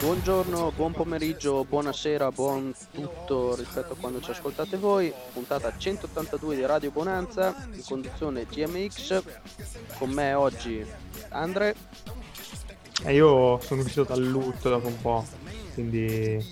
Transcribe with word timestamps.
Buongiorno, 0.00 0.72
buon 0.74 0.92
pomeriggio, 0.92 1.62
buonasera, 1.64 2.32
buon 2.32 2.72
tutto 2.90 3.54
rispetto 3.54 3.92
a 3.92 3.96
quando 3.96 4.22
ci 4.22 4.30
ascoltate 4.30 4.78
voi. 4.78 5.12
Puntata 5.34 5.76
182 5.76 6.56
di 6.56 6.64
Radio 6.64 6.90
Bonanza 6.90 7.68
in 7.70 7.84
conduzione 7.84 8.46
GMX. 8.46 9.22
Con 9.98 10.08
me 10.08 10.32
oggi 10.32 10.82
Andre. 11.28 11.76
E 13.04 13.14
io 13.14 13.60
sono 13.60 13.82
uscito 13.82 14.04
dal 14.04 14.24
lutto 14.24 14.70
dopo 14.70 14.86
un 14.86 15.00
po', 15.02 15.26
quindi 15.74 16.42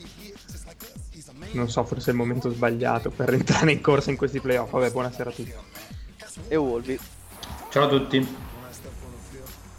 non 1.53 1.71
so, 1.71 1.85
forse 1.85 2.09
è 2.09 2.13
il 2.13 2.19
momento 2.19 2.51
sbagliato 2.51 3.09
per 3.09 3.33
entrare 3.33 3.73
in 3.73 3.81
corsa 3.81 4.11
in 4.11 4.19
questi 4.19 4.41
playoff. 4.41 4.71
Vabbè, 4.73 4.91
buonasera 4.91 5.31
a 5.31 5.33
tutti. 5.33 5.55
E 6.49 6.57
Wolvi. 6.57 7.01
Ciao 7.71 7.85
a 7.85 7.89
tutti. 7.89 8.48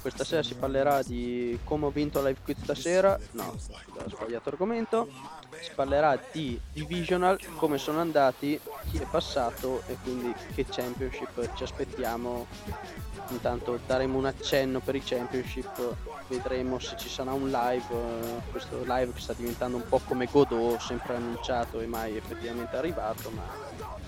Questa 0.02 0.24
sera 0.24 0.44
si 0.44 0.56
parlerà 0.56 1.04
di 1.04 1.60
come 1.64 1.86
ho 1.86 1.90
vinto 1.90 2.20
Live 2.20 2.40
Quiz 2.44 2.58
stasera. 2.64 3.20
No, 3.32 3.56
ho 3.56 4.10
sbagliato 4.10 4.50
argomento. 4.50 5.08
Si 5.62 5.72
parlerà 5.76 6.18
di 6.32 6.60
Divisional, 6.72 7.38
come 7.58 7.78
sono 7.78 8.00
andati, 8.00 8.60
chi 8.90 8.98
è 8.98 9.06
passato 9.06 9.84
e 9.88 9.98
quindi 10.02 10.34
che 10.56 10.66
championship 10.70 11.54
ci 11.54 11.64
aspettiamo. 11.64 12.48
Intanto 13.30 13.80
daremo 13.86 14.18
un 14.18 14.26
accenno 14.26 14.80
per 14.80 14.96
i 14.96 15.04
championship, 15.04 15.96
vedremo 16.28 16.80
se 16.80 16.96
ci 16.98 17.10
sarà 17.10 17.34
un 17.34 17.50
live. 17.50 18.42
Questo 18.50 18.82
live 18.84 19.14
che 19.14 19.20
sta 19.20 19.34
diventando 19.34 19.78
un 19.78 19.88
po' 19.88 20.00
come 20.06 20.28
Godot, 20.32 20.80
sempre 20.80 21.16
annunciato 21.16 21.82
e 21.82 21.86
mai 21.86 22.16
effettivamente 22.16 22.76
arrivato, 22.78 23.30
ma 23.32 23.44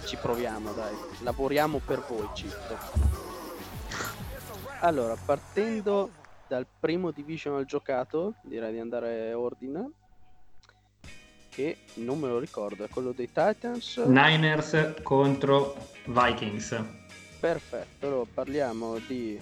ci 0.06 0.16
proviamo 0.16 0.72
dai. 0.72 0.96
Lavoriamo 1.20 1.82
per 1.86 2.04
voi, 2.08 2.28
Chip. 2.34 3.11
Allora, 4.84 5.16
partendo 5.16 6.12
dal 6.48 6.66
primo 6.80 7.12
divisional 7.12 7.66
giocato, 7.66 8.34
direi 8.42 8.72
di 8.72 8.80
andare 8.80 9.30
a 9.30 9.38
ordine, 9.38 9.92
che 11.50 11.78
non 11.96 12.20
me 12.20 12.28
lo 12.28 12.40
ricordo, 12.40 12.84
è 12.84 12.90
quello 12.90 13.12
dei 13.12 13.28
Titans. 13.28 13.98
Niners 13.98 14.94
contro 15.04 15.76
Vikings. 16.06 16.84
Perfetto, 17.40 18.08
allora 18.08 18.28
parliamo 18.34 18.98
di 19.06 19.40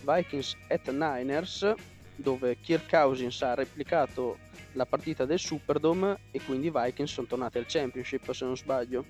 Vikings 0.00 0.56
at 0.68 0.90
Niners, 0.90 1.74
dove 2.14 2.58
Kirk 2.58 2.88
Cousins 2.88 3.42
ha 3.42 3.52
replicato 3.52 4.38
la 4.72 4.86
partita 4.86 5.26
del 5.26 5.38
Superdome 5.38 6.20
e 6.30 6.40
quindi 6.42 6.68
i 6.68 6.72
Vikings 6.74 7.12
sono 7.12 7.26
tornati 7.26 7.58
al 7.58 7.66
Championship, 7.66 8.32
se 8.32 8.44
non 8.46 8.56
sbaglio. 8.56 9.04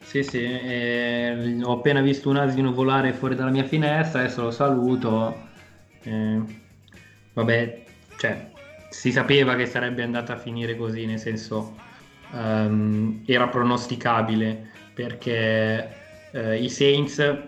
Sì, 0.00 0.22
sì, 0.22 0.42
eh, 0.42 1.58
ho 1.62 1.72
appena 1.72 2.02
visto 2.02 2.28
un 2.28 2.36
asino 2.36 2.72
volare 2.72 3.12
fuori 3.14 3.34
dalla 3.34 3.50
mia 3.50 3.64
finestra, 3.64 4.20
adesso 4.20 4.42
lo 4.42 4.50
saluto. 4.50 5.48
Eh, 6.02 6.40
vabbè, 7.32 7.84
cioè, 8.18 8.50
si 8.90 9.10
sapeva 9.10 9.54
che 9.54 9.66
sarebbe 9.66 10.02
andata 10.02 10.34
a 10.34 10.36
finire 10.36 10.76
così, 10.76 11.06
nel 11.06 11.18
senso 11.18 11.74
um, 12.32 13.22
era 13.26 13.48
pronosticabile 13.48 14.70
perché 14.94 15.94
eh, 16.32 16.62
i 16.62 16.68
Saints 16.68 17.38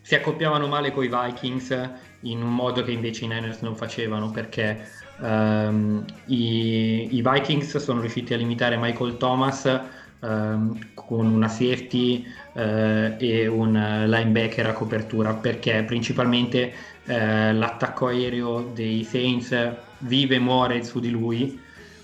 si 0.00 0.14
accoppiavano 0.14 0.66
male 0.66 0.92
con 0.92 1.04
i 1.04 1.08
Vikings 1.08 1.90
in 2.20 2.42
un 2.42 2.54
modo 2.54 2.82
che 2.82 2.92
invece 2.92 3.24
i 3.24 3.28
Niners 3.28 3.60
non 3.60 3.74
facevano 3.74 4.30
perché 4.30 4.86
um, 5.18 6.04
i, 6.26 7.16
i 7.16 7.22
Vikings 7.22 7.76
sono 7.78 8.00
riusciti 8.00 8.34
a 8.34 8.36
limitare 8.36 8.76
Michael 8.76 9.16
Thomas 9.16 9.80
ehm, 10.20 10.90
con 10.94 11.26
una 11.26 11.48
safety 11.48 12.24
eh, 12.54 13.16
e 13.18 13.46
un 13.46 13.72
linebacker 14.06 14.66
a 14.66 14.72
copertura 14.72 15.34
perché 15.34 15.82
principalmente 15.84 16.72
eh, 17.04 17.52
l'attacco 17.52 18.06
aereo 18.08 18.70
dei 18.74 19.04
Saints 19.04 19.56
vive 19.98 20.36
e 20.36 20.38
muore 20.38 20.82
su 20.84 21.00
di 21.00 21.10
lui 21.10 21.60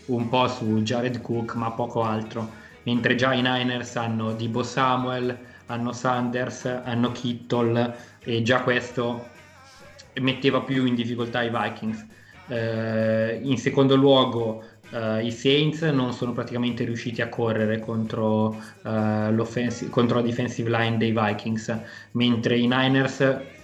un 0.06 0.28
po' 0.28 0.48
su 0.48 0.82
Jared 0.82 1.20
Cook 1.20 1.54
ma 1.54 1.70
poco 1.72 2.02
altro 2.02 2.64
mentre 2.84 3.14
già 3.14 3.32
i 3.32 3.42
Niners 3.42 3.96
hanno 3.96 4.32
Dibo 4.32 4.62
Samuel 4.62 5.54
hanno 5.66 5.92
Sanders, 5.92 6.64
hanno 6.64 7.12
Kittle 7.12 7.94
e 8.20 8.42
già 8.42 8.62
questo 8.62 9.34
metteva 10.20 10.60
più 10.62 10.86
in 10.86 10.94
difficoltà 10.94 11.42
i 11.42 11.50
Vikings. 11.50 12.06
Eh, 12.48 13.40
in 13.42 13.58
secondo 13.58 13.96
luogo 13.96 14.62
Uh, 14.90 15.18
I 15.24 15.32
Saints 15.32 15.82
non 15.82 16.12
sono 16.12 16.32
praticamente 16.32 16.84
riusciti 16.84 17.20
a 17.20 17.28
correre 17.28 17.80
contro, 17.80 18.56
uh, 18.82 19.46
contro, 19.90 20.16
la 20.16 20.22
defensive 20.22 20.70
line 20.70 20.96
dei 20.96 21.10
Vikings, 21.10 21.76
mentre 22.12 22.56
i 22.56 22.68
Niners, 22.68 23.18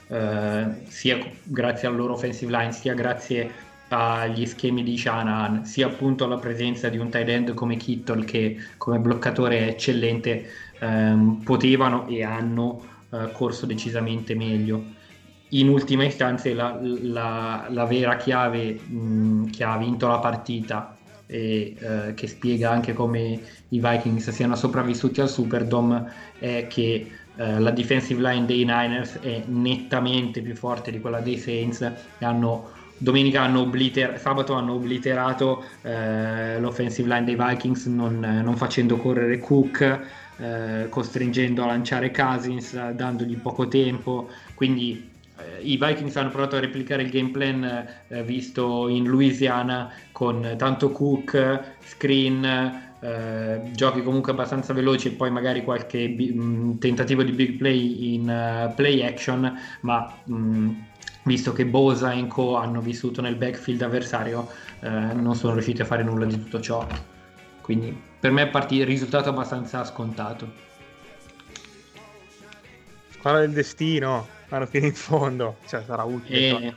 uh, 0.09 0.75
sia 0.89 1.19
grazie 1.45 1.87
alla 1.87 1.97
loro 1.97 2.15
offensive 2.15 2.51
line, 2.51 2.73
sia 2.73 2.95
grazie 2.95 3.51
agli 3.89 4.47
schemi 4.47 4.83
di 4.83 4.97
Shanahan, 4.97 5.65
sia 5.65 5.87
appunto 5.87 6.25
alla 6.25 6.39
presenza 6.39 6.89
di 6.89 6.99
un 6.99 7.09
tight 7.09 7.29
end 7.29 7.55
come 7.55 7.77
Kittle 7.77 8.25
che 8.25 8.57
come 8.77 8.99
bloccatore 8.99 9.59
è 9.59 9.69
eccellente, 9.69 10.45
um, 10.81 11.41
potevano 11.45 12.09
e 12.09 12.25
hanno 12.25 12.91
corso 13.33 13.67
decisamente 13.67 14.35
meglio. 14.35 14.83
In 15.51 15.69
ultima 15.69 16.05
istanza 16.05 16.53
la, 16.55 16.79
la, 16.81 17.67
la 17.69 17.85
vera 17.85 18.17
chiave 18.17 18.73
mh, 18.73 19.51
che 19.51 19.65
ha 19.65 19.77
vinto 19.77 20.07
la 20.07 20.19
partita 20.19 20.97
e 21.33 21.75
eh, 21.79 22.15
che 22.15 22.27
spiega 22.27 22.71
anche 22.71 22.93
come 22.93 23.41
i 23.71 23.81
Vikings 23.81 24.29
siano 24.29 24.55
sopravvissuti 24.55 25.23
al 25.23 25.31
Superdome 25.31 26.13
è 26.39 26.67
che 26.69 27.11
eh, 27.37 27.59
la 27.59 27.71
defensive 27.71 28.21
line 28.21 28.45
dei 28.45 28.65
Niners 28.67 29.19
è 29.19 29.43
nettamente 29.47 30.43
più 30.43 30.55
forte 30.55 30.91
di 30.91 31.01
quella 31.01 31.21
dei 31.21 31.39
Saints 31.39 31.91
hanno 32.19 32.69
domenica 32.99 33.41
hanno 33.41 33.61
obliter- 33.61 34.19
sabato 34.19 34.53
hanno 34.53 34.75
obliterato 34.75 35.65
eh, 35.81 36.61
l'offensive 36.61 37.09
line 37.09 37.25
dei 37.25 37.37
Vikings 37.37 37.87
non, 37.87 38.19
non 38.19 38.55
facendo 38.57 38.99
correre 38.99 39.39
Cook 39.39 40.01
eh, 40.37 40.87
costringendo 40.91 41.63
a 41.63 41.67
lanciare 41.67 42.11
Cousins 42.11 42.91
dandogli 42.91 43.39
poco 43.39 43.69
tempo 43.69 44.29
quindi 44.55 45.12
i 45.63 45.77
Vikings 45.77 46.17
hanno 46.17 46.31
provato 46.31 46.57
a 46.57 46.61
replicare 46.61 47.03
il 47.03 47.11
game 47.11 47.31
plan 47.31 47.87
eh, 48.09 48.23
visto 48.23 48.89
in 48.89 49.07
Louisiana 49.07 49.93
con 50.13 50.55
tanto 50.57 50.91
Cook, 50.91 51.77
screen, 51.85 52.95
eh, 53.01 53.71
giochi 53.73 54.03
comunque 54.03 54.33
abbastanza 54.33 54.73
veloci 54.73 55.09
e 55.09 55.11
poi 55.13 55.31
magari 55.31 55.65
qualche 55.65 56.09
b- 56.09 56.35
mh, 56.35 56.79
tentativo 56.79 57.23
di 57.23 57.33
big 57.33 57.57
play 57.57 58.15
in 58.15 58.23
uh, 58.23 58.75
play 58.75 59.03
action, 59.03 59.53
ma 59.81 60.15
mh, 60.25 60.71
visto 61.25 61.53
che 61.53 61.67
Bosa 61.67 62.13
e 62.13 62.27
Co 62.27 62.57
hanno 62.57 62.81
vissuto 62.81 63.21
nel 63.21 63.37
backfield 63.37 63.83
avversario, 63.83 64.49
eh, 64.81 64.89
non 64.89 65.35
sono 65.35 65.55
riusciti 65.55 65.83
a 65.83 65.85
fare 65.85 66.03
nulla 66.03 66.27
di 66.27 66.39
tutto 66.39 66.61
ciò. 66.61 66.87
Quindi 67.61 67.97
per 68.19 68.31
me 68.31 68.43
è 68.43 68.49
partito, 68.49 68.85
risultato 68.85 69.29
abbastanza 69.31 69.85
scontato. 69.85 70.71
Guarda 73.21 73.41
del 73.41 73.53
destino 73.53 74.41
vanno 74.53 74.67
fino 74.67 74.87
in 74.87 74.95
fondo, 74.95 75.57
cioè 75.67 75.83
sarà 75.83 76.05
utile. 76.05 76.39
E... 76.39 76.75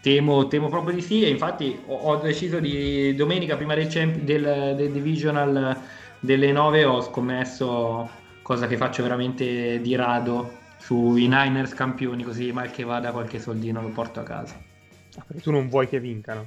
Temo, 0.00 0.46
temo, 0.46 0.68
proprio 0.68 0.94
di 0.94 1.02
sì 1.02 1.24
e 1.24 1.28
infatti 1.28 1.78
ho, 1.86 1.94
ho 1.94 2.16
deciso 2.16 2.60
di 2.60 3.14
domenica 3.14 3.56
prima 3.56 3.74
del, 3.74 3.88
champ, 3.88 4.16
del, 4.16 4.74
del, 4.76 4.92
divisional 4.92 5.76
delle 6.20 6.52
9 6.52 6.84
ho 6.84 7.02
scommesso 7.02 8.08
cosa 8.42 8.66
che 8.68 8.76
faccio 8.76 9.02
veramente 9.02 9.80
di 9.80 9.96
rado 9.96 10.56
sui 10.78 11.26
Niners 11.26 11.74
campioni 11.74 12.22
così 12.22 12.52
mal 12.52 12.70
che 12.70 12.84
vada 12.84 13.10
qualche 13.10 13.40
soldino 13.40 13.82
lo 13.82 13.88
porto 13.88 14.20
a 14.20 14.22
casa 14.22 14.54
ah, 14.54 15.24
perché 15.26 15.42
tu 15.42 15.50
non 15.50 15.68
vuoi 15.68 15.88
che 15.88 15.98
vincano 15.98 16.46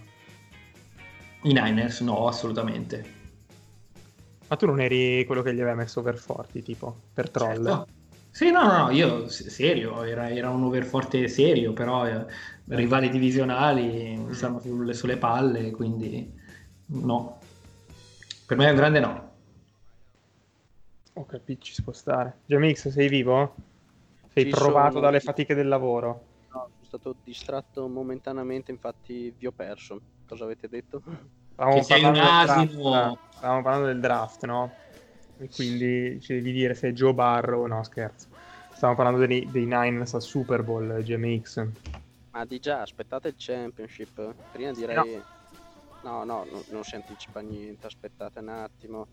I 1.44 1.54
Niners 1.54 2.02
no, 2.02 2.28
assolutamente. 2.28 3.20
Ma 4.48 4.56
tu 4.56 4.66
non 4.68 4.80
eri 4.80 5.24
quello 5.26 5.42
che 5.42 5.54
gli 5.54 5.60
aveva 5.62 5.76
messo 5.76 6.00
over 6.00 6.18
forti, 6.18 6.62
tipo, 6.62 6.96
per 7.14 7.30
troll? 7.32 7.66
Certo. 7.66 7.88
Sì, 8.34 8.50
no, 8.50 8.64
no, 8.66 8.78
no, 8.86 8.90
io 8.92 9.28
serio, 9.30 10.04
era, 10.04 10.30
era 10.30 10.50
un 10.50 10.64
over 10.64 10.86
forte 10.86 11.28
serio, 11.28 11.74
però 11.74 12.08
eh, 12.08 12.26
rivali 12.68 13.10
divisionali 13.10 14.16
mi 14.18 14.34
stanno 14.34 14.60
sulle, 14.60 14.94
sulle 14.94 15.18
palle, 15.18 15.72
quindi 15.72 16.32
no. 16.88 17.40
Per 18.48 18.58
me 18.58 18.68
è 18.68 18.70
un 18.70 18.76
grande 18.76 19.00
no. 19.00 19.30
Capito, 21.28 21.64
ci 21.64 21.82
può 21.84 21.94
stare. 21.94 22.40
Jamix, 22.46 22.90
sei 22.90 23.08
vivo? 23.08 23.56
Sei 24.34 24.44
Ci 24.44 24.50
provato 24.50 24.94
sono- 24.94 25.06
dalle 25.06 25.20
fatiche 25.20 25.54
del 25.54 25.68
lavoro? 25.68 26.26
No, 26.54 26.70
sono 26.74 26.86
stato 26.86 27.16
distratto 27.24 27.88
momentaneamente, 27.88 28.72
infatti 28.72 29.32
vi 29.38 29.46
ho 29.48 29.52
perso. 29.52 30.02
Cosa 30.26 30.44
avete 30.44 30.68
detto? 30.68 31.02
Stavamo 31.54 31.76
Che 31.76 31.84
sei 31.84 32.04
un 32.04 32.12
parlando 32.12 32.36
draft, 32.42 33.28
stavamo 33.38 33.62
parlando 33.62 33.88
del 33.88 34.00
draft, 34.00 34.46
no? 34.46 34.76
E 35.42 35.50
quindi 35.50 36.20
ci 36.22 36.34
devi 36.34 36.52
dire 36.52 36.76
se 36.76 36.90
è 36.90 36.92
Joe 36.92 37.14
Barrow, 37.16 37.66
no 37.66 37.84
scherzo. 37.84 38.28
Stavamo 38.74 38.96
parlando 38.98 39.26
dei, 39.26 39.50
dei 39.50 39.66
Niners 39.66 40.14
al 40.14 40.22
Super 40.22 40.62
Bowl, 40.62 41.02
GMX. 41.02 41.68
Ma 42.32 42.46
di 42.46 42.60
già, 42.60 42.82
aspettate 42.82 43.30
il 43.30 43.36
championship. 43.38 44.36
Prima 44.52 44.72
direi... 44.72 45.24
No, 46.04 46.24
no, 46.24 46.46
no, 46.46 46.64
non 46.70 46.84
si 46.84 46.96
anticipa 46.96 47.42
niente, 47.42 47.86
aspettate 47.86 48.40
un 48.40 48.50
attimo. 48.50 49.08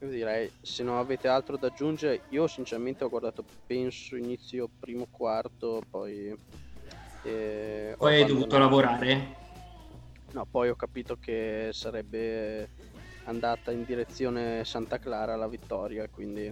Io 0.00 0.08
direi, 0.10 0.50
se 0.60 0.82
non 0.82 0.98
avete 0.98 1.28
altro 1.28 1.56
da 1.56 1.68
aggiungere, 1.68 2.24
io 2.28 2.46
sinceramente 2.46 3.04
ho 3.04 3.08
guardato, 3.08 3.42
penso, 3.66 4.16
inizio 4.16 4.68
primo 4.78 5.06
quarto, 5.10 5.80
poi... 5.88 6.34
eh, 7.22 7.94
Poi 7.96 8.14
hai 8.14 8.26
dovuto 8.26 8.58
lavorare? 8.58 9.34
No, 10.32 10.46
poi 10.50 10.68
ho 10.68 10.74
capito 10.74 11.16
che 11.16 11.70
sarebbe 11.72 12.68
andata 13.26 13.70
in 13.72 13.84
direzione 13.84 14.64
Santa 14.64 14.98
Clara 14.98 15.36
la 15.36 15.48
vittoria, 15.48 16.08
quindi 16.08 16.46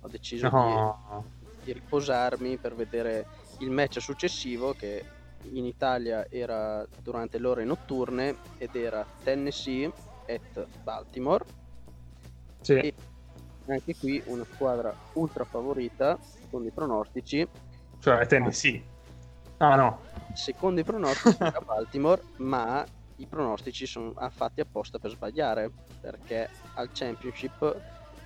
ho 0.00 0.08
deciso 0.08 0.48
No, 0.50 1.32
di, 1.38 1.46
di 1.64 1.72
riposarmi 1.72 2.58
per 2.58 2.74
vedere 2.74 3.26
il 3.58 3.70
match 3.70 4.00
successivo 4.00 4.72
che 4.74 5.04
in 5.52 5.64
Italia 5.66 6.26
era 6.30 6.86
durante 7.02 7.38
le 7.38 7.46
ore 7.46 7.64
notturne 7.64 8.36
ed 8.58 8.74
era 8.74 9.06
Tennessee 9.22 9.90
at 10.26 10.66
Baltimore. 10.82 11.44
sì. 12.60 12.72
E 12.78 12.94
anche 13.66 13.96
qui 13.96 14.22
una 14.26 14.44
squadra 14.44 14.94
ultra 15.14 15.44
favorita 15.44 16.18
secondo 16.20 16.68
i 16.68 16.72
pronostici. 16.72 17.46
Cioè 18.00 18.26
Tennessee. 18.26 18.82
Ah 19.58 19.76
no, 19.76 20.00
Secondo 20.34 20.80
i 20.80 20.84
pronostici 20.84 21.36
era 21.40 21.60
Baltimore, 21.60 22.22
ma 22.38 22.84
i 23.16 23.26
pronostici 23.26 23.86
sono 23.86 24.12
fatti 24.30 24.60
apposta 24.60 24.98
per 24.98 25.10
sbagliare 25.10 25.72
perché 25.98 26.54
al 26.74 26.90
Championship 26.92 27.82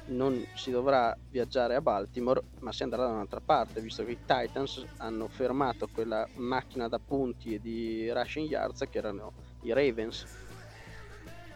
non 0.09 0.43
si 0.53 0.71
dovrà 0.71 1.17
viaggiare 1.29 1.75
a 1.75 1.83
Baltimore, 1.83 2.45
ma 2.61 2.73
si 2.73 2.83
andrà 2.83 3.05
da 3.05 3.13
un'altra 3.13 3.41
parte, 3.45 3.81
visto 3.81 4.05
che 4.05 4.13
i 4.13 4.21
Titans 4.25 4.87
hanno 4.97 5.29
fermato 5.29 5.89
quella 5.89 6.29
macchina 6.35 6.89
da 6.89 6.99
punti 6.99 7.55
e 7.55 7.61
di 7.61 8.11
rushing 8.11 8.49
yards 8.49 8.85
che 8.89 8.99
erano 8.99 9.35
i 9.61 9.73
Ravens. 9.73 10.27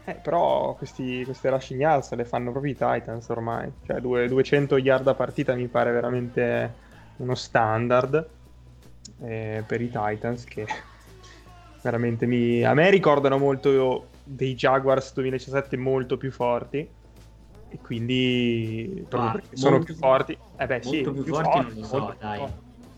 Eh, 0.05 0.15
però 0.15 0.75
questi, 0.75 1.23
queste 1.23 1.49
rushing 1.49 1.79
yards 1.79 2.13
le 2.13 2.25
fanno 2.25 2.51
proprio 2.51 2.73
i 2.73 2.75
Titans 2.75 3.29
ormai. 3.29 3.71
Cioè 3.83 4.01
due- 4.01 4.27
200 4.27 4.77
yard 4.77 5.07
a 5.07 5.15
partita 5.15 5.55
mi 5.55 5.67
pare 5.67 5.91
veramente 5.91 6.75
uno 7.17 7.35
standard 7.35 8.29
eh, 9.21 9.63
per 9.65 9.81
i 9.81 9.89
Titans 9.89 10.43
che 10.43 10.65
veramente 11.83 12.25
mi... 12.25 12.63
A 12.63 12.73
me 12.73 12.89
ricordano 12.89 13.37
molto 13.37 14.07
dei 14.23 14.55
Jaguars 14.55 15.13
2017 15.13 15.77
molto 15.77 16.17
più 16.17 16.31
forti 16.31 16.77
e 16.77 17.79
quindi 17.81 19.05
proprio 19.07 19.29
Ah, 19.29 19.33
perché 19.33 19.55
sono 19.57 19.79
più 19.79 19.93
forti. 19.93 20.37
Eh 20.57 20.65
beh 20.65 20.81
sì, 20.81 21.03
molto 21.03 21.23
più 21.23 21.33
forti 21.33 21.59
non 21.59 21.73
lo 21.75 21.83
so, 21.83 21.97
molto 21.97 22.15
più 22.17 22.27
dai. 22.27 22.37
forti. 22.37 22.55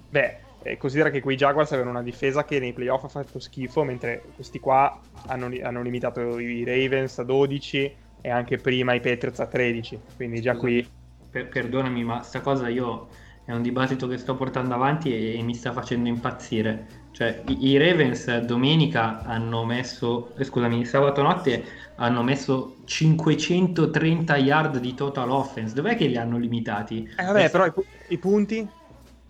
Beh, 0.09 0.37
eh, 0.63 0.77
considera 0.77 1.09
che 1.09 1.21
quei 1.21 1.35
Jaguars 1.35 1.71
avevano 1.71 1.91
una 1.95 2.03
difesa 2.03 2.45
che 2.45 2.59
nei 2.59 2.73
playoff 2.73 3.03
ha 3.03 3.07
fatto 3.07 3.39
schifo, 3.39 3.83
mentre 3.83 4.21
questi 4.35 4.59
qua 4.59 5.01
hanno, 5.27 5.49
hanno 5.61 5.81
limitato 5.81 6.39
i 6.39 6.63
Ravens 6.63 7.19
a 7.19 7.23
12 7.23 7.95
e 8.21 8.29
anche 8.29 8.57
prima 8.57 8.93
i 8.93 8.99
Patriots 8.99 9.39
a 9.39 9.47
13. 9.47 9.99
Quindi 10.15 10.41
già 10.41 10.55
qui... 10.55 10.87
Per- 11.29 11.49
perdonami, 11.49 12.03
ma 12.03 12.21
sta 12.21 12.41
cosa 12.41 12.69
io 12.69 13.07
è 13.45 13.51
un 13.53 13.61
dibattito 13.61 14.07
che 14.07 14.17
sto 14.17 14.35
portando 14.35 14.73
avanti 14.73 15.13
e, 15.13 15.37
e 15.37 15.41
mi 15.43 15.55
sta 15.55 15.71
facendo 15.71 16.09
impazzire. 16.09 17.07
Cioè, 17.11 17.43
i, 17.47 17.67
i 17.69 17.77
Ravens 17.77 18.39
domenica 18.39 19.21
hanno 19.23 19.63
messo, 19.65 20.35
eh, 20.35 20.43
scusami, 20.43 20.83
sabato 20.85 21.21
notte 21.21 21.65
hanno 21.95 22.23
messo 22.23 22.81
530 22.85 24.35
yard 24.37 24.79
di 24.79 24.93
total 24.93 25.31
offense. 25.31 25.73
Dov'è 25.73 25.95
che 25.95 26.07
li 26.07 26.17
hanno 26.17 26.37
limitati? 26.37 27.07
Eh, 27.17 27.23
vabbè, 27.23 27.49
però 27.49 27.65
i, 27.65 27.73
i 28.07 28.17
punti... 28.19 28.69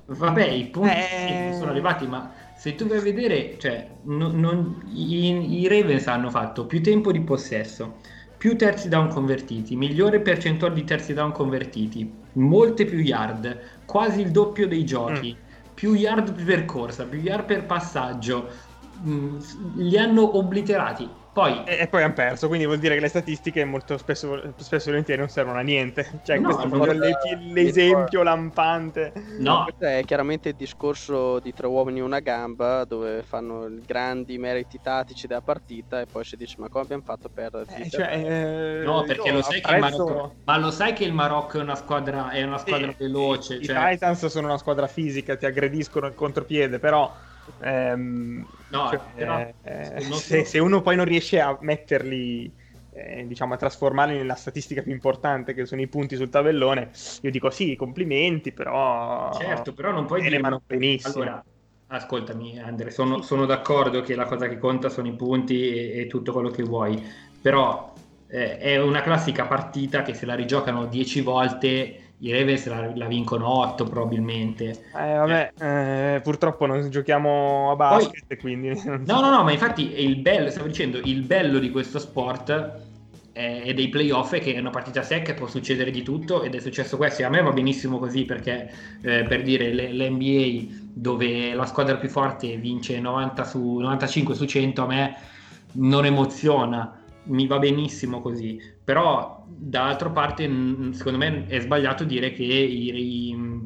Vabbè, 0.07 0.45
i 0.49 0.69
punti 0.69 0.91
Eh. 0.91 1.17
sì, 1.17 1.51
sono 1.51 1.71
arrivati, 1.71 2.05
ma 2.07 2.31
se 2.53 2.75
tu 2.75 2.85
vai 2.85 2.99
a 2.99 3.01
vedere, 3.01 3.57
cioè, 3.57 4.01
non- 4.03 4.39
non- 4.39 4.79
i, 4.85 5.61
i 5.61 5.67
Ravens 5.67 6.05
hanno 6.07 6.29
fatto 6.29 6.67
più 6.67 6.81
tempo 6.83 7.11
di 7.11 7.23
possesso, 7.23 7.99
più 8.37 8.55
terzi 8.55 8.89
down 8.89 9.09
convertiti, 9.09 9.75
migliore 9.75 10.19
percentuale 10.19 10.75
di 10.75 10.83
terzi 10.83 11.13
down 11.13 11.31
convertiti, 11.31 12.11
molte 12.33 12.85
più 12.85 12.99
yard, 12.99 13.59
quasi 13.85 14.21
il 14.21 14.31
doppio 14.31 14.67
dei 14.67 14.85
giochi, 14.85 15.35
più 15.73 15.93
yard 15.93 16.33
per 16.33 16.43
percorsa, 16.43 17.05
più 17.05 17.19
yard 17.19 17.45
per 17.45 17.65
passaggio, 17.65 18.49
mm, 19.05 19.37
li 19.75 19.97
hanno 19.97 20.37
obliterati. 20.37 21.09
Poi 21.35 21.63
E, 21.65 21.79
e 21.81 21.87
poi 21.87 22.01
hanno 22.01 22.13
perso, 22.13 22.47
quindi 22.47 22.65
vuol 22.65 22.77
dire 22.79 22.95
che 22.95 23.01
le 23.01 23.09
statistiche 23.09 23.65
molto 23.65 23.97
spesso, 23.97 24.53
spesso 24.55 24.87
e 24.87 24.91
volentieri 24.91 25.19
non 25.19 25.27
servono 25.27 25.57
a 25.57 25.63
niente. 25.63 26.21
Cioè, 26.23 26.37
No, 26.39 26.45
questo 26.45 26.65
è 26.65 26.69
proprio 26.69 26.93
l'e- 26.93 27.17
l'esempio 27.51 28.23
lampante. 28.23 29.11
no, 29.39 29.63
Questo 29.63 29.83
è 29.83 30.01
chiaramente 30.05 30.47
il 30.47 30.55
discorso 30.55 31.41
di 31.41 31.51
tre 31.51 31.67
uomini 31.67 31.99
e 31.99 32.03
una 32.03 32.21
gamba, 32.21 32.85
dove 32.85 33.21
fanno 33.23 33.67
i 33.67 33.81
grandi 33.85 34.37
meriti 34.37 34.79
tattici 34.79 35.27
della 35.27 35.41
partita 35.41 35.99
e 35.99 36.05
poi 36.09 36.23
si 36.23 36.37
dice 36.37 36.55
ma 36.59 36.69
come 36.69 36.83
abbiamo 36.85 37.03
fatto 37.03 37.27
a 37.27 37.31
perderti? 37.33 37.81
Eh, 37.81 37.89
cioè, 37.89 38.13
eh, 38.13 38.83
No, 38.85 39.03
perché 39.03 39.29
lo 39.33 39.41
sai, 39.41 39.59
che 39.59 39.69
il 39.71 39.75
apprezzo- 39.83 40.05
Marocco, 40.05 40.35
ma 40.45 40.57
lo 40.57 40.71
sai 40.71 40.93
che 40.93 41.03
il 41.03 41.11
Marocco 41.11 41.57
è 41.59 41.61
una 41.61 41.75
squadra, 41.75 42.29
è 42.29 42.43
una 42.43 42.59
squadra 42.59 42.91
Sì, 42.91 42.95
veloce. 42.97 43.55
I 43.55 43.65
cioè- 43.65 43.89
Titans 43.91 44.25
sono 44.27 44.47
una 44.47 44.57
squadra 44.57 44.87
fisica, 44.87 45.35
ti 45.35 45.45
aggrediscono 45.45 46.07
il 46.07 46.13
contropiede, 46.13 46.79
però 46.79 47.13
ehm, 47.59 48.47
No, 48.67 48.89
cioè, 48.89 49.01
però 49.13 49.39
eh, 49.61 50.01
se, 50.01 50.43
se 50.43 50.59
uno 50.59 50.81
poi 50.81 50.95
non 50.95 51.05
riesce 51.05 51.39
a 51.39 51.57
metterli, 51.61 52.53
eh, 52.91 53.25
diciamo, 53.25 53.53
a 53.53 53.57
trasformarli 53.57 54.17
nella 54.17 54.35
statistica 54.35 54.81
più 54.81 54.91
importante 54.91 55.53
che 55.53 55.65
sono 55.65 55.81
i 55.81 55.87
punti 55.87 56.15
sul 56.15 56.29
tabellone, 56.29 56.91
io 57.21 57.31
dico 57.31 57.49
sì, 57.49 57.75
complimenti, 57.75 58.51
però 58.51 59.31
Certo, 59.31 59.73
però 59.73 59.91
non 59.91 60.05
puoi 60.05 60.21
dire... 60.21 60.39
ma 60.39 60.49
non 60.49 60.59
benissimo. 60.65 61.23
Allora, 61.23 61.45
ascoltami 61.87 62.59
Andre, 62.59 62.91
sono, 62.91 63.21
sono 63.21 63.45
d'accordo 63.45 64.01
che 64.01 64.15
la 64.15 64.25
cosa 64.25 64.47
che 64.47 64.57
conta 64.57 64.89
sono 64.89 65.07
i 65.07 65.15
punti 65.15 65.69
e, 65.69 66.01
e 66.01 66.07
tutto 66.07 66.33
quello 66.33 66.49
che 66.49 66.63
vuoi, 66.63 67.01
però 67.41 67.93
eh, 68.27 68.57
è 68.57 68.81
una 68.81 69.01
classica 69.01 69.45
partita 69.45 70.01
che 70.01 70.13
se 70.13 70.25
la 70.25 70.35
rigiocano 70.35 70.87
10 70.87 71.21
volte 71.21 72.04
i 72.25 72.31
Ravens 72.31 72.67
la, 72.67 72.91
la 72.95 73.05
vincono 73.05 73.47
8 73.59 73.83
probabilmente. 73.83 74.69
Eh, 74.97 75.13
vabbè, 75.13 75.53
eh, 75.59 76.21
purtroppo 76.21 76.65
non 76.65 76.89
giochiamo 76.89 77.71
a 77.71 77.75
basket, 77.75 78.39
quindi... 78.39 78.69
No, 78.83 79.21
no, 79.21 79.29
no, 79.29 79.43
ma 79.43 79.51
infatti 79.51 79.93
è 79.93 79.99
il 79.99 80.17
bello, 80.17 80.49
stavo 80.49 80.67
dicendo, 80.67 80.99
il 81.03 81.21
bello 81.21 81.59
di 81.59 81.69
questo 81.69 81.99
sport 81.99 82.83
è, 83.31 83.61
è 83.65 83.73
dei 83.75 83.89
playoff 83.89 84.33
è 84.33 84.39
che 84.39 84.55
è 84.55 84.59
una 84.59 84.71
partita 84.71 85.03
secca 85.03 85.31
e 85.31 85.35
può 85.35 85.47
succedere 85.47 85.91
di 85.91 86.01
tutto 86.01 86.41
ed 86.41 86.55
è 86.55 86.59
successo 86.59 86.97
questo 86.97 87.21
e 87.21 87.25
a 87.25 87.29
me 87.29 87.43
va 87.43 87.51
benissimo 87.51 87.99
così 87.99 88.23
perché 88.23 88.71
eh, 89.01 89.23
per 89.23 89.43
dire 89.43 89.71
le- 89.71 89.91
l'NBA 89.91 90.73
dove 90.93 91.53
la 91.53 91.65
squadra 91.65 91.97
più 91.97 92.09
forte 92.09 92.55
vince 92.57 92.99
90 92.99 93.43
su, 93.43 93.77
95 93.77 94.33
su 94.33 94.45
100 94.45 94.81
a 94.81 94.87
me 94.87 95.15
non 95.73 96.05
emoziona, 96.05 97.01
mi 97.25 97.47
va 97.47 97.59
benissimo 97.59 98.21
così, 98.21 98.59
però 98.83 99.43
dall'altra 99.47 100.09
parte 100.09 100.43
secondo 100.93 101.17
me 101.17 101.45
è 101.47 101.59
sbagliato 101.59 102.03
dire 102.03 102.31
che 102.31 102.43
i, 102.43 102.89
i- 103.31 103.63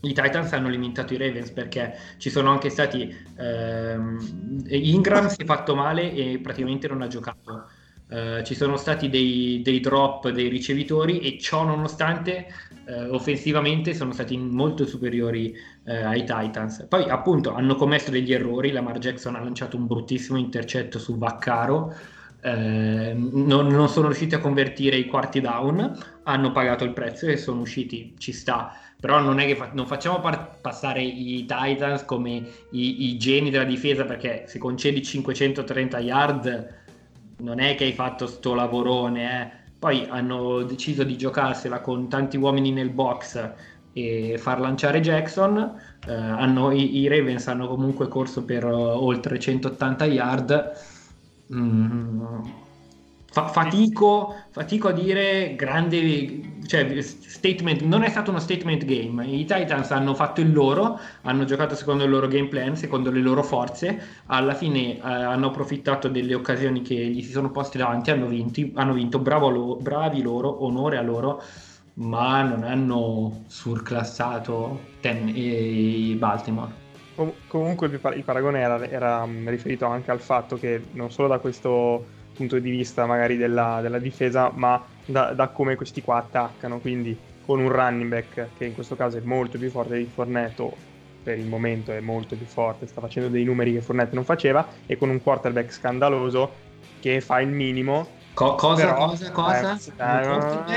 i 0.00 0.12
Titans 0.12 0.52
hanno 0.52 0.68
limitato 0.68 1.12
i 1.12 1.16
Ravens 1.16 1.50
perché 1.50 1.92
ci 2.18 2.30
sono 2.30 2.50
anche 2.50 2.70
stati 2.70 3.12
ehm, 3.36 4.64
Ingram 4.68 5.26
si 5.28 5.42
è 5.42 5.44
fatto 5.44 5.74
male 5.74 6.12
e 6.12 6.38
praticamente 6.40 6.86
non 6.88 7.02
ha 7.02 7.08
giocato. 7.08 7.68
Eh, 8.10 8.42
ci 8.44 8.54
sono 8.54 8.76
stati 8.78 9.10
dei, 9.10 9.60
dei 9.62 9.80
drop 9.80 10.30
dei 10.30 10.48
ricevitori 10.48 11.18
e 11.20 11.38
ciò 11.38 11.64
nonostante 11.64 12.46
eh, 12.86 13.08
offensivamente 13.10 13.92
sono 13.92 14.12
stati 14.12 14.36
molto 14.38 14.86
superiori 14.86 15.54
eh, 15.84 15.94
ai 15.96 16.20
Titans. 16.24 16.86
Poi 16.88 17.08
appunto 17.10 17.52
hanno 17.52 17.74
commesso 17.74 18.10
degli 18.10 18.32
errori. 18.32 18.70
Lamar 18.70 18.98
Jackson 18.98 19.34
ha 19.34 19.42
lanciato 19.42 19.76
un 19.76 19.86
bruttissimo 19.86 20.38
intercetto 20.38 20.98
su 20.98 21.18
Vaccaro 21.18 21.92
eh, 22.40 23.14
non, 23.14 23.66
non 23.66 23.88
sono 23.88 24.06
riusciti 24.06 24.34
a 24.34 24.38
convertire 24.38 24.96
i 24.96 25.06
quarti 25.06 25.40
down 25.40 25.96
hanno 26.22 26.52
pagato 26.52 26.84
il 26.84 26.92
prezzo 26.92 27.26
e 27.26 27.36
sono 27.36 27.60
usciti 27.60 28.14
ci 28.18 28.32
sta 28.32 28.72
però 29.00 29.20
non 29.20 29.38
è 29.38 29.46
che 29.46 29.56
fa- 29.56 29.70
non 29.72 29.86
facciamo 29.86 30.20
par- 30.20 30.58
passare 30.60 31.02
i 31.02 31.46
Titans 31.46 32.04
come 32.04 32.42
i, 32.70 33.10
i 33.10 33.16
geni 33.16 33.50
della 33.50 33.64
difesa 33.64 34.04
perché 34.04 34.44
se 34.46 34.58
concedi 34.58 35.02
530 35.02 35.98
yard 36.00 36.76
non 37.38 37.60
è 37.60 37.74
che 37.74 37.84
hai 37.84 37.92
fatto 37.92 38.26
sto 38.26 38.54
lavorone, 38.54 39.42
eh. 39.42 39.56
Poi 39.78 40.06
hanno 40.08 40.62
deciso 40.64 41.04
di 41.04 41.16
giocarsela 41.16 41.80
con 41.80 42.08
tanti 42.08 42.36
uomini 42.36 42.72
nel 42.72 42.90
box 42.90 43.50
e 43.92 44.36
far 44.36 44.58
lanciare 44.58 45.00
Jackson. 45.00 45.76
Eh, 46.04 46.12
hanno, 46.12 46.72
i, 46.72 46.98
i, 46.98 47.06
Ravens 47.08 47.46
hanno 47.46 47.68
comunque 47.68 48.08
corso 48.08 48.44
per 48.44 48.64
uh, 48.64 48.76
oltre 48.76 49.38
180 49.38 50.04
yard. 50.06 50.72
Mm, 51.54 52.40
fa, 53.30 53.48
fatico, 53.48 54.34
fatico, 54.50 54.88
a 54.88 54.92
dire 54.92 55.54
grande 55.56 56.58
cioè, 56.66 57.00
statement. 57.00 57.82
Non 57.82 58.02
è 58.02 58.10
stato 58.10 58.30
uno 58.30 58.38
statement 58.38 58.84
game. 58.84 59.26
I 59.26 59.44
Titans 59.46 59.90
hanno 59.90 60.14
fatto 60.14 60.40
il 60.40 60.52
loro, 60.52 60.98
hanno 61.22 61.44
giocato 61.44 61.74
secondo 61.74 62.04
il 62.04 62.10
loro 62.10 62.28
game 62.28 62.48
plan, 62.48 62.76
secondo 62.76 63.10
le 63.10 63.20
loro 63.20 63.42
forze. 63.42 64.00
Alla 64.26 64.54
fine 64.54 64.96
eh, 64.96 65.00
hanno 65.02 65.46
approfittato 65.48 66.08
delle 66.08 66.34
occasioni 66.34 66.82
che 66.82 66.94
gli 66.94 67.22
si 67.22 67.30
sono 67.30 67.50
poste 67.50 67.78
davanti. 67.78 68.10
Hanno, 68.10 68.26
vinti, 68.26 68.72
hanno 68.74 68.92
vinto. 68.92 69.22
Lo, 69.24 69.76
bravi 69.76 70.22
loro, 70.22 70.64
onore 70.64 70.98
a 70.98 71.02
loro. 71.02 71.42
Ma 71.94 72.42
non 72.42 72.62
hanno 72.62 73.44
surclassato 73.48 74.80
ten, 75.00 75.28
i 75.28 76.14
Baltimore. 76.16 76.87
Com- 77.18 77.34
comunque 77.48 77.88
il, 77.88 78.22
paragone 78.22 78.60
era, 78.60 78.88
era 78.88 79.26
riferito 79.46 79.86
anche 79.86 80.12
al 80.12 80.20
fatto 80.20 80.56
che 80.56 80.80
non 80.92 81.10
solo 81.10 81.26
da 81.26 81.40
questo 81.40 82.06
punto 82.32 82.60
di 82.60 82.70
vista 82.70 83.06
magari 83.06 83.36
della, 83.36 83.80
della 83.82 83.98
difesa, 83.98 84.52
ma 84.54 84.80
da, 85.04 85.32
da, 85.32 85.48
come 85.48 85.74
questi 85.74 86.00
qua 86.00 86.18
attaccano. 86.18 86.78
Quindi 86.78 87.18
con 87.44 87.58
un 87.58 87.70
running 87.72 88.08
back 88.08 88.50
che 88.56 88.66
in 88.66 88.72
questo 88.72 88.94
caso 88.94 89.18
è 89.18 89.20
molto 89.20 89.58
più 89.58 89.68
forte 89.68 89.98
di 89.98 90.04
Forneto, 90.04 90.76
per 91.20 91.36
il 91.38 91.46
momento 91.46 91.90
è 91.90 91.98
molto 91.98 92.36
più 92.36 92.46
forte, 92.46 92.86
sta 92.86 93.00
facendo 93.00 93.28
dei 93.28 93.42
numeri 93.42 93.72
che 93.72 93.80
Forneto 93.80 94.14
non 94.14 94.22
faceva, 94.22 94.64
e 94.86 94.96
con 94.96 95.08
un 95.08 95.20
quarterback 95.20 95.72
scandaloso 95.72 96.52
che 97.00 97.20
fa 97.20 97.40
il 97.40 97.48
minimo 97.48 98.06
Co- 98.38 98.54
cosa, 98.54 98.84
Però, 98.84 99.06
cosa, 99.08 99.32
cosa? 99.32 99.74
Eh, 99.74 99.92
dai, 99.96 100.22
è, 100.22 100.28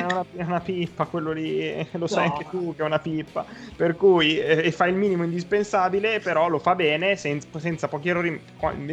una, 0.02 0.26
è, 0.36 0.44
una, 0.44 0.60
pippa, 0.62 1.06
quello 1.06 1.32
lì, 1.32 1.72
lo 1.92 2.00
no. 2.00 2.08
sai 2.08 2.26
anche 2.26 2.48
tu 2.50 2.74
che 2.76 2.82
è 2.82 2.86
una 2.86 2.98
pippa. 2.98 3.46
Per 3.76 3.96
cui 3.96 4.40
eh, 4.40 4.72
fa 4.72 4.88
il 4.88 4.96
minimo 4.96 5.24
indispensabile, 5.24 6.20
però 6.22 6.48
lo 6.48 6.58
fa 6.58 6.74
bene, 6.74 7.16
senza, 7.18 7.60
senza 7.60 7.88
pochi 7.88 8.10
errori. 8.10 8.42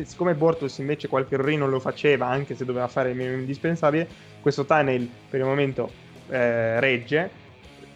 Siccome 0.04 0.34
Bortles 0.34 0.76
invece 0.76 1.08
qualche 1.08 1.37
errore 1.37 1.56
non 1.56 1.70
lo 1.70 1.80
faceva, 1.80 2.26
anche 2.26 2.54
se 2.54 2.66
doveva 2.66 2.88
fare 2.88 3.08
il 3.08 3.16
minimo 3.16 3.38
indispensabile, 3.38 4.06
questo 4.42 4.66
tunnel 4.66 5.08
per 5.30 5.40
il 5.40 5.46
momento 5.46 5.90
eh, 6.28 6.78
regge. 6.78 7.30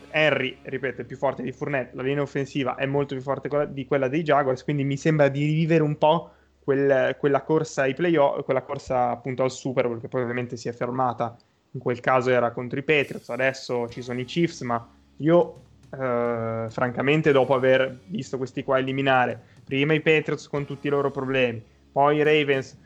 Henry, 0.09 0.57
ripeto, 0.63 1.03
è 1.03 1.05
più 1.05 1.19
forte 1.19 1.43
di 1.43 1.53
Fournette, 1.53 1.95
la 1.97 2.03
linea 2.03 2.23
offensiva 2.23 2.77
è 2.77 2.87
molto 2.87 3.15
più 3.15 3.23
forte 3.23 3.51
di 3.73 3.85
quella 3.85 4.09
dei 4.09 4.23
Jaguars, 4.23 4.65
quindi 4.65 4.85
mi 4.85 4.97
sembra 4.97 5.29
di 5.29 5.45
rivivere 5.45 5.83
un 5.83 5.99
po' 5.99 6.31
quel, 6.63 7.17
quella 7.19 7.43
corsa 7.43 7.83
ai 7.83 7.95
playoff, 7.95 8.45
quella 8.45 8.63
corsa 8.63 9.11
appunto 9.11 9.43
al 9.43 9.51
Super 9.51 9.87
Bowl 9.87 10.01
che 10.01 10.09
poi 10.09 10.23
ovviamente 10.23 10.57
si 10.57 10.69
è 10.69 10.73
fermata, 10.73 11.37
in 11.73 11.81
quel 11.81 12.01
caso 12.01 12.31
era 12.31 12.51
contro 12.53 12.79
i 12.79 12.83
Patriots, 12.83 13.31
adesso 13.31 13.89
ci 13.89 14.03
sono 14.03 14.21
i 14.21 14.25
Chiefs, 14.25 14.61
ma 14.63 14.87
io 15.17 15.63
eh, 15.91 16.67
francamente 16.69 17.33
dopo 17.33 17.55
aver 17.55 17.99
visto 18.07 18.37
questi 18.37 18.63
qua 18.63 18.79
eliminare 18.79 19.41
prima 19.65 19.93
i 19.95 20.01
Patriots 20.01 20.49
con 20.49 20.65
tutti 20.65 20.87
i 20.87 20.91
loro 20.91 21.11
problemi, 21.11 21.63
poi 21.91 22.17
i 22.17 22.23
Ravens 22.23 22.79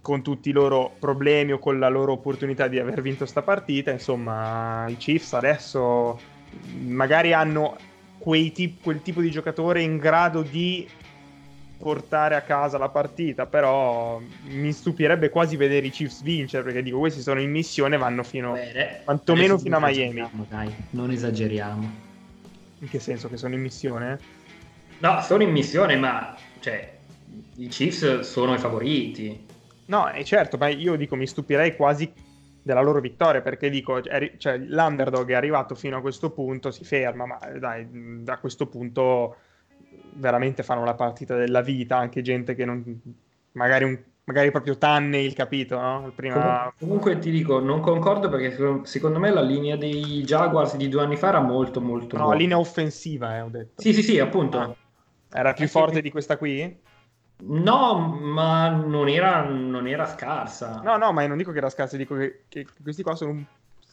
con 0.00 0.22
tutti 0.22 0.48
i 0.48 0.52
loro 0.52 0.94
problemi 0.98 1.52
o 1.52 1.58
con 1.58 1.78
la 1.78 1.88
loro 1.88 2.12
opportunità 2.12 2.66
di 2.66 2.78
aver 2.78 3.00
vinto 3.02 3.24
sta 3.24 3.42
partita, 3.42 3.90
insomma 3.90 4.86
i 4.88 4.96
Chiefs 4.96 5.32
adesso 5.32 6.18
magari 6.80 7.32
hanno 7.32 7.76
tip- 8.52 8.82
quel 8.82 9.00
tipo 9.00 9.20
di 9.20 9.30
giocatore 9.30 9.80
in 9.80 9.96
grado 9.96 10.42
di 10.42 10.86
portare 11.82 12.36
a 12.36 12.42
casa 12.42 12.78
la 12.78 12.88
partita, 12.88 13.46
però 13.46 14.20
mi 14.44 14.72
stupirebbe 14.72 15.30
quasi 15.30 15.56
vedere 15.56 15.86
i 15.86 15.90
Chiefs 15.90 16.22
vincere, 16.22 16.62
perché 16.62 16.80
dico, 16.80 17.00
questi 17.00 17.20
sono 17.20 17.40
in 17.40 17.50
missione, 17.50 17.96
vanno 17.96 18.22
fino, 18.22 18.52
Bene, 18.52 19.00
quantomeno 19.02 19.58
fino 19.58 19.78
a 19.78 19.80
Miami. 19.80 20.24
Dai, 20.48 20.72
non 20.90 21.10
esageriamo. 21.10 21.90
In 22.78 22.88
che 22.88 23.00
senso 23.00 23.28
che 23.28 23.36
sono 23.36 23.54
in 23.54 23.60
missione? 23.60 24.18
No, 24.98 25.20
sono 25.22 25.42
in 25.42 25.50
missione, 25.50 25.96
ma 25.96 26.36
cioè, 26.60 26.98
i 27.56 27.66
Chiefs 27.66 28.20
sono 28.20 28.54
i 28.54 28.58
favoriti. 28.58 29.44
No, 29.86 30.06
è 30.06 30.22
certo, 30.22 30.56
ma 30.58 30.68
io 30.68 30.94
dico, 30.94 31.16
mi 31.16 31.26
stupirei 31.26 31.74
quasi 31.74 32.12
della 32.62 32.80
loro 32.80 33.00
vittoria 33.00 33.40
perché 33.40 33.68
dico 33.68 34.00
cioè, 34.00 34.56
l'underdog 34.56 35.28
è 35.28 35.34
arrivato 35.34 35.74
fino 35.74 35.96
a 35.96 36.00
questo 36.00 36.30
punto 36.30 36.70
si 36.70 36.84
ferma 36.84 37.26
ma 37.26 37.40
dai 37.58 38.22
da 38.22 38.38
questo 38.38 38.68
punto 38.68 39.34
veramente 40.14 40.62
fanno 40.62 40.84
la 40.84 40.94
partita 40.94 41.36
della 41.36 41.60
vita, 41.60 41.96
anche 41.96 42.22
gente 42.22 42.54
che 42.54 42.64
non 42.64 43.00
magari, 43.52 43.84
un, 43.84 43.98
magari 44.24 44.50
proprio 44.50 44.76
tanne 44.78 45.20
il 45.20 45.34
capito, 45.34 45.78
no? 45.78 46.12
Prima... 46.14 46.72
Comunque, 46.78 47.18
ti 47.18 47.30
dico, 47.30 47.60
non 47.60 47.80
concordo 47.80 48.28
perché 48.28 48.84
secondo 48.84 49.18
me 49.18 49.30
la 49.30 49.42
linea 49.42 49.76
dei 49.76 50.22
Jaguars 50.22 50.76
di 50.76 50.88
due 50.88 51.02
anni 51.02 51.16
fa 51.16 51.28
era 51.28 51.40
molto 51.40 51.80
molto 51.80 52.16
No, 52.16 52.24
buona. 52.24 52.38
linea 52.38 52.58
offensiva, 52.58 53.36
eh, 53.36 53.40
ho 53.40 53.48
detto. 53.48 53.80
Sì, 53.80 53.92
sì, 53.92 54.02
sì, 54.02 54.18
appunto. 54.18 54.58
Ah. 54.58 54.76
Era 55.34 55.52
più 55.54 55.66
forte 55.66 56.02
di 56.02 56.10
questa 56.10 56.36
qui? 56.36 56.78
No, 57.44 57.98
ma 58.20 58.68
non 58.68 59.08
era, 59.08 59.42
non 59.42 59.88
era, 59.88 60.06
scarsa. 60.06 60.80
No, 60.84 60.96
no, 60.96 61.12
ma 61.12 61.26
non 61.26 61.38
dico 61.38 61.50
che 61.50 61.58
era 61.58 61.70
scarsa, 61.70 61.96
dico 61.96 62.14
che, 62.14 62.44
che 62.48 62.66
questi 62.82 63.02
qua 63.02 63.16
sono 63.16 63.30
un, 63.32 63.44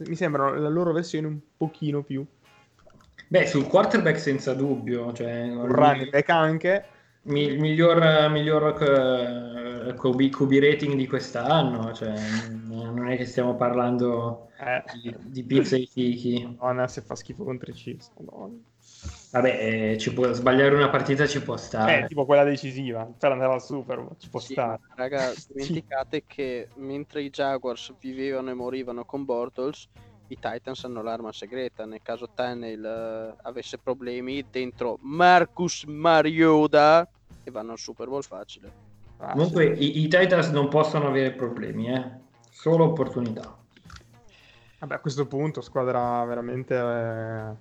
mi 0.06 0.16
sembrano 0.16 0.54
la 0.60 0.70
loro 0.70 0.92
versione 0.92 1.28
un 1.28 1.40
pochino 1.58 2.04
più 2.04 2.26
Beh, 3.32 3.46
sul 3.46 3.68
quarterback 3.68 4.20
senza 4.20 4.56
dubbio. 4.56 5.14
Cioè, 5.14 5.44
un 5.44 5.68
running 5.68 6.10
back 6.10 6.30
anche. 6.30 6.86
Mi, 7.22 7.58
miglior, 7.58 8.30
miglior 8.32 8.74
uh, 8.74 9.94
QB, 9.94 10.30
QB, 10.30 10.52
rating 10.54 10.96
di 10.96 11.06
quest'anno. 11.06 11.94
Cioè, 11.94 12.14
non 12.70 13.08
è 13.08 13.18
che 13.18 13.26
stiamo 13.26 13.56
parlando 13.56 14.50
eh. 14.60 14.84
di, 15.00 15.16
di 15.28 15.44
pizza 15.44 15.76
e 15.76 15.86
fichi. 15.86 16.44
Madonna, 16.60 16.88
se 16.88 17.02
fa 17.02 17.14
schifo 17.14 17.44
contro 17.44 17.70
i 17.70 17.74
Chiefs. 17.74 18.10
Madonna. 18.18 18.58
Vabbè, 19.32 19.96
eh, 19.96 20.12
può, 20.12 20.32
sbagliare 20.32 20.74
una 20.74 20.90
partita 20.90 21.28
ci 21.28 21.44
può 21.44 21.56
stare. 21.56 22.00
Eh, 22.00 22.08
tipo 22.08 22.26
quella 22.26 22.44
decisiva 22.44 23.06
per 23.06 23.32
andare 23.32 23.54
al 23.54 23.62
Super, 23.62 24.08
ci 24.18 24.28
può 24.28 24.40
sì, 24.40 24.54
stare. 24.54 24.80
Raga, 24.96 25.32
dimenticate 25.54 26.24
che 26.26 26.70
mentre 26.78 27.22
i 27.22 27.30
Jaguars 27.30 27.94
vivevano 28.00 28.50
e 28.50 28.56
morivano 28.56 29.06
con 29.06 29.26
Bortles, 29.26 29.88
i 30.30 30.38
Titans 30.40 30.84
hanno 30.84 31.02
l'arma 31.02 31.32
segreta 31.32 31.86
nel 31.86 32.02
caso 32.04 32.30
Tunnel 32.34 33.36
uh, 33.36 33.40
avesse 33.44 33.78
problemi 33.78 34.46
dentro 34.50 34.98
Marcus 35.02 35.84
Mariota 35.86 37.08
e 37.44 37.52
vanno 37.52 37.72
al 37.72 37.80
Super 37.80 38.08
Bowl 38.08 38.24
facile. 38.24 38.72
Ah, 39.18 39.32
Comunque 39.32 39.66
i, 39.66 40.04
i, 40.04 40.08
Titans 40.08 40.50
non 40.50 40.70
possono 40.70 41.08
avere 41.08 41.32
problemi, 41.32 41.90
eh? 41.90 42.12
solo 42.52 42.86
opportunità. 42.86 43.58
Vabbè, 44.80 44.94
a 44.94 45.00
questo 45.00 45.26
punto 45.28 45.62
squadra 45.62 46.24
veramente 46.24 46.76
eh, 46.76 47.54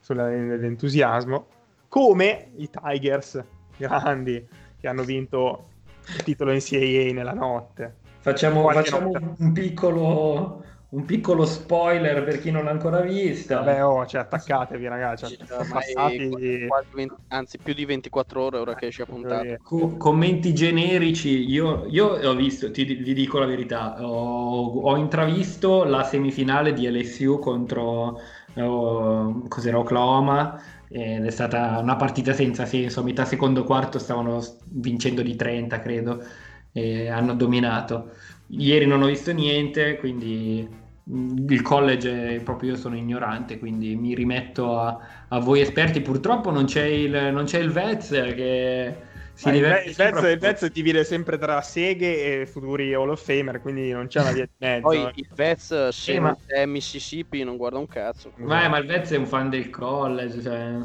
sull'entusiasmo, 0.00 1.46
come 1.88 2.50
i 2.56 2.68
Tigers 2.68 3.44
grandi 3.76 4.44
che 4.80 4.88
hanno 4.88 5.04
vinto 5.04 5.68
il 6.08 6.22
titolo 6.22 6.52
NCAA 6.52 7.12
nella 7.12 7.32
notte. 7.32 8.02
Facciamo, 8.18 8.68
facciamo 8.70 9.12
un 9.38 9.52
piccolo 9.52 10.64
un 10.94 11.04
piccolo 11.04 11.44
spoiler 11.44 12.22
per 12.22 12.40
chi 12.40 12.52
non 12.52 12.64
l'ha 12.64 12.70
ancora 12.70 13.00
vista. 13.00 13.56
Vabbè, 13.56 13.84
oh, 13.84 14.06
cioè, 14.06 14.20
attaccatevi, 14.20 14.86
ragazzi. 14.86 15.36
Cioè, 15.36 15.66
passati... 15.66 16.68
20, 16.92 17.14
anzi, 17.28 17.58
più 17.58 17.74
di 17.74 17.84
24 17.84 18.40
ore 18.40 18.58
ora 18.58 18.74
che 18.76 18.86
esce 18.86 19.02
a 19.02 19.06
puntata. 19.06 19.56
Co- 19.60 19.96
commenti 19.96 20.54
generici. 20.54 21.50
Io, 21.50 21.86
io, 21.88 22.10
ho 22.12 22.34
visto, 22.34 22.70
ti, 22.70 22.84
vi 22.84 23.12
dico 23.12 23.40
la 23.40 23.46
verità, 23.46 24.06
ho, 24.06 24.82
ho 24.82 24.96
intravisto 24.96 25.82
la 25.82 26.04
semifinale 26.04 26.72
di 26.72 26.88
LSU 26.88 27.40
contro 27.40 28.20
oh, 28.54 29.48
cos'era 29.48 29.78
Oklahoma 29.80 30.62
ed 30.88 31.24
è 31.24 31.30
stata 31.30 31.78
una 31.80 31.96
partita 31.96 32.32
senza 32.32 32.66
senso. 32.66 33.00
A 33.00 33.02
metà 33.02 33.24
secondo 33.24 33.64
quarto 33.64 33.98
stavano 33.98 34.40
vincendo 34.68 35.22
di 35.22 35.34
30, 35.34 35.80
credo, 35.80 36.22
e 36.70 37.08
hanno 37.08 37.34
dominato. 37.34 38.12
Ieri 38.46 38.86
non 38.86 39.02
ho 39.02 39.06
visto 39.06 39.32
niente, 39.32 39.96
quindi 39.96 40.82
il 41.06 41.60
college 41.62 42.40
proprio 42.42 42.70
io 42.70 42.76
sono 42.76 42.96
ignorante, 42.96 43.58
quindi 43.58 43.94
mi 43.94 44.14
rimetto 44.14 44.78
a, 44.78 44.98
a 45.28 45.38
voi 45.38 45.60
esperti. 45.60 46.00
Purtroppo 46.00 46.50
non 46.50 46.64
c'è 46.64 46.84
il, 46.84 47.30
non 47.32 47.44
c'è 47.44 47.58
il 47.58 47.70
Vez 47.70 48.08
che 48.08 48.96
si 49.34 49.48
il, 49.48 49.60
Vez, 49.60 49.98
il 49.98 50.38
Vez 50.38 50.70
divide 50.70 51.04
sempre 51.04 51.36
tra 51.38 51.60
seghe 51.60 52.42
e 52.42 52.46
futuri 52.46 52.94
Hall 52.94 53.10
of 53.10 53.22
Famer, 53.22 53.60
quindi 53.60 53.90
non 53.90 54.06
c'è 54.06 54.20
una 54.20 54.32
via 54.32 54.44
di 54.44 54.52
mezzo. 54.58 54.82
Poi 54.82 55.10
il 55.14 55.28
Vez 55.34 55.88
se 55.88 56.12
eh, 56.12 56.20
ma... 56.20 56.36
è 56.46 56.64
Mississippi 56.64 57.42
non 57.42 57.56
guarda 57.56 57.78
un 57.78 57.88
cazzo. 57.88 58.32
Ma, 58.36 58.68
ma 58.68 58.78
il 58.78 58.86
Vez 58.86 59.10
è 59.10 59.16
un 59.16 59.26
fan 59.26 59.50
del 59.50 59.68
college, 59.70 60.40
cioè 60.40 60.78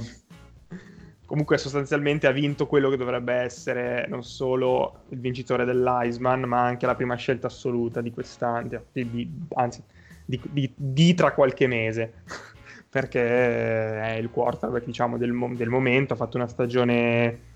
comunque 1.26 1.60
sostanzialmente 1.60 2.26
ha 2.26 2.32
vinto 2.32 2.66
quello 2.66 2.90
che 2.90 2.98
dovrebbe 2.98 3.34
essere 3.34 4.08
non 4.10 4.24
solo 4.24 5.04
il 5.10 5.20
vincitore 5.20 5.64
dell'Iceman, 5.64 6.42
ma 6.42 6.64
anche 6.64 6.88
la 6.88 6.96
prima 6.96 7.14
scelta 7.16 7.48
assoluta 7.48 8.02
di 8.02 8.12
quest'anno, 8.12 8.82
di, 8.92 9.10
di, 9.12 9.32
anzi 9.54 9.84
di, 10.30 10.40
di, 10.52 10.72
di, 10.76 11.14
tra 11.16 11.34
qualche 11.34 11.66
mese, 11.66 12.22
perché 12.88 13.20
è 13.20 14.18
il 14.20 14.30
quarterback 14.30 14.86
diciamo, 14.86 15.18
del, 15.18 15.36
del, 15.56 15.70
momento, 15.70 16.14
ha 16.14 16.18
fatto 16.18 16.38
una 16.38 16.48
stagione 16.48 17.48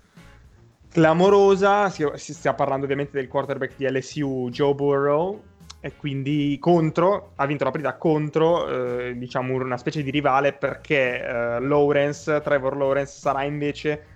clamorosa, 0.90 1.88
si, 1.88 2.04
si 2.14 2.34
sta 2.34 2.54
parlando 2.54 2.84
ovviamente 2.84 3.16
del 3.16 3.28
quarterback 3.28 3.76
di 3.76 3.88
LSU 3.88 4.48
Joe 4.50 4.74
Burrow, 4.74 5.40
e 5.78 5.94
quindi 5.96 6.56
contro, 6.58 7.32
ha 7.36 7.46
vinto 7.46 7.62
la 7.62 7.70
partita 7.70 7.94
contro, 7.94 8.66
eh, 8.66 9.16
diciamo, 9.16 9.54
una 9.54 9.76
specie 9.76 10.02
di 10.02 10.10
rivale 10.10 10.52
perché 10.52 11.22
eh, 11.22 11.60
Lawrence, 11.60 12.40
Trevor 12.40 12.76
Lawrence 12.76 13.20
sarà 13.20 13.44
invece 13.44 14.06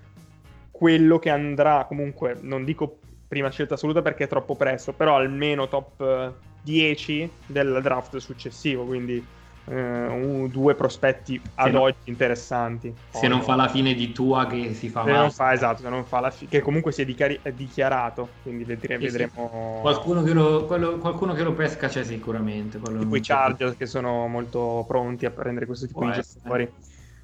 quello 0.69 1.17
che 1.17 1.29
andrà 1.29 1.85
comunque, 1.85 2.37
non 2.41 2.65
dico 2.65 2.97
prima 3.25 3.49
scelta 3.51 3.75
assoluta 3.75 4.01
perché 4.01 4.25
è 4.25 4.27
troppo 4.27 4.55
presto, 4.55 4.91
però 4.91 5.15
almeno 5.15 5.67
top 5.69 6.47
10 6.61 7.21
eh, 7.21 7.29
del 7.45 7.79
draft 7.81 8.17
successivo, 8.17 8.83
quindi 8.85 9.23
eh, 9.69 10.07
un, 10.07 10.49
due 10.49 10.73
prospetti 10.73 11.39
ad 11.55 11.73
no, 11.73 11.81
oggi 11.81 11.97
interessanti. 12.05 12.93
Se 13.09 13.27
non 13.27 13.41
fa 13.41 13.55
la 13.55 13.67
fine 13.67 13.93
di 13.93 14.11
tua 14.11 14.47
che 14.47 14.73
si 14.73 14.89
fa 14.89 15.03
se 15.03 15.11
non 15.11 15.31
fa, 15.31 15.53
esatto, 15.53 15.81
se 15.81 15.89
non 15.89 16.03
fa 16.05 16.19
la 16.19 16.31
fine, 16.31 16.49
che 16.49 16.61
comunque 16.61 16.91
si 16.91 17.03
è, 17.03 17.05
dichiari- 17.05 17.39
è 17.41 17.51
dichiarato, 17.51 18.29
quindi 18.41 18.63
vedre- 18.63 18.97
sì, 18.97 19.03
vedremo... 19.03 19.75
Sì. 19.75 19.81
Qualcuno, 19.81 20.23
che 20.23 20.33
lo, 20.33 20.65
quello, 20.65 20.97
qualcuno, 20.97 21.33
che 21.33 21.43
lo, 21.43 21.53
pesca 21.53 21.87
c'è 21.87 22.03
sicuramente. 22.03 22.79
Tipo 22.79 23.15
i 23.15 23.21
Chargers 23.21 23.77
che 23.77 23.85
sono 23.85 24.27
molto 24.27 24.83
pronti 24.87 25.25
a 25.25 25.31
prendere 25.31 25.65
questo 25.65 25.85
tipo 25.85 25.99
Può 25.99 26.09
di 26.09 26.21
giocatori 26.21 26.71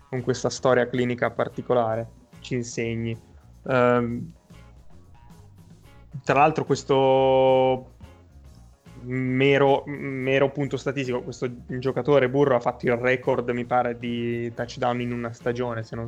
con 0.10 0.22
questa 0.22 0.50
storia 0.50 0.88
clinica 0.88 1.32
particolare, 1.32 2.08
ci 2.42 2.54
insegni. 2.54 3.18
Um, 3.64 4.32
tra 6.24 6.40
l'altro 6.40 6.64
questo 6.66 7.95
mero, 9.06 9.84
mero, 9.86 10.52
punto 10.52 10.78
statistico, 10.78 11.22
questo 11.22 11.50
giocatore 11.68 12.30
Burro 12.30 12.56
ha 12.56 12.60
fatto 12.60 12.86
il 12.86 12.94
record, 12.94 13.50
mi 13.50 13.66
pare, 13.66 13.98
di 13.98 14.52
touchdown 14.54 15.02
in 15.02 15.12
una 15.12 15.32
stagione, 15.34 15.84
se 15.84 15.96
non, 15.96 16.08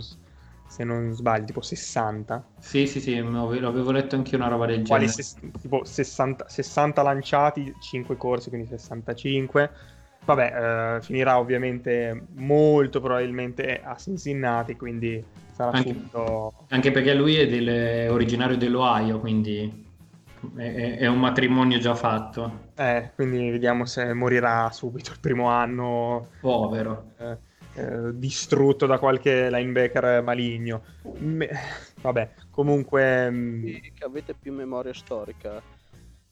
se 0.67 0.83
non 0.83 1.13
sbaglio, 1.13 1.45
tipo 1.45 1.61
60. 1.61 2.45
Sì, 2.59 2.87
sì, 2.87 2.99
sì, 2.99 3.15
avevo 3.17 3.91
letto 3.91 4.15
anche 4.15 4.35
una 4.35 4.47
roba 4.47 4.65
del 4.65 4.83
genere. 4.83 5.07
Ses- 5.07 5.37
tipo 5.61 5.83
60, 5.83 6.47
60, 6.47 7.01
lanciati, 7.01 7.73
5 7.79 8.17
corsi, 8.17 8.49
quindi 8.49 8.67
65. 8.67 9.71
Vabbè, 10.25 10.97
eh, 10.97 11.01
finirà 11.01 11.39
ovviamente 11.39 12.25
molto 12.33 12.99
probabilmente 12.99 13.81
a 13.81 13.95
Cincinnati, 13.95 14.75
quindi 14.75 15.23
sarà 15.53 15.71
anche, 15.71 15.93
subito... 15.93 16.53
Anche 16.69 16.91
perché 16.91 17.13
lui 17.13 17.37
è 17.37 17.47
del, 17.47 18.09
originario 18.09 18.57
dell'Ohio, 18.57 19.19
quindi 19.19 19.85
è, 20.55 20.97
è, 20.97 21.07
un 21.07 21.19
matrimonio 21.19 21.79
già 21.79 21.95
fatto. 21.95 22.71
Eh, 22.75 23.11
quindi 23.15 23.49
vediamo 23.49 23.85
se 23.85 24.13
morirà 24.13 24.69
subito 24.71 25.11
il 25.11 25.19
primo 25.19 25.49
anno. 25.49 26.29
Povero. 26.39 27.11
Eh, 27.17 27.37
eh, 27.75 28.17
distrutto 28.17 28.85
da 28.85 28.97
qualche 28.97 29.49
linebacker 29.49 30.23
maligno. 30.23 30.83
Me... 31.19 31.49
Vabbè, 32.01 32.33
comunque... 32.49 33.29
Mm, 33.29 33.65
che 33.93 34.03
avete 34.03 34.33
più 34.33 34.53
memoria 34.53 34.93
storica. 34.93 35.61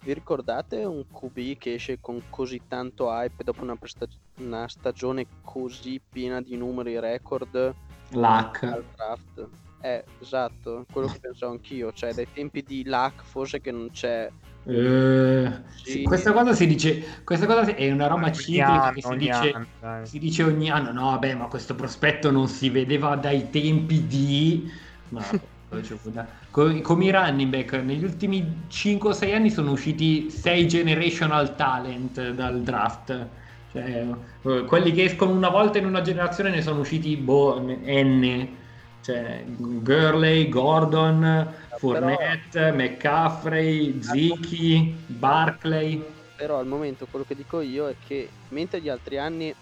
Vi 0.03 0.13
ricordate 0.13 0.83
un 0.83 1.03
QB 1.07 1.57
che 1.57 1.73
esce 1.75 1.99
con 1.99 2.21
così 2.29 2.61
tanto 2.67 3.09
hype 3.09 3.43
dopo 3.43 3.63
una, 3.63 3.75
presta- 3.75 4.07
una 4.37 4.67
stagione 4.67 5.25
così 5.41 5.99
piena 6.07 6.41
di 6.41 6.55
numeri 6.55 6.99
record? 6.99 7.73
Luck. 8.09 8.63
Al 8.63 8.83
draft? 8.95 9.64
Eh, 9.85 10.03
esatto, 10.19 10.83
quello 10.91 11.05
che 11.05 11.19
pensavo 11.19 11.51
anch'io, 11.51 11.93
cioè 11.93 12.11
dai 12.11 12.25
tempi 12.33 12.63
di 12.63 12.83
Luck 12.85 13.23
forse 13.23 13.61
che 13.61 13.69
non 13.71 13.91
c'è... 13.91 14.27
Eh, 14.65 15.51
sì. 15.83 16.01
Questa 16.01 16.31
cosa 16.31 16.53
si 16.53 16.65
dice, 16.65 17.21
questa 17.23 17.45
cosa 17.45 17.65
è 17.75 17.91
una 17.91 18.07
roba 18.07 18.31
ciclica 18.31 18.91
che 18.91 19.01
si 19.03 19.15
dice, 19.15 19.67
anno, 19.79 20.05
si 20.07 20.17
dice 20.17 20.41
ogni 20.41 20.71
anno, 20.71 20.91
no 20.91 21.11
vabbè 21.11 21.35
ma 21.35 21.45
questo 21.45 21.75
prospetto 21.75 22.31
non 22.31 22.47
si 22.47 22.71
vedeva 22.71 23.15
dai 23.15 23.51
tempi 23.51 24.07
di... 24.07 24.71
Ma, 25.09 25.23
come 26.49 27.05
i 27.05 27.11
running 27.11 27.51
back 27.51 27.73
negli 27.73 28.05
ultimi 28.05 28.63
5-6 28.67 29.35
anni 29.35 29.51
sono 29.51 29.69
usciti 29.69 30.31
6 30.31 30.67
generational 30.67 31.55
talent 31.55 32.31
dal 32.31 32.59
draft. 32.63 33.27
Cioè, 33.71 34.07
eh, 34.41 34.65
quelli 34.65 34.91
che 34.93 35.03
escono 35.03 35.31
una 35.33 35.49
volta 35.49 35.77
in 35.77 35.85
una 35.85 36.01
generazione 36.01 36.49
ne 36.49 36.63
sono 36.63 36.79
usciti 36.79 37.15
boh, 37.17 37.59
N 37.61 38.63
cioè, 39.05 39.43
Gurley, 39.45 40.49
Gordon, 40.49 41.53
Fournette, 41.77 42.71
però... 42.71 42.75
McCaffrey, 42.75 44.01
Ziki, 44.01 44.95
Barclay. 45.05 46.03
Però 46.35 46.57
al 46.57 46.65
momento 46.65 47.05
quello 47.05 47.23
che 47.23 47.35
dico 47.35 47.61
io 47.61 47.87
è 47.87 47.95
che 48.03 48.27
mentre 48.49 48.81
gli 48.81 48.89
altri 48.89 49.19
anni 49.19 49.53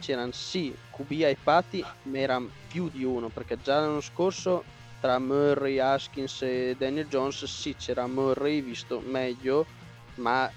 c'erano 0.00 0.32
sì 0.32 0.74
QB 0.90 1.10
hypati, 1.12 1.82
ma 2.02 2.18
erano 2.18 2.50
più 2.68 2.90
di 2.90 3.02
uno, 3.02 3.30
perché 3.30 3.56
già 3.62 3.80
l'anno 3.80 4.02
scorso 4.02 4.64
tra 5.00 5.18
Murray, 5.18 5.78
Haskins 5.78 6.42
e 6.42 6.76
Daniel 6.78 7.08
Jones 7.08 7.42
sì 7.46 7.74
c'era 7.76 8.06
Murray 8.06 8.60
visto 8.60 9.02
meglio, 9.02 9.64
ma 10.16 10.50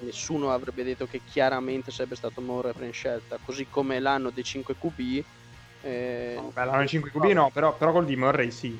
nessuno 0.00 0.52
avrebbe 0.52 0.84
detto 0.84 1.06
che 1.06 1.20
chiaramente 1.28 1.90
sarebbe 1.90 2.14
stato 2.14 2.40
Murray 2.40 2.72
in 2.86 2.92
scelta, 2.92 3.40
così 3.44 3.66
come 3.68 3.98
l'anno 3.98 4.30
dei 4.30 4.44
5 4.44 4.76
QB 4.78 5.24
eh, 5.86 6.40
beh, 6.52 6.64
l'hanno 6.64 6.86
5 6.86 7.10
QB 7.10 7.24
no, 7.26 7.50
però, 7.52 7.76
però 7.76 7.92
col 7.92 8.04
di 8.04 8.16
Murray 8.16 8.50
sì. 8.50 8.78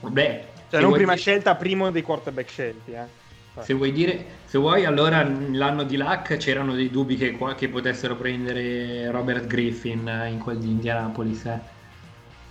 Beh, 0.00 0.44
cioè 0.70 0.80
non 0.80 0.92
prima 0.92 1.14
dire... 1.14 1.22
scelta, 1.22 1.54
primo 1.54 1.90
dei 1.90 2.02
quarterback 2.02 2.48
scelti. 2.48 2.92
Eh. 2.92 3.26
Se 3.62 3.74
vuoi 3.74 3.90
dire, 3.90 4.24
se 4.44 4.58
vuoi, 4.58 4.84
allora 4.84 5.22
l'anno 5.24 5.82
di 5.82 5.96
Luck 5.96 6.36
c'erano 6.36 6.74
dei 6.74 6.90
dubbi 6.90 7.16
che, 7.16 7.36
che 7.56 7.68
potessero 7.68 8.14
prendere 8.14 9.10
Robert 9.10 9.46
Griffin 9.46 10.28
in 10.30 10.38
quel 10.38 10.58
di 10.58 10.68
Indianapolis. 10.68 11.44
Eh. 11.46 11.60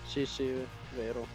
Sì, 0.03 0.25
sì, 0.25 0.51
vero. 0.95 1.25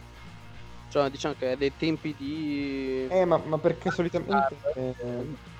Cioè, 0.89 1.09
diciamo 1.09 1.33
che 1.39 1.53
è 1.53 1.57
dei 1.57 1.71
tempi 1.75 2.13
di. 2.15 3.07
Eh, 3.09 3.25
ma, 3.25 3.41
ma 3.43 3.57
perché 3.57 3.89
solitamente. 3.89 4.55
Eh... 4.75 5.51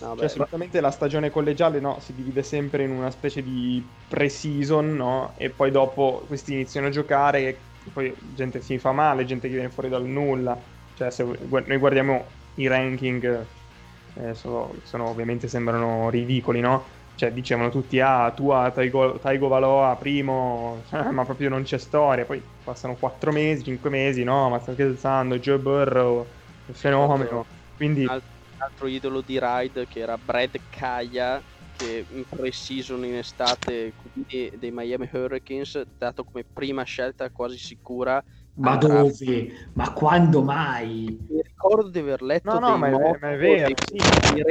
No, 0.00 0.16
cioè, 0.16 0.28
solitamente 0.28 0.80
la 0.80 0.90
stagione 0.90 1.30
collegiale 1.30 1.80
no, 1.80 1.98
si 2.00 2.14
divide 2.14 2.42
sempre 2.42 2.84
in 2.84 2.90
una 2.90 3.10
specie 3.10 3.42
di 3.42 3.84
pre-season, 4.08 4.94
no? 4.94 5.32
E 5.36 5.50
poi 5.50 5.70
dopo 5.70 6.24
questi 6.26 6.52
iniziano 6.52 6.86
a 6.86 6.90
giocare 6.90 7.40
e 7.40 7.58
poi 7.92 8.14
gente 8.34 8.60
si 8.60 8.78
fa 8.78 8.92
male, 8.92 9.24
gente 9.24 9.48
che 9.48 9.54
viene 9.54 9.70
fuori 9.70 9.88
dal 9.88 10.04
nulla. 10.04 10.56
Cioè, 10.94 11.10
se 11.10 11.24
noi 11.24 11.76
guardiamo 11.78 12.24
i 12.56 12.66
ranking, 12.68 13.44
eh, 14.14 14.34
sono, 14.34 14.74
sono, 14.84 15.08
ovviamente 15.08 15.48
sembrano 15.48 16.10
ridicoli, 16.10 16.60
no? 16.60 16.96
Cioè, 17.16 17.32
dicevano 17.32 17.68
tutti, 17.68 17.98
ah, 17.98 18.30
tua 18.30 18.70
Taigo, 18.72 19.18
Taigo 19.18 19.48
Valoa 19.48 19.96
primo, 19.96 20.82
ma 21.10 21.24
proprio 21.24 21.48
non 21.48 21.64
c'è 21.64 21.78
storia. 21.78 22.24
Poi 22.24 22.40
passano 22.62 22.94
4 22.94 23.32
mesi, 23.32 23.64
5 23.64 23.90
mesi, 23.90 24.22
no, 24.22 24.48
ma 24.48 24.60
sta 24.60 24.72
scherzando, 24.72 25.38
Joe 25.38 25.58
Burrow, 25.58 26.24
fenomeno. 26.70 27.44
Quindi 27.76 28.06
altro 28.58 28.86
idolo 28.86 29.22
di 29.22 29.38
Ride 29.40 29.86
che 29.86 30.00
era 30.00 30.18
Brad 30.18 30.56
Kaya 30.68 31.42
che 31.72 32.06
in 32.08 32.24
pre-season 32.28 33.04
in 33.04 33.16
estate 33.16 33.94
dei 34.56 34.70
Miami 34.70 35.08
Hurricanes 35.12 35.82
dato 35.96 36.24
come 36.24 36.44
prima 36.50 36.82
scelta 36.82 37.30
quasi 37.30 37.58
sicura 37.58 38.22
ma 38.58 38.76
dove? 38.76 39.70
Ma 39.74 39.92
quando 39.92 40.42
mai? 40.42 41.26
Mi 41.28 41.42
ricordo 41.42 41.90
di 41.90 41.98
aver 42.00 42.22
letto 42.22 42.58
no, 42.58 42.70
no, 42.70 42.76
ma 42.76 42.88
è, 42.88 42.90
ma 43.20 43.30
è 43.32 43.36
vero 43.36 43.74
sì. 43.80 43.98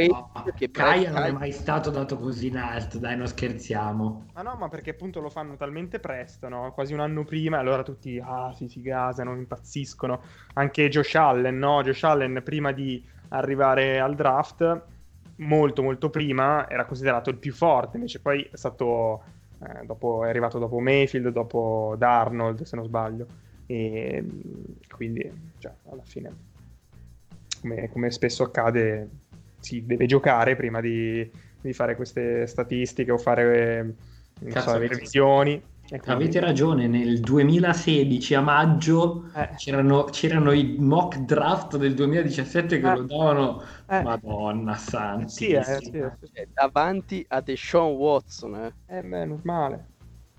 no, 0.08 0.32
che 0.56 0.72
Kaya 0.72 1.12
non 1.12 1.24
è 1.24 1.32
mai 1.32 1.52
stato 1.52 1.90
dato 1.90 2.18
così 2.18 2.48
in 2.48 2.58
alto 2.58 3.00
dai 3.00 3.18
non 3.18 3.28
scherziamo 3.28 4.28
ma 4.34 4.42
no 4.42 4.56
ma 4.56 4.70
perché 4.70 4.92
appunto 4.92 5.20
lo 5.20 5.30
fanno 5.30 5.56
talmente 5.56 6.00
presto 6.00 6.48
no? 6.48 6.72
quasi 6.74 6.94
un 6.94 7.00
anno 7.00 7.24
prima 7.24 7.60
allora 7.60 7.84
tutti 7.84 8.22
ah 8.24 8.54
si, 8.54 8.68
si 8.68 8.82
gasano 8.82 9.36
impazziscono 9.36 10.22
anche 10.54 10.88
Josh 10.90 11.16
Allen 11.16 11.58
no? 11.58 11.82
Josh 11.84 12.04
Allen 12.04 12.42
prima 12.44 12.72
di 12.72 13.06
arrivare 13.30 14.00
al 14.00 14.16
draft 14.16 14.84
molto 15.38 15.84
molto 15.84 16.10
prima 16.10 16.68
era 16.68 16.86
considerato 16.86 17.30
il 17.30 17.38
più 17.38 17.54
forte 17.54 17.98
invece 17.98 18.20
poi 18.20 18.42
è 18.52 18.56
stato 18.56 19.22
eh, 19.60 19.86
dopo, 19.86 20.24
è 20.24 20.30
arrivato 20.30 20.60
dopo 20.60 20.80
Mayfield 20.80 21.30
dopo 21.30 21.96
Darnold 21.98 22.62
se 22.64 22.76
non 22.76 22.86
sbaglio. 22.86 23.26
E 23.66 24.24
quindi 24.90 25.30
cioè, 25.60 25.74
alla 25.90 26.04
fine 26.04 26.32
come, 27.62 27.90
come, 27.90 28.12
spesso 28.12 28.44
accade 28.44 29.10
si 29.60 29.86
deve 29.86 30.06
giocare 30.06 30.56
prima 30.56 30.80
di, 30.80 31.30
di 31.60 31.74
fare 31.74 31.96
queste 31.96 32.48
statistiche 32.48 33.12
o 33.12 33.18
fare 33.18 33.96
Cazzo, 34.50 34.70
so, 34.70 34.78
previsioni 34.78 35.62
Ecco. 35.90 36.12
Avete 36.12 36.42
ragione, 36.42 36.86
nel 36.88 37.22
2016 37.22 38.34
a 38.34 38.42
maggio 38.42 39.30
eh. 39.34 39.52
c'erano, 39.56 40.04
c'erano, 40.06 40.52
i 40.52 40.76
mock 40.80 41.20
draft 41.20 41.78
del 41.78 41.94
2017 41.94 42.80
che 42.82 42.92
eh. 42.92 42.96
lo 42.96 43.04
davano, 43.04 43.64
eh. 43.90 44.02
madonna 44.02 44.76
santa. 44.76 45.30
Sì, 45.30 45.48
eh, 45.48 45.64
sì, 45.64 45.86
sì, 45.86 46.48
davanti 46.54 47.26
a 47.30 47.40
Deshaun 47.40 47.96
Watson. 47.96 48.56
Eh, 48.56 48.98
eh 48.98 49.02
beh, 49.02 49.26
normale. 49.26 49.86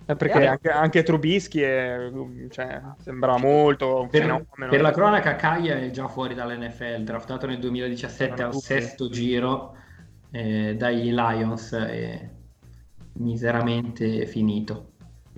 Eh, 0.05 0.15
perché 0.15 0.45
anche, 0.45 0.69
anche, 0.69 1.03
Trubisky 1.03 1.61
è, 1.61 2.11
cioè, 2.49 2.81
sembra 2.99 3.37
molto 3.37 4.07
per, 4.09 4.45
per 4.55 4.81
la 4.81 4.91
cronaca 4.91 5.35
Kaya 5.35 5.77
è 5.77 5.91
già 5.91 6.07
fuori 6.07 6.33
dall'NFL 6.33 7.03
draftato 7.03 7.45
nel 7.45 7.59
2017 7.59 8.41
al 8.41 8.55
sesto 8.55 9.07
giro 9.09 9.75
eh, 10.31 10.75
dai 10.75 11.11
Lions 11.11 11.73
e 11.73 12.29
miseramente 13.13 14.25
finito 14.25 14.88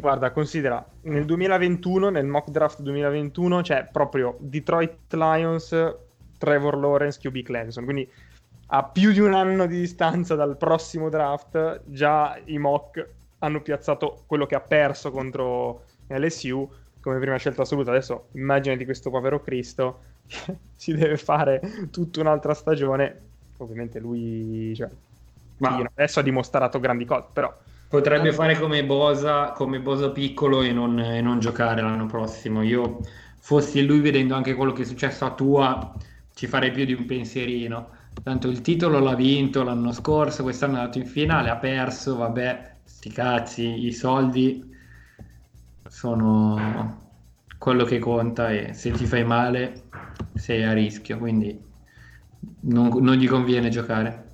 Guarda, 0.01 0.31
considera, 0.31 0.83
nel 1.01 1.25
2021, 1.25 2.09
nel 2.09 2.25
mock 2.25 2.49
draft 2.49 2.81
2021, 2.81 3.61
c'è 3.61 3.87
proprio 3.91 4.35
Detroit 4.39 5.13
Lions, 5.13 5.95
Trevor 6.39 6.75
Lawrence, 6.75 7.19
QB 7.19 7.43
Clemson, 7.43 7.83
quindi 7.83 8.11
a 8.73 8.83
più 8.83 9.11
di 9.11 9.19
un 9.19 9.35
anno 9.35 9.67
di 9.67 9.79
distanza 9.79 10.33
dal 10.33 10.57
prossimo 10.57 11.09
draft, 11.09 11.81
già 11.85 12.35
i 12.45 12.57
mock 12.57 13.07
hanno 13.39 13.61
piazzato 13.61 14.23
quello 14.25 14.47
che 14.47 14.55
ha 14.55 14.59
perso 14.59 15.11
contro 15.11 15.83
LSU 16.07 16.67
come 16.99 17.19
prima 17.19 17.37
scelta 17.37 17.61
assoluta. 17.61 17.91
Adesso 17.91 18.29
immaginati 18.31 18.85
questo 18.85 19.11
povero 19.11 19.39
Cristo 19.39 19.99
che 20.25 20.57
si 20.75 20.95
deve 20.95 21.17
fare 21.17 21.61
tutta 21.91 22.21
un'altra 22.21 22.55
stagione. 22.55 23.29
Ovviamente 23.57 23.99
lui 23.99 24.73
cioè, 24.75 24.89
Ma- 25.57 25.87
adesso 25.93 26.21
ha 26.21 26.23
dimostrato 26.23 26.79
grandi 26.79 27.05
cose, 27.05 27.25
però 27.31 27.55
Potrebbe 27.91 28.31
fare 28.31 28.57
come 28.57 28.85
Bosa, 28.85 29.51
come 29.51 29.81
Bosa 29.81 30.11
piccolo 30.11 30.61
e 30.61 30.71
non, 30.71 30.97
e 30.97 31.19
non 31.19 31.39
giocare 31.41 31.81
l'anno 31.81 32.05
prossimo. 32.05 32.61
Io 32.61 32.99
fossi 33.37 33.85
lui 33.85 33.99
vedendo 33.99 34.33
anche 34.33 34.53
quello 34.53 34.71
che 34.71 34.83
è 34.83 34.85
successo 34.85 35.25
a 35.25 35.33
Tua, 35.33 35.93
ci 36.33 36.47
farei 36.47 36.71
più 36.71 36.85
di 36.85 36.93
un 36.93 37.05
pensierino. 37.05 37.89
Tanto 38.23 38.47
il 38.47 38.61
titolo 38.61 38.99
l'ha 38.99 39.13
vinto 39.13 39.63
l'anno 39.63 39.91
scorso, 39.91 40.41
quest'anno 40.43 40.75
è 40.75 40.79
andato 40.79 40.99
in 40.99 41.05
finale, 41.05 41.49
ha 41.49 41.57
perso, 41.57 42.15
vabbè, 42.15 42.75
sti 42.81 43.09
cazzi, 43.09 43.85
i 43.85 43.91
soldi 43.91 44.73
sono 45.89 47.09
quello 47.57 47.83
che 47.83 47.99
conta 47.99 48.51
e 48.51 48.73
se 48.73 48.91
ti 48.91 49.05
fai 49.05 49.25
male 49.25 49.89
sei 50.35 50.63
a 50.63 50.71
rischio, 50.71 51.17
quindi 51.17 51.61
non, 52.61 52.87
non 53.01 53.15
gli 53.15 53.27
conviene 53.27 53.67
giocare. 53.67 54.30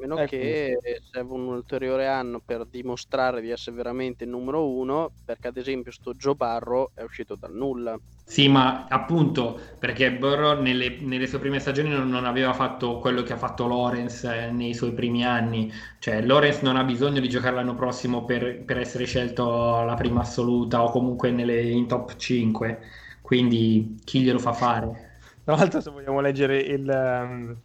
A 0.00 0.06
meno 0.06 0.16
Ecco. 0.18 0.30
che 0.30 0.78
serve 1.10 1.34
un 1.34 1.46
ulteriore 1.48 2.06
anno 2.08 2.40
per 2.40 2.66
dimostrare 2.66 3.42
di 3.42 3.50
essere 3.50 3.76
veramente 3.76 4.24
il 4.24 4.30
numero 4.30 4.66
uno, 4.66 5.12
perché 5.22 5.48
ad 5.48 5.58
esempio 5.58 5.92
sto 5.92 6.14
Joe 6.14 6.34
Barro 6.34 6.92
è 6.94 7.02
uscito 7.02 7.36
dal 7.36 7.52
nulla. 7.52 8.00
Sì, 8.24 8.48
ma 8.48 8.86
appunto 8.86 9.58
perché 9.78 10.12
Burrow 10.16 10.58
nelle, 10.62 11.00
nelle 11.00 11.26
sue 11.26 11.38
prime 11.40 11.58
stagioni 11.58 11.90
non, 11.90 12.08
non 12.08 12.24
aveva 12.24 12.52
fatto 12.54 12.98
quello 12.98 13.22
che 13.24 13.32
ha 13.32 13.36
fatto 13.36 13.66
Lawrence 13.66 14.46
eh, 14.46 14.50
nei 14.52 14.72
suoi 14.72 14.92
primi 14.94 15.24
anni. 15.24 15.70
Cioè, 15.98 16.22
Lawrence 16.22 16.62
non 16.62 16.76
ha 16.76 16.84
bisogno 16.84 17.20
di 17.20 17.28
giocare 17.28 17.56
l'anno 17.56 17.74
prossimo 17.74 18.24
per, 18.24 18.62
per 18.64 18.78
essere 18.78 19.04
scelto 19.04 19.76
alla 19.76 19.94
prima 19.96 20.20
assoluta 20.20 20.82
o 20.82 20.90
comunque 20.90 21.30
nelle, 21.32 21.60
in 21.60 21.86
top 21.88 22.14
5. 22.16 22.80
Quindi 23.20 24.00
chi 24.04 24.22
glielo 24.22 24.38
fa 24.38 24.52
fare? 24.52 25.08
Tra 25.42 25.56
l'altro, 25.56 25.80
se 25.80 25.90
vogliamo 25.90 26.20
leggere 26.20 26.58
il, 26.60 26.88
ehm, 26.88 27.62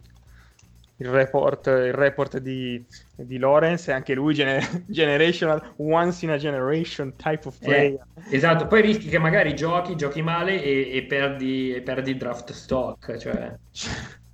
il 0.98 1.08
report, 1.08 1.66
il 1.66 1.92
report 1.92 2.38
di, 2.38 2.82
di 3.14 3.36
Lawrence, 3.38 3.90
è 3.90 3.94
anche 3.94 4.14
lui 4.14 4.32
gener- 4.32 4.84
generational, 4.88 5.74
once 5.76 6.24
in 6.24 6.30
a 6.30 6.38
generation 6.38 7.14
type 7.16 7.46
of 7.46 7.58
player. 7.58 8.06
Eh, 8.30 8.36
esatto, 8.36 8.66
poi 8.66 8.80
rischi 8.80 9.08
che 9.08 9.18
magari 9.18 9.54
giochi, 9.54 9.94
giochi 9.94 10.22
male 10.22 10.62
e, 10.62 10.96
e 10.96 11.02
perdi, 11.04 11.74
e 11.74 11.82
perdi 11.82 12.12
il 12.12 12.16
draft 12.16 12.52
stock. 12.52 13.16
Cioè, 13.16 13.54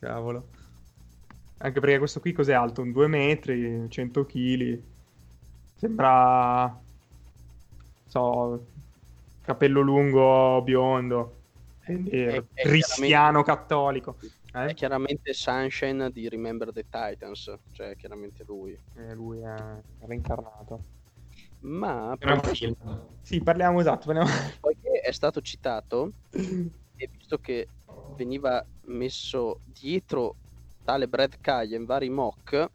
Cavolo. 0.00 0.48
Anche 1.58 1.80
perché 1.80 1.98
questo 1.98 2.20
qui 2.20 2.32
cos'è 2.32 2.54
alto? 2.54 2.80
Un 2.80 2.92
2 2.92 3.06
metri, 3.06 3.86
100 3.88 4.24
kg. 4.24 4.78
Sembra... 5.76 6.74
So... 8.06 8.64
Capello 9.42 9.80
lungo, 9.80 10.60
biondo. 10.62 11.34
È- 11.80 11.92
è 11.92 12.42
cristiano 12.52 13.42
cattolico. 13.44 14.16
È 14.56 14.68
Eh? 14.70 14.74
chiaramente 14.74 15.34
Sunshine 15.34 16.10
di 16.10 16.30
Remember 16.30 16.72
the 16.72 16.86
Titans, 16.88 17.54
cioè 17.72 17.90
è 17.90 17.96
chiaramente 17.96 18.42
lui. 18.46 18.78
Eh, 18.94 19.12
lui 19.14 19.40
è 19.40 19.54
è 19.54 20.06
reincarnato. 20.06 20.80
Ma 21.60 22.16
era 22.18 22.32
un 22.32 22.40
proprio- 22.40 22.54
film. 22.54 23.06
Sì, 23.20 23.42
parliamo 23.42 23.80
esatto. 23.80 24.06
Parliamo... 24.06 24.30
poiché 24.58 25.00
è 25.00 25.12
stato 25.12 25.42
citato, 25.42 26.12
e 26.30 27.08
visto 27.12 27.38
che 27.38 27.68
veniva 28.14 28.64
messo 28.84 29.60
dietro 29.66 30.36
tale 30.84 31.06
Brad 31.06 31.36
Kaya 31.38 31.76
in 31.76 31.84
vari 31.84 32.08
mock, 32.08 32.70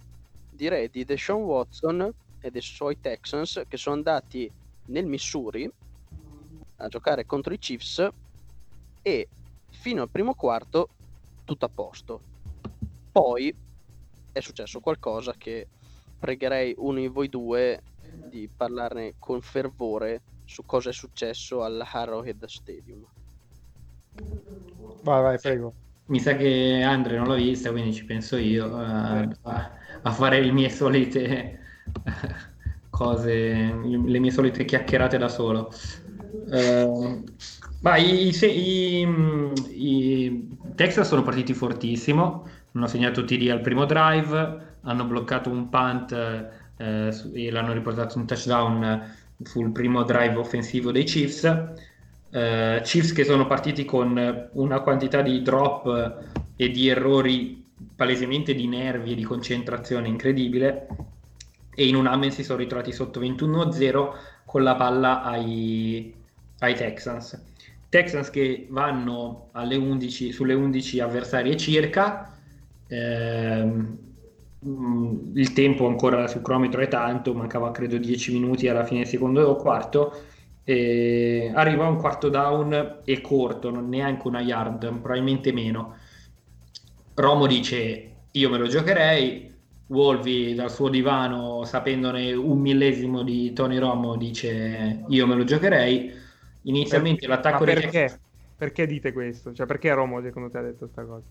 direi 0.51 0.87
di 0.87 1.03
Deshaun 1.03 1.41
Watson 1.41 2.13
e 2.41 2.51
dei 2.51 2.61
suoi 2.61 2.99
Texans 2.99 3.63
che 3.67 3.77
sono 3.77 3.95
andati 3.95 4.51
nel 4.87 5.07
Missouri 5.07 5.67
a 6.75 6.87
giocare 6.89 7.25
contro 7.25 7.53
i 7.55 7.57
Chiefs 7.57 8.07
e 9.01 9.27
fino 9.71 10.03
al 10.03 10.09
primo 10.09 10.35
quarto 10.35 10.89
tutto 11.51 11.65
a 11.65 11.69
posto. 11.69 12.21
Poi 13.11 13.53
è 14.31 14.39
successo 14.39 14.79
qualcosa 14.79 15.33
che 15.37 15.67
pregherei 16.17 16.73
uno 16.77 16.99
di 16.99 17.07
voi 17.07 17.27
due 17.27 17.81
di 18.29 18.49
parlarne 18.55 19.15
con 19.19 19.41
fervore 19.41 20.21
su 20.45 20.63
cosa 20.65 20.91
è 20.91 20.93
successo 20.93 21.61
al 21.61 21.83
Arrowhead 21.85 22.45
Stadium. 22.45 23.05
Vai, 25.03 25.21
vai, 25.21 25.39
prego. 25.39 25.73
Mi 26.05 26.19
sa 26.21 26.35
che 26.37 26.81
Andre 26.85 27.17
non 27.17 27.27
l'ha 27.27 27.35
vista, 27.35 27.71
quindi 27.71 27.93
ci 27.93 28.05
penso 28.05 28.37
io 28.37 28.65
eh, 28.67 29.27
a, 29.41 29.71
a 30.03 30.11
fare 30.11 30.41
le 30.41 30.51
mie 30.53 30.69
solite 30.69 31.59
cose, 32.89 33.33
le 33.33 34.19
mie 34.19 34.31
solite 34.31 34.63
chiacchierate 34.63 35.17
da 35.17 35.27
solo. 35.27 35.69
Eh, 36.49 37.23
ma 37.81 37.97
i, 37.97 38.29
i, 38.29 39.01
i- 39.01 39.07
i 39.69 40.57
Texas 40.75 41.07
sono 41.07 41.23
partiti 41.23 41.53
fortissimo, 41.53 42.47
hanno 42.73 42.87
segnato 42.87 43.23
TD 43.23 43.49
al 43.49 43.61
primo 43.61 43.85
drive, 43.85 44.75
hanno 44.81 45.05
bloccato 45.05 45.49
un 45.49 45.69
punt 45.69 46.11
eh, 46.77 47.13
e 47.33 47.51
l'hanno 47.51 47.73
riportato 47.73 48.17
in 48.17 48.25
touchdown 48.25 49.15
sul 49.43 49.71
primo 49.71 50.03
drive 50.03 50.35
offensivo 50.35 50.91
dei 50.91 51.03
Chiefs. 51.03 51.43
Eh, 52.29 52.81
Chiefs 52.83 53.11
che 53.11 53.23
sono 53.23 53.45
partiti 53.45 53.85
con 53.85 54.49
una 54.53 54.79
quantità 54.79 55.21
di 55.21 55.41
drop 55.41 56.23
e 56.55 56.69
di 56.69 56.87
errori 56.87 57.65
palesemente 57.95 58.53
di 58.53 58.67
nervi 58.67 59.11
e 59.11 59.15
di 59.15 59.23
concentrazione 59.23 60.07
incredibile 60.07 60.87
e 61.73 61.87
in 61.87 61.95
un 61.95 62.05
amen 62.05 62.31
si 62.31 62.43
sono 62.43 62.59
ritrovati 62.59 62.91
sotto 62.91 63.19
21-0 63.19 64.09
con 64.45 64.63
la 64.63 64.75
palla 64.75 65.23
ai, 65.23 66.13
ai 66.59 66.75
Texans. 66.75 67.50
Texans 67.91 68.29
che 68.29 68.67
vanno 68.69 69.49
alle 69.51 69.75
11, 69.75 70.31
sulle 70.31 70.53
11 70.53 71.01
avversarie 71.01 71.57
circa, 71.57 72.31
ehm, 72.87 73.97
mm, 74.65 75.35
il 75.35 75.51
tempo 75.51 75.87
ancora 75.87 76.25
sul 76.27 76.41
cronometro 76.41 76.79
è 76.79 76.87
tanto, 76.87 77.33
mancava 77.33 77.71
credo 77.71 77.97
10 77.97 78.31
minuti 78.31 78.69
alla 78.69 78.85
fine 78.85 79.01
del 79.01 79.09
secondo 79.09 79.57
quarto, 79.57 80.13
e 80.63 81.51
arriva 81.53 81.85
un 81.87 81.97
quarto 81.97 82.29
down 82.29 83.01
e 83.03 83.19
corto, 83.19 83.69
non 83.69 83.89
neanche 83.89 84.25
una 84.25 84.39
yard, 84.39 84.87
probabilmente 85.01 85.51
meno. 85.51 85.97
Romo 87.15 87.45
dice 87.45 88.11
io 88.31 88.49
me 88.49 88.57
lo 88.57 88.67
giocherei, 88.67 89.53
Wolvi 89.87 90.55
dal 90.55 90.71
suo 90.71 90.87
divano 90.87 91.65
sapendone 91.65 92.31
un 92.31 92.57
millesimo 92.59 93.21
di 93.23 93.51
Tony 93.51 93.77
Romo 93.79 94.15
dice 94.15 95.03
io 95.09 95.27
me 95.27 95.35
lo 95.35 95.43
giocherei. 95.43 96.19
Inizialmente 96.63 97.27
l'attacco 97.27 97.59
Ma 97.59 97.65
dei 97.65 97.73
perché? 97.75 97.89
Texans- 97.91 98.19
Perché 98.57 98.85
dite 98.85 99.11
questo? 99.11 99.53
Cioè, 99.53 99.65
perché 99.65 99.91
Romo 99.93 100.21
secondo 100.21 100.49
te 100.49 100.57
ha 100.59 100.61
detto 100.61 100.77
questa 100.89 101.03
cosa? 101.03 101.25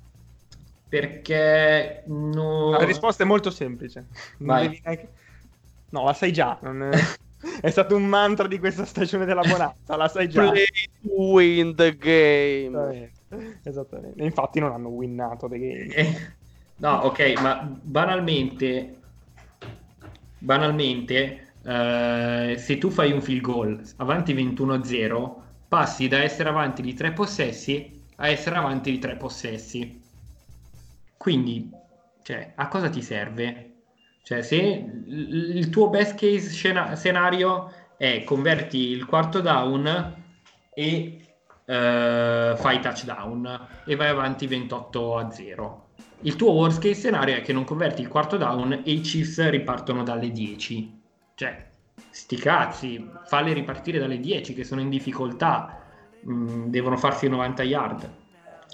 perché 0.89 2.03
no... 2.07 2.71
La 2.73 2.83
risposta 2.85 3.23
è 3.23 3.27
molto 3.27 3.51
semplice. 3.51 4.07
Non 4.39 4.49
Vai. 4.49 4.63
devi 4.69 4.81
neanche- 4.85 5.09
No, 5.91 6.05
la 6.05 6.13
sai 6.15 6.33
già. 6.33 6.59
non- 6.63 6.91
È 7.61 7.71
stato 7.71 7.95
un 7.97 8.07
mantra 8.07 8.47
di 8.49 8.59
questa 8.59 8.85
stagione 8.85 9.25
della 9.25 9.43
bonanza, 9.43 9.97
la 9.97 10.09
sai 10.09 10.29
già. 10.29 10.51
Play 10.51 10.65
to 11.03 11.09
win 11.31 11.75
the 11.77 11.97
game. 11.97 13.13
Esattamente. 13.23 13.61
Esattamente. 13.63 14.23
Infatti 14.25 14.59
non 14.59 14.73
hanno 14.73 14.89
winnato 14.89 15.49
the 15.49 15.59
game. 15.59 15.95
Eh, 15.95 16.17
no, 16.77 16.97
ok, 17.05 17.41
ma 17.41 17.63
banalmente, 17.83 18.97
banalmente, 20.39 21.50
eh, 21.65 22.55
se 22.59 22.79
tu 22.79 22.91
fai 22.91 23.13
un 23.13 23.21
field 23.21 23.43
goal 23.43 23.83
avanti 23.97 24.35
21-0, 24.35 25.35
passi 25.69 26.09
da 26.09 26.23
essere 26.23 26.49
avanti 26.49 26.83
di 26.83 26.95
tre 26.95 27.13
possessi 27.13 27.99
a 28.17 28.29
essere 28.29 28.57
avanti 28.57 28.91
di 28.91 28.99
tre 28.99 29.17
possessi. 29.17 30.01
Quindi, 31.17 31.71
cioè, 32.23 32.53
a 32.55 32.69
cosa 32.69 32.89
ti 32.89 33.03
serve? 33.03 33.71
Cioè, 34.23 34.43
se 34.43 34.57
il 34.57 35.69
tuo 35.71 35.89
best 35.89 36.17
case 36.19 36.51
scena- 36.51 36.95
scenario 36.95 37.73
è 37.97 38.23
converti 38.25 38.79
il 38.79 39.07
quarto 39.07 39.41
down 39.41 40.15
e 40.73 41.21
eh, 41.65 42.55
fai 42.57 42.81
touchdown 42.81 43.67
e 43.85 43.97
vai 43.97 44.09
avanti 44.09 44.47
28 44.47 45.17
a 45.17 45.31
0. 45.31 45.89
Il 46.23 46.37
tuo 46.37 46.53
worst 46.53 46.81
case 46.81 46.95
scenario 46.95 47.37
è 47.37 47.43
che 47.43 47.53
non 47.53 47.65
converti 47.65 48.03
il 48.03 48.09
quarto 48.09 48.37
down 48.37 48.73
e 48.85 48.91
i 48.91 49.01
Chiefs 49.01 49.49
ripartono 49.49 50.03
dalle 50.03 50.31
10. 50.31 51.00
Cioè, 51.41 51.57
sti 52.11 52.37
cazzi, 52.37 53.11
falli 53.25 53.55
ripartire 53.55 53.99
dalle 53.99 54.21
10 54.21 54.53
che 54.53 54.63
sono 54.63 54.83
in 54.83 54.91
difficoltà, 54.91 55.75
mm, 56.29 56.67
devono 56.67 56.99
farsi 56.99 57.29
90 57.29 57.63
yard. 57.63 58.11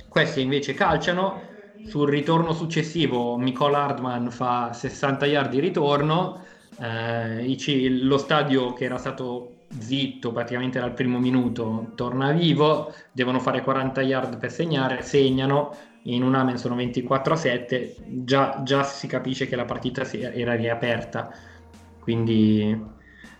Questi 0.08 0.40
invece 0.40 0.74
calciano. 0.74 1.42
Sul 1.84 2.08
ritorno 2.08 2.52
successivo, 2.52 3.36
Nicole 3.38 3.76
Hardman 3.76 4.32
fa 4.32 4.72
60 4.72 5.26
yard 5.26 5.50
di 5.50 5.60
ritorno. 5.60 6.42
eh, 6.80 7.56
lo 8.02 8.18
stadio 8.18 8.72
che 8.72 8.84
era 8.84 8.98
stato 8.98 9.66
zitto 9.78 10.32
praticamente 10.32 10.80
dal 10.80 10.92
primo 10.92 11.18
minuto, 11.20 11.92
torna 11.94 12.32
vivo, 12.32 12.92
devono 13.12 13.38
fare 13.38 13.62
40 13.62 14.02
yard 14.02 14.38
per 14.38 14.50
segnare, 14.50 15.02
segnano, 15.02 15.72
in 16.02 16.22
un 16.24 16.34
Amen 16.34 16.56
sono 16.58 16.74
24 16.74 17.34
a 17.34 17.36
7, 17.36 17.94
già, 18.24 18.60
già 18.64 18.82
si 18.82 19.06
capisce 19.06 19.46
che 19.46 19.56
la 19.56 19.64
partita 19.64 20.02
era 20.10 20.54
riaperta, 20.54 21.32
quindi 22.06 22.80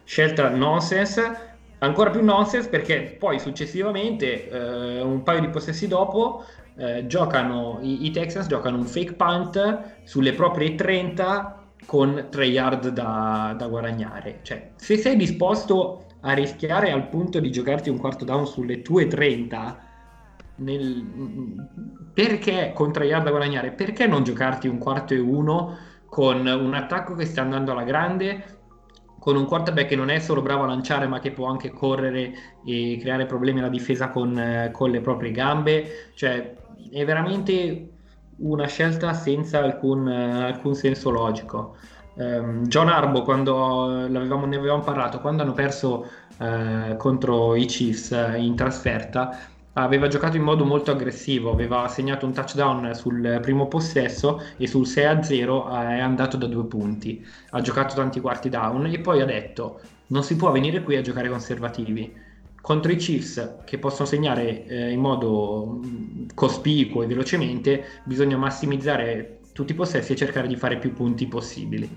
scelta 0.02 0.48
nonsense, 0.48 1.58
ancora 1.78 2.10
più 2.10 2.24
nonsense 2.24 2.68
perché 2.68 3.16
poi 3.16 3.38
successivamente, 3.38 4.48
eh, 4.50 5.00
un 5.02 5.22
paio 5.22 5.38
di 5.38 5.50
possessi 5.50 5.86
dopo, 5.86 6.44
eh, 6.76 7.06
giocano, 7.06 7.78
i, 7.80 8.06
i, 8.06 8.10
Texans 8.10 8.48
giocano 8.48 8.78
un 8.78 8.86
fake 8.86 9.12
punt 9.12 10.00
sulle 10.02 10.32
proprie 10.32 10.74
30 10.74 11.62
con 11.86 12.26
3 12.28 12.44
yard 12.46 12.88
da, 12.88 13.54
da 13.56 13.68
guadagnare. 13.68 14.40
Cioè, 14.42 14.72
se 14.74 14.96
sei 14.96 15.14
disposto 15.14 16.06
a 16.22 16.32
rischiare 16.32 16.90
al 16.90 17.08
punto 17.08 17.38
di 17.38 17.52
giocarti 17.52 17.88
un 17.88 17.98
quarto 17.98 18.24
down 18.24 18.48
sulle 18.48 18.82
tue 18.82 19.06
30, 19.06 19.78
nel... 20.56 21.68
perché 22.12 22.72
con 22.74 22.90
3 22.90 23.06
yard 23.06 23.22
da 23.22 23.30
guadagnare? 23.30 23.70
Perché 23.70 24.08
non 24.08 24.24
giocarti 24.24 24.66
un 24.66 24.78
quarto 24.78 25.14
e 25.14 25.20
uno 25.20 25.94
con 26.08 26.46
un 26.46 26.74
attacco 26.74 27.14
che 27.14 27.26
sta 27.26 27.42
andando 27.42 27.72
alla 27.72 27.84
grande? 27.84 28.55
Con 29.26 29.34
un 29.34 29.46
quarterback 29.46 29.88
che 29.88 29.96
non 29.96 30.08
è 30.08 30.20
solo 30.20 30.40
bravo 30.40 30.62
a 30.62 30.66
lanciare, 30.66 31.08
ma 31.08 31.18
che 31.18 31.32
può 31.32 31.48
anche 31.48 31.72
correre 31.72 32.32
e 32.64 32.96
creare 33.00 33.26
problemi 33.26 33.58
alla 33.58 33.68
difesa 33.68 34.08
con, 34.10 34.38
eh, 34.38 34.70
con 34.70 34.88
le 34.88 35.00
proprie 35.00 35.32
gambe. 35.32 36.12
Cioè, 36.14 36.54
è 36.92 37.04
veramente 37.04 37.88
una 38.36 38.68
scelta 38.68 39.14
senza 39.14 39.58
alcun, 39.58 40.06
alcun 40.06 40.76
senso 40.76 41.10
logico. 41.10 41.74
Um, 42.14 42.66
John 42.68 42.86
Arbo, 42.86 43.22
quando 43.22 44.06
ne 44.06 44.56
avevamo 44.56 44.82
parlato, 44.84 45.20
quando 45.20 45.42
hanno 45.42 45.54
perso 45.54 46.06
uh, 46.38 46.96
contro 46.96 47.56
i 47.56 47.64
Chiefs 47.64 48.12
in 48.36 48.54
trasferta, 48.54 49.36
aveva 49.78 50.08
giocato 50.08 50.36
in 50.36 50.42
modo 50.42 50.64
molto 50.64 50.90
aggressivo, 50.90 51.50
aveva 51.50 51.86
segnato 51.88 52.26
un 52.26 52.32
touchdown 52.32 52.94
sul 52.94 53.38
primo 53.42 53.68
possesso 53.68 54.42
e 54.56 54.66
sul 54.66 54.86
6-0 54.86 55.68
è 55.88 56.00
andato 56.00 56.36
da 56.36 56.46
due 56.46 56.64
punti, 56.64 57.24
ha 57.50 57.60
giocato 57.60 57.94
tanti 57.94 58.20
quarti 58.20 58.48
down 58.48 58.86
e 58.86 59.00
poi 59.00 59.20
ha 59.20 59.26
detto 59.26 59.80
non 60.08 60.22
si 60.22 60.36
può 60.36 60.50
venire 60.50 60.82
qui 60.82 60.96
a 60.96 61.02
giocare 61.02 61.28
conservativi 61.28 62.24
contro 62.66 62.90
i 62.90 62.96
Chiefs 62.96 63.58
che 63.64 63.78
possono 63.78 64.08
segnare 64.08 64.66
eh, 64.66 64.90
in 64.90 64.98
modo 64.98 65.78
mm, 65.84 66.28
cospicuo 66.34 67.02
e 67.02 67.06
velocemente, 67.06 67.84
bisogna 68.02 68.36
massimizzare 68.36 69.38
tutti 69.52 69.70
i 69.72 69.76
possessi 69.76 70.12
e 70.12 70.16
cercare 70.16 70.48
di 70.48 70.56
fare 70.56 70.76
più 70.78 70.92
punti 70.92 71.28
possibili. 71.28 71.88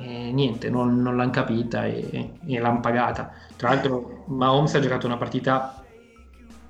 E 0.00 0.32
niente, 0.32 0.70
non, 0.70 1.00
non 1.00 1.16
l'hanno 1.16 1.30
capita 1.30 1.86
e, 1.86 2.32
e, 2.44 2.58
l'hanno 2.58 2.80
pagata. 2.80 3.32
Tra 3.54 3.68
l'altro, 3.68 4.24
Mahomes 4.26 4.74
ha 4.74 4.80
giocato 4.80 5.06
una 5.06 5.18
partita 5.18 5.85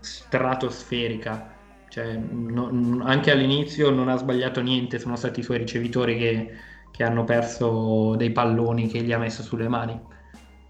stratosferica. 0.07 1.55
Cioè, 1.89 2.17
no, 2.17 3.03
anche 3.03 3.31
all'inizio 3.31 3.91
non 3.91 4.09
ha 4.09 4.17
sbagliato 4.17 4.61
niente, 4.61 4.99
sono 4.99 5.17
stati 5.17 5.41
i 5.41 5.43
suoi 5.43 5.59
ricevitori 5.59 6.17
che, 6.17 6.53
che 6.91 7.05
hanno 7.05 7.25
perso 7.25 8.15
dei 8.17 8.31
palloni 8.31 8.87
che 8.87 9.03
gli 9.03 9.13
ha 9.13 9.19
messo 9.19 9.43
sulle 9.43 9.69
mani. 9.69 10.01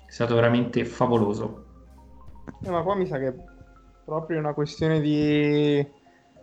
È 0.07 0.11
stato 0.11 0.35
veramente 0.35 0.85
favoloso. 0.85 1.65
Eh, 2.63 2.71
ma 2.71 2.83
qua 2.83 2.95
mi 2.95 3.07
sa 3.07 3.19
che 3.19 3.29
è 3.29 3.35
proprio 4.05 4.39
una 4.39 4.55
questione 4.55 5.01
di, 5.01 5.87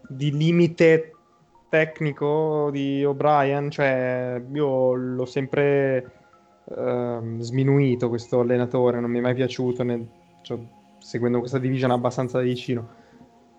di 0.07 0.31
limite 0.31 1.13
tecnico 1.69 2.69
di 2.71 3.03
O'Brien, 3.03 3.71
cioè 3.71 4.43
io 4.51 4.93
l'ho 4.93 5.25
sempre 5.25 6.11
eh, 6.65 7.19
sminuito 7.39 8.09
questo 8.09 8.41
allenatore, 8.41 8.99
non 8.99 9.09
mi 9.09 9.17
è 9.17 9.21
mai 9.21 9.33
piaciuto, 9.33 9.81
nel, 9.83 10.05
cioè, 10.43 10.59
seguendo 11.03 11.39
questa 11.39 11.59
division 11.59 11.91
abbastanza 11.91 12.37
da 12.37 12.43
vicino. 12.45 13.01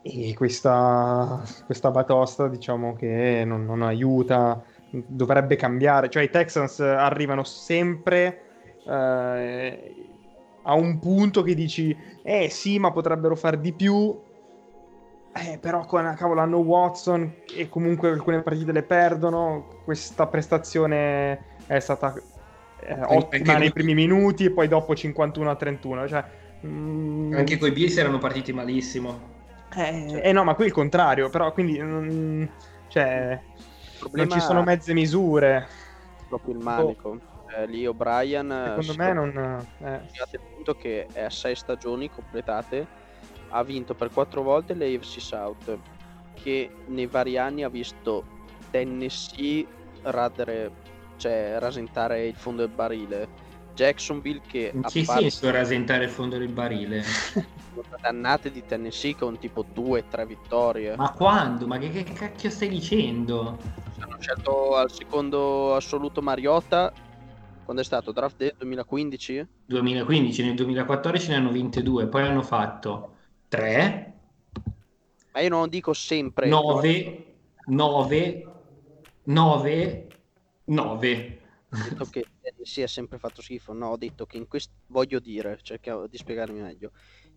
E 0.03 0.35
questa, 0.35 1.43
questa 1.65 1.91
batosta 1.91 2.49
diciamo 2.49 2.95
che 2.95 3.43
non, 3.47 3.65
non, 3.65 3.83
aiuta, 3.83 4.63
dovrebbe 4.91 5.57
cambiare, 5.57 6.11
cioè 6.11 6.23
i 6.23 6.31
Texans 6.31 6.81
arrivano 6.81 7.43
sempre 7.43 8.43
eh, 8.87 9.95
a 10.63 10.75
un 10.75 10.99
punto 10.99 11.43
che 11.43 11.55
dici, 11.55 11.97
eh 12.23 12.49
sì, 12.51 12.79
ma 12.79 12.91
potrebbero 12.91 13.35
fare 13.35 13.61
di 13.61 13.73
più. 13.73 14.19
Eh, 15.37 15.59
però 15.59 15.85
con, 15.85 16.15
cavolo, 16.17 16.41
hanno 16.41 16.59
Watson 16.59 17.37
e 17.57 17.69
comunque 17.69 18.11
alcune 18.11 18.43
partite 18.43 18.73
le 18.73 18.83
perdono. 18.83 19.81
Questa 19.85 20.27
prestazione 20.27 21.57
è 21.67 21.81
stata 21.81 22.15
eh, 22.81 23.01
ottima 23.03 23.57
nei 23.57 23.73
primi 23.73 23.95
minuti 23.95 24.45
e 24.45 24.51
poi 24.51 24.69
dopo 24.69 24.95
51 24.95 25.51
a 25.51 25.57
31. 25.57 26.09
Cioè, 26.09 26.25
mm... 26.65 27.35
Anche 27.35 27.59
coi 27.59 27.73
Bills 27.73 27.97
erano 27.97 28.19
partiti 28.19 28.53
malissimo. 28.53 29.33
Eh, 29.75 30.07
cioè... 30.11 30.27
eh, 30.29 30.33
no, 30.33 30.45
ma 30.45 30.55
qui 30.55 30.67
il 30.67 30.73
contrario, 30.73 31.29
però 31.31 31.53
quindi 31.53 31.81
mm, 31.81 32.45
cioè, 32.89 33.41
non 34.13 34.31
ci 34.31 34.41
sono 34.41 34.63
mezze 34.63 34.93
misure. 34.93 35.67
Proprio 36.29 36.55
il 36.55 36.61
manico. 36.61 37.09
Oh 37.09 37.33
eh, 37.57 37.67
lì 37.67 37.87
O'Brien 37.87 38.75
secondo 38.81 38.95
me 38.97 39.13
non 39.13 39.67
eh. 39.79 40.01
il 40.33 40.41
punto 40.55 40.75
che 40.75 41.07
è 41.13 41.23
a 41.23 41.31
sei 41.31 41.55
stagioni 41.55 42.11
completate 42.11 42.87
ha 43.51 43.63
vinto 43.63 43.95
per 43.95 44.11
quattro 44.11 44.43
volte 44.43 44.75
le 44.75 44.93
AFC 44.95 45.21
South 45.21 45.79
che 46.35 46.71
nei 46.87 47.07
vari 47.07 47.39
anni 47.39 47.63
ha 47.63 47.69
visto 47.69 48.25
Tennessee 48.71 49.67
radere 50.03 50.83
cioè 51.17 51.57
rasentare 51.59 52.27
il 52.27 52.35
fondo 52.35 52.67
del 52.67 52.75
barile 52.75 53.29
Jacksonville 53.75 54.41
che 54.47 54.71
in 54.73 54.83
che 54.83 55.03
parte... 55.05 55.23
senso 55.23 55.51
rasentare 55.51 56.05
il 56.05 56.11
fondo 56.11 56.39
del 56.39 56.49
barile 56.49 57.03
dannate 58.01 58.51
di 58.51 58.65
Tennessee 58.65 59.17
con 59.17 59.39
tipo 59.39 59.65
2-3 59.75 60.27
vittorie 60.27 60.97
ma 60.97 61.11
quando? 61.13 61.67
ma 61.67 61.79
che, 61.79 61.91
che 61.91 62.05
cacchio 62.05 62.51
stai 62.51 62.69
dicendo? 62.69 63.59
hanno 63.99 64.17
scelto 64.21 64.77
al 64.77 64.91
secondo 64.91 65.75
assoluto 65.75 66.23
Mariota 66.23 66.93
quando 67.65 67.81
è 67.81 67.85
stato? 67.85 68.13
Draft 68.13 68.37
Day 68.37 68.53
2015? 68.59 69.49
2015, 69.65 70.45
nel 70.45 70.55
2014 70.55 71.31
ne 71.31 71.37
hanno 71.37 71.51
vinte 71.51 71.83
due, 71.83 72.07
poi 72.07 72.23
hanno 72.23 72.43
fatto 72.43 73.15
3. 73.49 74.13
Ma 75.33 75.41
io 75.41 75.49
non 75.49 75.69
dico 75.69 75.95
sempre. 75.95 76.47
9, 76.47 77.35
9, 77.67 78.47
9, 79.25 80.07
9. 80.65 81.41
Ho 81.71 81.77
detto 81.89 82.05
che 82.05 82.27
si 82.63 82.83
è 82.83 82.87
sempre 82.87 83.19
fatto 83.19 83.43
schifo, 83.43 83.73
no, 83.73 83.89
ho 83.89 83.97
detto 83.97 84.27
che 84.27 84.37
in 84.37 84.47
questo 84.47 84.73
voglio 84.89 85.19
dire, 85.19 85.59
cerchiamo 85.63 86.07
di 86.07 86.17
spiegarmi 86.17 86.61
meglio. 86.61 86.93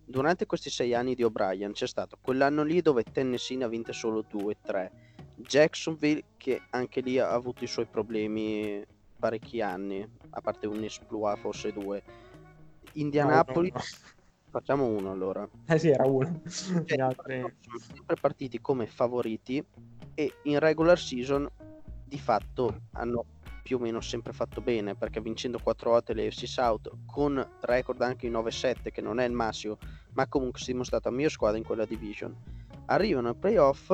Durante 0.06 0.46
questi 0.46 0.70
sei 0.70 0.93
anni 0.93 1.15
di 1.15 1.24
O'Brien 1.24 1.74
c'è 1.74 1.88
stato 1.88 2.17
quell'anno 2.22 2.63
lì 2.63 2.82
dove 2.82 3.04
Tennessee 3.04 3.58
ne 3.58 3.65
ha 3.65 3.67
vinte 3.67 3.93
solo 3.93 4.26
2-3. 4.32 4.89
Jacksonville 5.36 6.24
che 6.38 6.62
anche 6.70 7.02
lì 7.02 7.20
ha 7.20 7.32
avuto 7.32 7.63
i 7.63 7.67
suoi 7.67 7.86
problemi 7.86 8.84
parecchi 9.17 9.62
anni, 9.62 10.08
a 10.30 10.41
parte 10.41 10.67
un 10.67 10.84
esploit, 10.84 11.38
forse 11.39 11.74
due. 11.74 12.04
Indianapolis, 12.93 13.74
no, 13.74 13.80
no, 13.80 13.84
no. 13.84 14.50
facciamo 14.50 14.86
uno 14.86 15.12
allora. 15.12 15.48
Eh 15.67 15.78
sì, 15.78 15.89
era 15.89 16.06
uno. 16.06 16.41
Gli 16.86 17.00
altri... 17.00 17.39
Sono 17.39 17.80
sempre 17.80 18.15
partiti 18.15 18.62
come 18.62 18.88
favoriti 18.88 19.63
e 20.13 20.34
in 20.43 20.60
regular 20.60 20.98
season 20.98 21.48
di 22.06 22.17
fatto 22.17 22.84
hanno 22.93 23.26
più 23.67 23.75
o 23.75 23.80
meno 23.82 23.99
sempre 23.99 24.32
fatto 24.32 24.62
bene 24.62 24.95
perché 24.95 25.19
vincendo 25.19 25.60
4 25.60 25.89
volte 25.89 26.13
le 26.13 26.32
FC 26.32 26.47
South 26.47 26.89
con 27.06 27.45
record 27.60 28.01
anche 28.01 28.25
in 28.25 28.32
9-7 28.32 28.91
che 28.93 29.01
non 29.01 29.19
è 29.19 29.25
il 29.25 29.34
massimo 29.34 29.77
ma 30.13 30.25
comunque 30.25 30.62
si 30.62 30.69
è 30.69 30.71
dimostrato 30.71 31.10
a 31.10 31.12
mia 31.12 31.27
squadra 31.27 31.58
in 31.58 31.65
quella 31.65 31.84
division. 31.84 32.34
Arrivano 32.86 33.27
ai 33.27 33.36
playoff 33.36 33.91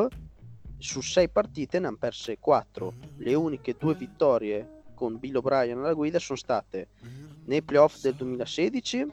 su 0.77 1.01
6 1.01 1.27
partite 1.29 1.79
ne 1.79 1.87
hanno 1.87 1.97
perse 1.97 2.37
4 2.37 2.93
le 3.17 3.33
uniche 3.33 3.75
due 3.75 3.95
vittorie 3.95 4.83
con 4.93 5.17
Bill 5.17 5.37
O'Brien 5.37 5.79
alla 5.79 5.93
guida 5.93 6.19
sono 6.19 6.37
state 6.37 6.89
nei 7.45 7.63
playoff 7.63 7.99
del 7.99 8.13
2016 8.13 9.07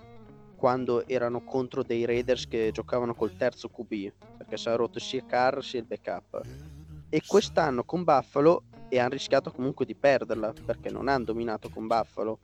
quando 0.56 1.06
erano 1.06 1.42
contro 1.42 1.82
dei 1.82 2.04
Raiders 2.04 2.46
che 2.46 2.68
giocavano 2.70 3.14
col 3.14 3.34
terzo 3.34 3.70
QB 3.70 4.12
perché 4.36 4.58
si 4.58 4.68
era 4.68 4.76
rotto 4.76 4.98
sia 4.98 5.24
Carr 5.24 5.62
sia 5.62 5.80
il 5.80 5.86
backup. 5.86 6.42
E 7.08 7.22
quest'anno 7.26 7.82
con 7.82 8.04
Buffalo 8.04 8.64
e 8.90 8.98
hanno 8.98 9.10
rischiato 9.10 9.50
comunque 9.50 9.86
di 9.86 9.94
perderla 9.94 10.52
perché 10.66 10.90
non 10.90 11.08
hanno 11.08 11.24
dominato 11.24 11.70
con 11.70 11.86
Buffalo. 11.86 12.40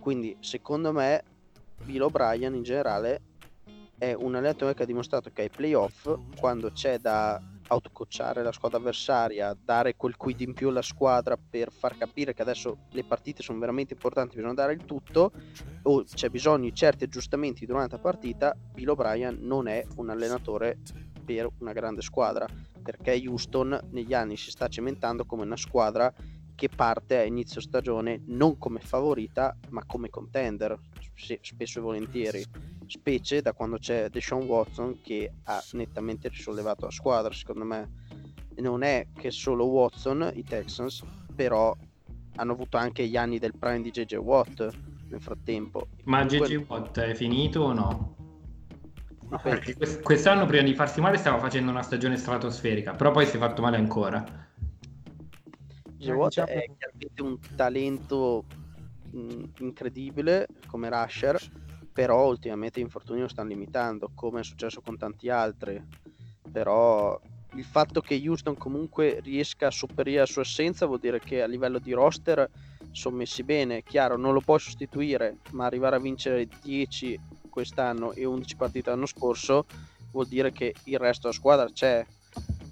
Quindi 0.00 0.34
secondo 0.40 0.92
me 0.92 1.22
Bill 1.84 2.00
O'Brien 2.00 2.54
in 2.54 2.62
generale 2.62 3.20
è 3.98 4.14
un 4.14 4.34
allenatore 4.34 4.72
che 4.72 4.84
ha 4.84 4.86
dimostrato 4.86 5.30
che 5.30 5.42
ai 5.42 5.50
playoff 5.50 6.10
quando 6.38 6.70
c'è 6.72 6.98
da 6.98 7.38
autococciare 7.70 8.42
la 8.42 8.52
squadra 8.52 8.78
avversaria, 8.78 9.56
dare 9.62 9.94
quel 9.96 10.16
quid 10.16 10.40
in 10.40 10.54
più 10.54 10.68
alla 10.68 10.82
squadra 10.82 11.36
per 11.36 11.70
far 11.70 11.96
capire 11.96 12.34
che 12.34 12.42
adesso 12.42 12.86
le 12.90 13.04
partite 13.04 13.42
sono 13.42 13.58
veramente 13.58 13.92
importanti, 13.92 14.36
bisogna 14.36 14.54
dare 14.54 14.72
il 14.72 14.84
tutto, 14.84 15.32
o 15.82 16.02
c'è 16.02 16.28
bisogno 16.30 16.64
di 16.64 16.74
certi 16.74 17.04
aggiustamenti 17.04 17.66
durante 17.66 17.96
la 17.96 18.02
partita, 18.02 18.56
Bill 18.72 18.88
O'Brien 18.88 19.38
non 19.40 19.68
è 19.68 19.86
un 19.96 20.10
allenatore 20.10 20.78
per 21.34 21.50
una 21.58 21.72
grande 21.72 22.02
squadra, 22.02 22.46
perché 22.82 23.22
Houston 23.24 23.78
negli 23.90 24.14
anni 24.14 24.36
si 24.36 24.50
sta 24.50 24.68
cementando 24.68 25.24
come 25.24 25.44
una 25.44 25.56
squadra 25.56 26.12
che 26.54 26.68
parte 26.68 27.16
a 27.16 27.22
inizio 27.22 27.60
stagione 27.60 28.22
non 28.26 28.58
come 28.58 28.80
favorita 28.80 29.56
ma 29.70 29.82
come 29.86 30.10
contender 30.10 30.78
spesso 31.14 31.78
e 31.78 31.82
volentieri. 31.82 32.44
Specie 32.86 33.40
da 33.40 33.52
quando 33.52 33.78
c'è 33.78 34.10
Deshaun 34.10 34.44
Watson 34.44 35.00
che 35.02 35.32
ha 35.44 35.62
nettamente 35.72 36.28
risollevato 36.28 36.86
la 36.86 36.90
squadra 36.90 37.32
secondo 37.32 37.64
me. 37.64 37.98
Non 38.56 38.82
è 38.82 39.06
che 39.14 39.30
solo 39.30 39.66
Watson 39.66 40.30
i 40.34 40.42
Texans 40.42 41.02
però 41.34 41.74
hanno 42.36 42.52
avuto 42.52 42.76
anche 42.76 43.06
gli 43.06 43.16
anni 43.16 43.38
del 43.38 43.56
prime 43.56 43.80
di 43.80 43.90
JJ 43.90 44.16
Watt 44.16 44.70
nel 45.08 45.20
frattempo. 45.20 45.88
Ma 46.04 46.24
GG 46.24 46.64
Watt 46.68 46.98
è 46.98 47.14
finito 47.14 47.62
o 47.62 47.72
no? 47.72 48.19
Perché 49.42 49.76
quest- 49.76 50.02
quest'anno 50.02 50.46
prima 50.46 50.62
di 50.64 50.74
farsi 50.74 51.00
male 51.00 51.16
stava 51.16 51.38
facendo 51.38 51.70
una 51.70 51.82
stagione 51.82 52.16
stratosferica, 52.16 52.92
però 52.94 53.12
poi 53.12 53.26
si 53.26 53.36
è 53.36 53.38
fatto 53.38 53.62
male 53.62 53.76
ancora. 53.76 54.24
JJ 55.96 56.10
Watt 56.10 56.28
diciamo- 56.28 56.48
è 56.48 56.64
chiaramente 56.76 57.22
un 57.22 57.38
talento 57.56 58.44
mh, 59.12 59.42
incredibile 59.58 60.48
come 60.66 60.88
rusher, 60.88 61.38
però 61.92 62.26
ultimamente 62.28 62.80
gli 62.80 62.84
infortuni 62.84 63.20
lo 63.20 63.28
stanno 63.28 63.50
limitando, 63.50 64.10
come 64.14 64.40
è 64.40 64.44
successo 64.44 64.80
con 64.80 64.96
tanti 64.96 65.28
altri. 65.28 65.80
Però 66.50 67.20
il 67.54 67.64
fatto 67.64 68.00
che 68.00 68.20
Houston 68.24 68.56
comunque 68.56 69.20
riesca 69.22 69.68
a 69.68 69.70
sopperire 69.72 70.20
la 70.20 70.26
sua 70.26 70.42
assenza 70.42 70.86
vuol 70.86 71.00
dire 71.00 71.20
che 71.20 71.42
a 71.42 71.46
livello 71.46 71.78
di 71.78 71.92
roster 71.92 72.48
sono 72.92 73.16
messi 73.16 73.42
bene. 73.44 73.82
Chiaro, 73.82 74.16
non 74.16 74.32
lo 74.32 74.40
puoi 74.40 74.58
sostituire, 74.58 75.38
ma 75.52 75.66
arrivare 75.66 75.96
a 75.96 76.00
vincere 76.00 76.48
10 76.62 77.18
quest'anno 77.50 78.12
e 78.12 78.24
11 78.24 78.56
partite 78.56 78.90
l'anno 78.90 79.06
scorso 79.06 79.66
vuol 80.12 80.26
dire 80.26 80.50
che 80.52 80.74
il 80.84 80.98
resto 80.98 81.28
della 81.28 81.38
squadra 81.38 81.66
c'è, 81.70 82.04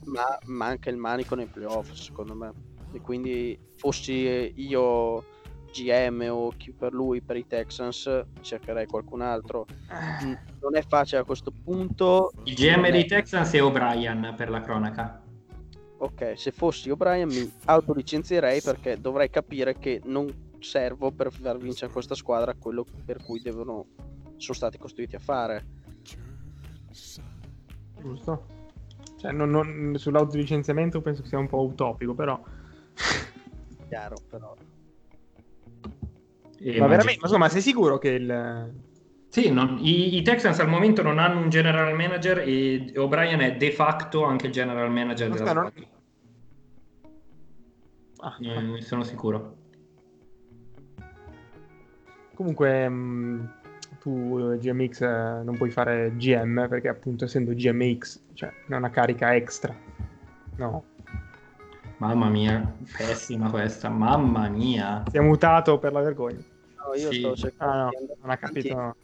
ma 0.07 0.25
manca 0.47 0.91
il 0.91 0.97
manico 0.97 1.35
nei 1.35 1.47
playoff, 1.47 1.93
secondo 1.93 2.35
me. 2.35 2.53
E 2.93 3.01
quindi 3.01 3.59
fossi 3.77 4.53
io 4.57 5.25
GM 5.71 6.27
o 6.31 6.51
chi 6.57 6.73
per 6.73 6.93
lui 6.93 7.21
per 7.21 7.37
i 7.37 7.47
Texans 7.47 8.25
cercherei 8.41 8.87
qualcun 8.87 9.21
altro. 9.21 9.67
Mm, 10.25 10.33
Non 10.61 10.77
è 10.77 10.83
facile 10.83 11.21
a 11.21 11.25
questo 11.25 11.53
punto. 11.53 12.33
Il 12.45 12.55
GM 12.55 12.91
dei 12.91 13.07
Texans 13.07 13.53
è 13.53 13.63
O'Brien 13.63 14.35
per 14.37 14.51
la 14.51 14.61
cronaca. 14.61 15.23
Ok, 15.99 16.35
se 16.37 16.53
fossi 16.53 16.91
O'Brien 16.91 17.29
mi 17.29 17.53
autolicenzierei 17.67 18.63
perché 18.63 19.01
dovrei 19.01 19.31
capire 19.31 19.79
che 19.79 20.01
non 20.05 20.47
servo 20.61 21.11
per 21.11 21.33
far 21.33 21.57
vincere 21.59 21.93
questa 21.93 22.15
squadra 22.15 22.55
quello 22.55 22.85
per 23.05 23.23
cui 23.23 23.41
devono 23.41 23.87
sono 24.39 24.57
stati 24.57 24.79
costruiti 24.79 25.17
a 25.17 25.21
fare. 25.21 25.65
Giusto? 28.01 28.47
Cioè, 29.19 29.33
non, 29.33 29.51
non- 29.51 29.95
sull'autolicenziamento 29.97 31.01
penso 31.01 31.23
che 31.23 31.29
sia 31.29 31.39
un 31.39 31.49
po' 31.49 31.63
utopico, 31.65 32.15
però... 32.15 32.41
Chiaro, 33.89 34.17
però. 34.29 34.55
E 36.61 36.79
ma 36.79 36.87
veramente, 36.87 37.21
ma 37.21 37.27
insomma, 37.27 37.49
sei 37.49 37.61
sicuro 37.63 37.99
che 37.99 38.11
il... 38.11 38.75
Sì, 39.31 39.51
non- 39.51 39.79
i, 39.81 40.17
i 40.17 40.23
Texans 40.23 40.59
al 40.61 40.69
momento 40.69 41.03
non 41.03 41.19
hanno 41.19 41.41
un 41.41 41.49
general 41.51 41.95
manager 41.95 42.39
e 42.39 42.93
O'Brien 42.97 43.41
è 43.41 43.57
de 43.57 43.73
facto 43.73 44.25
anche 44.25 44.47
il 44.47 44.53
general 44.53 44.91
manager 44.91 45.29
della 45.31 45.35
Aspetta, 45.35 45.53
non- 45.61 45.71
squadra. 45.71 45.97
Ah, 48.21 48.37
Eh, 48.41 48.61
ne 48.63 48.81
sono 48.83 49.05
sicuro. 49.05 49.57
Comunque, 52.35 52.89
mh, 52.89 53.53
tu 54.01 54.39
eh, 54.53 54.59
GMX 54.59 55.01
eh, 55.03 55.43
non 55.45 55.57
puoi 55.57 55.71
fare 55.71 56.15
GM 56.17 56.67
perché 56.69 56.89
appunto 56.89 57.25
essendo 57.25 57.53
GMX, 57.53 58.21
cioè 58.35 58.53
è 58.69 58.75
una 58.75 58.91
carica 58.91 59.35
extra. 59.35 59.75
No, 60.57 60.85
Mamma 61.99 62.29
mia, 62.29 62.77
pessima 62.97 63.51
questa, 63.51 63.89
mamma 63.89 64.49
mia. 64.49 65.03
si 65.11 65.17
è 65.17 65.21
mutato 65.21 65.79
per 65.79 65.93
la 65.93 66.01
vergogna. 66.01 66.37
No, 66.37 66.95
io 66.95 67.11
Sì. 67.11 67.19
stavo 67.19 67.35
cercando 67.35 67.73
Ah 67.75 67.85
no, 67.87 68.15
non 68.21 68.31
ha 68.31 68.37
capito. 68.37 68.97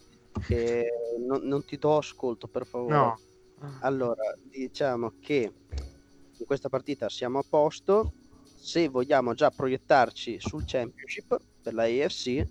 e 0.49 0.87
non, 1.27 1.43
non 1.43 1.65
ti 1.65 1.77
do 1.77 1.97
ascolto, 1.97 2.47
per 2.47 2.67
favore. 2.67 2.95
No. 2.95 3.19
Allora, 3.81 4.23
diciamo 4.49 5.15
che 5.21 5.53
in 6.37 6.47
questa 6.47 6.69
partita 6.69 7.09
siamo 7.09 7.39
a 7.41 7.45
posto. 7.49 8.13
Se 8.57 8.89
vogliamo 8.89 9.35
già 9.35 9.51
proiettarci 9.51 10.37
sul 10.39 10.63
championship 10.65 11.37
per 11.63 11.75
la 11.75 11.83
AFC, 11.85 12.47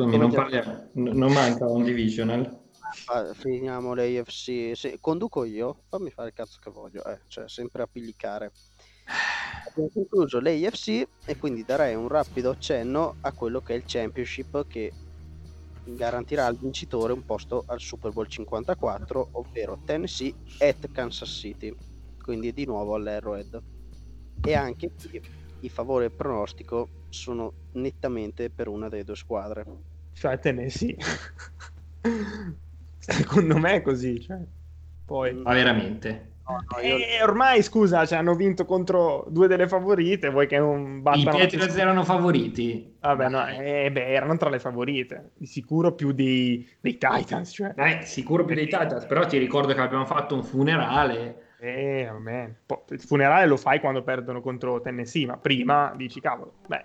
Scusami, 0.00 0.16
non, 0.16 0.30
parliamo- 0.32 0.88
non 0.94 1.32
manca 1.32 1.66
un 1.66 1.82
divisional. 1.84 2.58
fa- 2.92 3.34
finiamo 3.34 3.92
le 3.94 4.18
AFC. 4.18 4.72
Se 4.74 4.98
conduco 5.00 5.44
io, 5.44 5.82
fammi 5.88 6.10
fare 6.10 6.28
il 6.28 6.34
cazzo 6.34 6.58
che 6.62 6.70
voglio, 6.70 7.04
eh, 7.04 7.20
cioè 7.28 7.48
sempre 7.48 7.82
a 7.82 7.86
pillicare. 7.86 8.50
Abbiamo 9.68 9.90
concluso 9.92 10.40
le 10.40 10.66
AFC 10.66 11.06
e 11.24 11.36
quindi 11.36 11.64
darei 11.64 11.94
un 11.94 12.08
rapido 12.08 12.50
accenno 12.50 13.16
a 13.20 13.32
quello 13.32 13.60
che 13.60 13.74
è 13.74 13.76
il 13.76 13.82
championship 13.86 14.66
che 14.66 14.92
garantirà 15.84 16.46
al 16.46 16.56
vincitore 16.56 17.12
un 17.12 17.24
posto 17.24 17.64
al 17.66 17.80
Super 17.80 18.12
Bowl 18.12 18.26
54, 18.28 19.28
ovvero 19.32 19.80
Tennessee 19.84 20.32
at 20.58 20.90
Kansas 20.92 21.28
City, 21.28 21.74
quindi 22.22 22.52
di 22.52 22.64
nuovo 22.64 22.94
all'Arrowhead. 22.94 23.62
E 24.42 24.54
anche 24.54 24.90
qui 24.92 25.20
i 25.60 25.68
favori 25.68 26.06
del 26.06 26.16
pronostico 26.16 26.88
sono 27.10 27.52
nettamente 27.72 28.50
per 28.50 28.68
una 28.68 28.88
delle 28.88 29.04
due 29.04 29.16
squadre. 29.16 29.66
Cioè, 30.20 30.38
Tennessee. 30.38 30.94
Secondo 32.98 33.56
me 33.56 33.76
è 33.76 33.80
così, 33.80 34.20
cioè. 34.20 34.36
Poi... 35.06 35.32
Ma 35.32 35.54
veramente. 35.54 36.32
No, 36.46 36.56
no, 36.56 36.86
io- 36.86 36.98
E 36.98 37.22
ormai, 37.22 37.62
scusa, 37.62 38.04
cioè, 38.04 38.18
hanno 38.18 38.34
vinto 38.34 38.66
contro 38.66 39.24
due 39.30 39.48
delle 39.48 39.66
favorite, 39.66 40.28
vuoi 40.28 40.46
che 40.46 40.58
non 40.58 40.98
I 40.98 41.00
battano... 41.00 41.38
Patriots 41.38 41.74
erano 41.74 42.04
favoriti. 42.04 42.96
Vabbè, 43.00 43.30
no, 43.30 43.48
eh, 43.48 43.90
beh, 43.90 44.08
erano 44.08 44.36
tra 44.36 44.50
le 44.50 44.58
favorite, 44.58 45.30
di 45.38 45.46
sicuro 45.46 45.94
più 45.94 46.12
dei, 46.12 46.68
dei 46.80 46.98
Titans, 46.98 47.52
cioè. 47.54 47.72
Eh, 47.74 48.04
sicuro 48.04 48.44
più 48.44 48.54
dei 48.54 48.66
Titans, 48.66 49.06
però 49.06 49.24
ti 49.24 49.38
ricordo 49.38 49.72
che 49.72 49.80
abbiamo 49.80 50.04
fatto 50.04 50.34
un 50.34 50.44
funerale. 50.44 51.54
Eh, 51.60 52.06
vabbè. 52.12 52.50
Po- 52.66 52.84
il 52.90 53.00
funerale 53.00 53.46
lo 53.46 53.56
fai 53.56 53.80
quando 53.80 54.02
perdono 54.02 54.42
contro 54.42 54.82
Tennessee, 54.82 55.24
ma 55.24 55.38
prima 55.38 55.94
dici, 55.96 56.20
cavolo, 56.20 56.56
beh, 56.66 56.84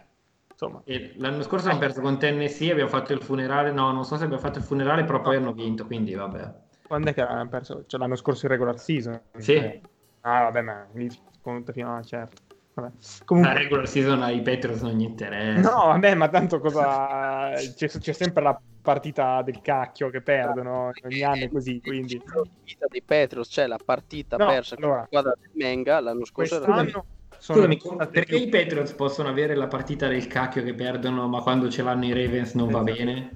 insomma... 0.55 0.81
E 0.85 1.13
l'anno 1.17 1.43
scorso 1.43 1.65
abbiamo 1.67 1.85
perso 1.85 2.01
con 2.01 2.17
Tennessee, 2.17 2.71
abbiamo 2.71 2.89
fatto 2.89 3.13
il 3.13 3.21
funerale. 3.21 3.71
No, 3.71 3.91
non 3.91 4.05
so 4.05 4.15
se 4.15 4.23
abbiamo 4.23 4.41
fatto 4.41 4.59
il 4.59 4.63
funerale, 4.63 5.03
però 5.03 5.21
poi 5.21 5.35
hanno 5.35 5.51
vinto, 5.53 5.85
quindi 5.85 6.13
vabbè. 6.15 6.53
Quando 6.87 7.09
è 7.09 7.13
che 7.13 7.21
hanno 7.21 7.47
perso? 7.49 7.83
Cioè, 7.85 7.99
l'anno 7.99 8.15
scorso 8.15 8.45
in 8.45 8.51
regular 8.51 8.79
season? 8.79 9.19
Sì. 9.37 9.53
Eh, 9.53 9.81
Ah, 10.27 10.41
vabbè, 10.43 10.61
ma 10.61 10.87
lì 10.93 11.07
conta 11.41 11.71
fino 11.71 11.95
a... 11.95 12.01
certo. 12.01 12.41
Vabbè. 12.73 12.87
La 12.89 13.25
Comunque... 13.25 13.53
regular 13.53 13.87
season 13.87 14.23
ai 14.23 14.41
Patriots 14.41 14.81
non 14.81 14.93
gli 14.93 15.03
interessa. 15.03 15.69
No, 15.69 15.85
vabbè, 15.85 16.15
ma 16.15 16.27
tanto 16.29 16.59
cosa... 16.59 17.51
C'è, 17.75 17.87
c'è 17.87 18.11
sempre 18.11 18.41
la 18.41 18.59
partita 18.81 19.41
del 19.43 19.61
cacchio 19.61 20.09
che 20.09 20.21
perdono 20.21 20.91
ogni 21.03 21.21
anno 21.21 21.43
è 21.43 21.49
così, 21.49 21.79
quindi... 21.79 22.19
La 22.25 22.41
vita 22.63 22.87
dei 22.89 23.03
Patriots, 23.03 23.49
cioè 23.51 23.67
la 23.67 23.79
partita 23.83 24.35
No, 24.37 24.47
persa 24.47 24.75
con 24.75 24.83
la 24.83 24.89
allora. 24.89 25.05
squadra 25.05 25.33
del 25.39 25.51
Menga 25.53 25.99
l'anno 25.99 26.25
scorso 26.25 26.55
era 26.55 26.65
Quest'anno 26.65 27.05
sono 27.45 27.71
Scusami, 27.71 28.07
perché 28.11 28.37
più- 28.37 28.47
i 28.47 28.49
Patriots 28.49 28.93
possono 28.93 29.29
avere 29.29 29.53
la 29.53 29.67
partita 29.67 30.07
del 30.07 30.25
cacchio 30.25 30.63
che 30.63 30.73
perdono, 30.73 31.27
ma 31.27 31.43
quando 31.43 31.69
ce 31.69 31.83
l'hanno 31.83 32.05
i 32.05 32.11
Ravens 32.11 32.55
non 32.55 32.71
va 32.71 32.79
Esatto. 32.79 32.95
bene? 32.95 33.33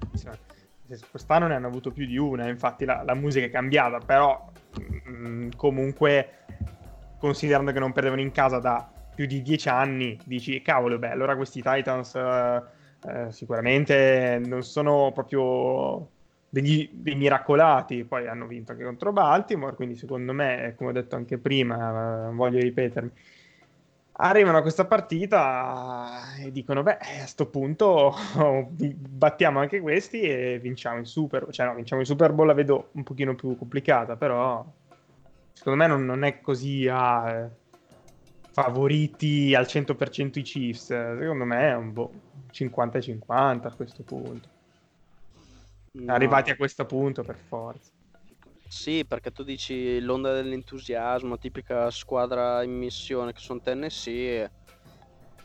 Quest'anno 1.12 1.46
ne 1.46 1.54
hanno 1.54 1.68
avuto 1.68 1.92
più 1.92 2.08
di 2.08 2.18
una, 2.18 2.50
infatti 2.50 2.86
la, 2.86 3.04
la 3.04 3.14
musica 3.14 3.46
è 3.46 3.52
cambiata, 3.52 4.00
però 4.00 4.52
mm, 5.08 5.50
comunque 5.56 6.30
considerando 7.20 7.72
che 7.72 7.78
non 7.78 7.92
perdevano 7.92 8.22
in 8.22 8.32
casa 8.32 8.58
da 8.58 8.92
più 9.14 9.28
di 9.28 9.44
dieci 9.44 9.70
anni, 9.70 10.20
dici 10.24 10.60
cavolo, 10.64 10.98
beh, 10.98 11.12
allora 11.12 11.36
questi 11.36 11.62
Titans 11.62 12.16
eh, 12.16 12.64
eh, 13.08 13.32
sicuramente 13.32 14.42
non 14.44 14.64
sono 14.64 15.12
proprio 15.14 16.10
degli, 16.50 16.90
dei 16.94 17.14
miracolati, 17.14 18.06
poi 18.06 18.28
hanno 18.28 18.48
vinto 18.48 18.72
anche 18.72 18.86
contro 18.86 19.12
Baltimore, 19.12 19.76
quindi 19.76 19.96
secondo 19.96 20.34
me, 20.34 20.74
come 20.76 20.90
ho 20.90 20.94
detto 20.94 21.16
anche 21.16 21.38
prima, 21.38 21.76
eh, 21.76 22.24
non 22.24 22.36
voglio 22.36 22.58
ripetermi, 22.60 23.12
arrivano 24.22 24.58
a 24.58 24.62
questa 24.62 24.86
partita 24.86 26.36
e 26.40 26.52
dicono 26.52 26.84
beh 26.84 26.98
a 26.98 27.26
sto 27.26 27.48
punto 27.48 28.14
battiamo 28.76 29.60
anche 29.60 29.80
questi 29.80 30.22
e 30.22 30.60
vinciamo 30.60 31.00
il 31.00 31.08
Super 31.08 31.48
cioè 31.52 31.66
no 31.66 31.76
vinciamo 31.76 32.02
il 32.02 32.08
Super 32.08 32.34
Bowl 32.34 32.48
la 32.48 32.54
vedo 32.54 32.90
un 32.94 33.04
pochino 33.04 33.34
più 33.36 33.58
complicata 33.58 34.18
però 34.18 34.66
secondo 35.54 35.80
me 35.80 35.88
non, 35.88 36.06
non 36.06 36.24
è 36.24 36.42
così 36.42 36.88
a 36.90 37.30
eh, 37.30 37.50
favoriti 38.52 39.56
al 39.56 39.66
100% 39.66 40.40
i 40.40 40.42
Chiefs. 40.42 40.86
Secondo 40.88 41.46
me 41.46 41.70
è 41.70 41.76
un 41.76 41.94
boh, 41.94 42.12
50-50 42.52 43.68
a 43.68 43.74
questo 43.76 44.04
punto. 44.04 44.58
No. 45.92 46.14
arrivati 46.14 46.52
a 46.52 46.56
questo 46.56 46.86
punto 46.86 47.24
per 47.24 47.36
forza 47.36 47.90
Sì, 48.72 49.04
perché 49.06 49.32
tu 49.32 49.42
dici 49.44 50.00
l'onda 50.00 50.32
dell'entusiasmo, 50.34 51.38
tipica 51.40 51.90
squadra 51.90 52.62
in 52.62 52.72
missione 52.78 53.32
che 53.32 53.40
sono 53.40 53.60
Tennessee. 53.62 54.54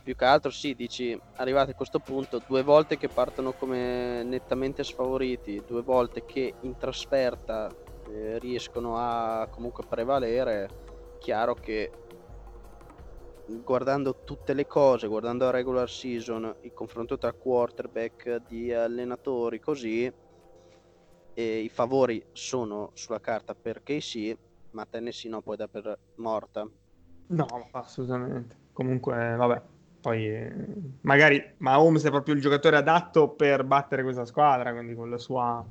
Più 0.01 0.15
che 0.15 0.25
altro 0.25 0.51
sì, 0.51 0.75
dici 0.75 1.17
arrivati 1.35 1.71
a 1.71 1.73
questo 1.75 1.99
punto, 1.99 2.39
due 2.39 2.63
volte 2.63 2.97
che 2.97 3.09
partono 3.09 3.53
come 3.53 4.23
nettamente 4.23 4.83
sfavoriti, 4.83 5.63
due 5.63 5.81
volte 5.83 6.23
che 6.25 6.57
in 6.59 6.77
trasferta 6.77 7.73
eh, 8.03 8.39
riescono 8.39 8.97
a 8.97 9.47
comunque 9.49 9.83
prevalere, 9.87 10.73
chiaro 11.17 11.55
che 11.57 11.93
guardando 13.63 14.19
tutte 14.23 14.53
le 14.53 14.65
cose, 14.65 15.07
guardando 15.07 15.45
la 15.45 15.51
regular 15.51 15.89
season, 15.89 16.53
il 16.61 16.73
confronto 16.73 17.17
tra 17.17 17.33
quarterback 17.33 18.37
di 18.37 18.71
allenatori, 18.73 19.59
così, 19.59 20.11
e 21.35 21.59
i 21.59 21.69
favori 21.69 22.25
sono 22.31 22.91
sulla 22.93 23.19
carta 23.19 23.55
perché 23.55 24.01
sì, 24.01 24.35
ma 24.71 24.85
Tennessee 24.85 25.29
no, 25.29 25.41
poi 25.41 25.57
da 25.57 25.67
per 25.67 25.99
morta. 26.15 26.67
No, 27.27 27.69
assolutamente. 27.73 28.55
Comunque, 28.71 29.35
vabbè, 29.35 29.61
poi 29.99 30.27
eh, 30.27 30.53
magari 31.01 31.55
Mahomes 31.57 32.03
è 32.05 32.09
proprio 32.11 32.35
il 32.35 32.41
giocatore 32.41 32.77
adatto 32.77 33.29
per 33.31 33.63
battere 33.63 34.03
questa 34.03 34.25
squadra, 34.25 34.71
quindi 34.73 34.93
con 34.93 35.09
la 35.09 35.17
sua 35.17 35.65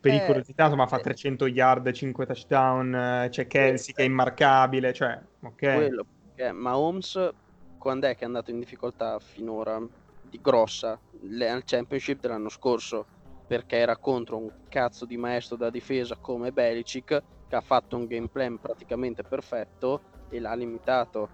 pericolosità, 0.00 0.62
Eh, 0.62 0.66
insomma, 0.66 0.86
fa 0.88 0.98
eh. 0.98 1.02
300 1.02 1.46
yard, 1.46 1.90
5 1.92 2.26
touchdown, 2.26 3.28
c'è 3.30 3.46
Kelsey 3.46 3.94
che 3.94 4.02
è 4.02 4.06
immarcabile, 4.06 4.92
cioè, 4.92 5.20
ok. 5.42 5.62
Quello, 5.62 6.04
perché 6.34 6.52
Mahomes 6.52 7.28
quando 7.76 8.06
è 8.06 8.14
che 8.16 8.22
è 8.22 8.26
andato 8.26 8.50
in 8.50 8.58
difficoltà 8.58 9.18
finora 9.20 9.80
di 10.20 10.40
grossa 10.40 11.00
Le- 11.22 11.48
al 11.50 11.62
championship 11.64 12.20
dell'anno 12.20 12.48
scorso 12.48 13.08
perché 13.48 13.76
era 13.76 13.96
contro 13.96 14.36
un 14.36 14.50
cazzo 14.68 15.06
di 15.06 15.16
maestro 15.16 15.56
da 15.56 15.70
difesa 15.70 16.16
come 16.20 16.52
Belichick 16.52 17.22
che 17.48 17.56
ha 17.56 17.62
fatto 17.62 17.96
un 17.96 18.06
game 18.06 18.28
plan 18.28 18.58
praticamente 18.58 19.22
perfetto 19.22 20.02
e 20.28 20.38
l'ha 20.38 20.52
limitato 20.54 21.30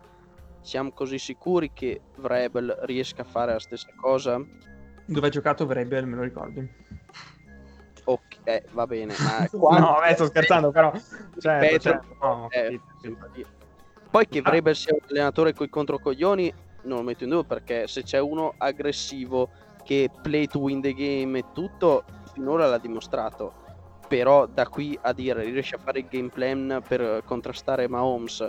siamo 0.61 0.93
così 0.93 1.19
sicuri 1.19 1.73
che 1.75 2.01
Vrabel 2.15 2.79
riesca 2.83 3.23
a 3.23 3.25
fare 3.27 3.53
la 3.53 3.59
stessa 3.59 3.89
cosa? 4.01 4.41
Dove 5.07 5.27
ha 5.27 5.31
giocato 5.31 5.67
Vrabel, 5.67 6.07
me 6.07 6.17
lo 6.17 6.23
ricordi? 6.23 6.67
ok 8.05 8.37
eh, 8.45 8.63
va 8.73 8.87
bene 8.87 9.15
ma 9.19 9.47
quando- 9.51 9.87
No, 9.87 10.03
eh, 10.05 10.15
sto 10.15 10.27
scherzando, 10.27 10.71
però... 10.71 10.93
Certo, 10.93 11.65
Ripeto, 11.67 11.81
certo, 11.81 12.17
no, 12.21 12.47
eh, 12.51 12.81
Poi 14.09 14.29
che 14.29 14.39
Ah. 14.39 14.43
Vrabel 14.43 14.77
sia 14.77 14.95
un 14.95 15.01
allenatore 15.09 15.53
coi 15.53 15.69
controcoglioni 15.69 16.55
non 16.83 16.99
lo 16.99 17.03
metto 17.03 17.25
in 17.25 17.31
dubbio 17.31 17.45
perché 17.45 17.87
se 17.89 18.03
c'è 18.05 18.21
uno 18.21 18.55
aggressivo 18.59 19.49
che 19.85 20.11
play 20.23 20.47
to 20.47 20.59
win 20.59 20.81
the 20.81 20.93
game 20.93 21.39
e 21.39 21.45
tutto, 21.53 22.05
finora 22.33 22.67
l'ha 22.67 22.79
dimostrato. 22.79 23.63
Però 24.09 24.47
da 24.47 24.69
qui 24.69 24.99
a 25.01 25.13
dire 25.13 25.45
riesce 25.45 25.77
a 25.77 25.79
fare 25.79 26.01
il 26.01 26.09
game 26.09 26.29
plan 26.29 26.83
per 26.87 27.23
contrastare 27.25 27.89
Mahomes 27.89 28.47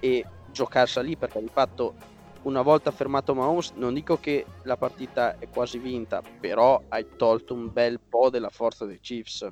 e 0.00 0.24
giocarsela 0.50 1.06
lì 1.06 1.16
perché 1.16 1.40
di 1.40 1.48
fatto 1.48 1.94
una 2.42 2.62
volta 2.62 2.90
fermato 2.90 3.34
Mahomes 3.34 3.72
non 3.72 3.92
dico 3.92 4.18
che 4.18 4.46
la 4.62 4.76
partita 4.76 5.38
è 5.38 5.48
quasi 5.48 5.78
vinta, 5.78 6.22
però 6.40 6.80
hai 6.88 7.06
tolto 7.16 7.54
un 7.54 7.72
bel 7.72 8.00
po' 8.00 8.30
della 8.30 8.50
forza 8.50 8.84
dei 8.84 9.00
Chiefs. 9.00 9.50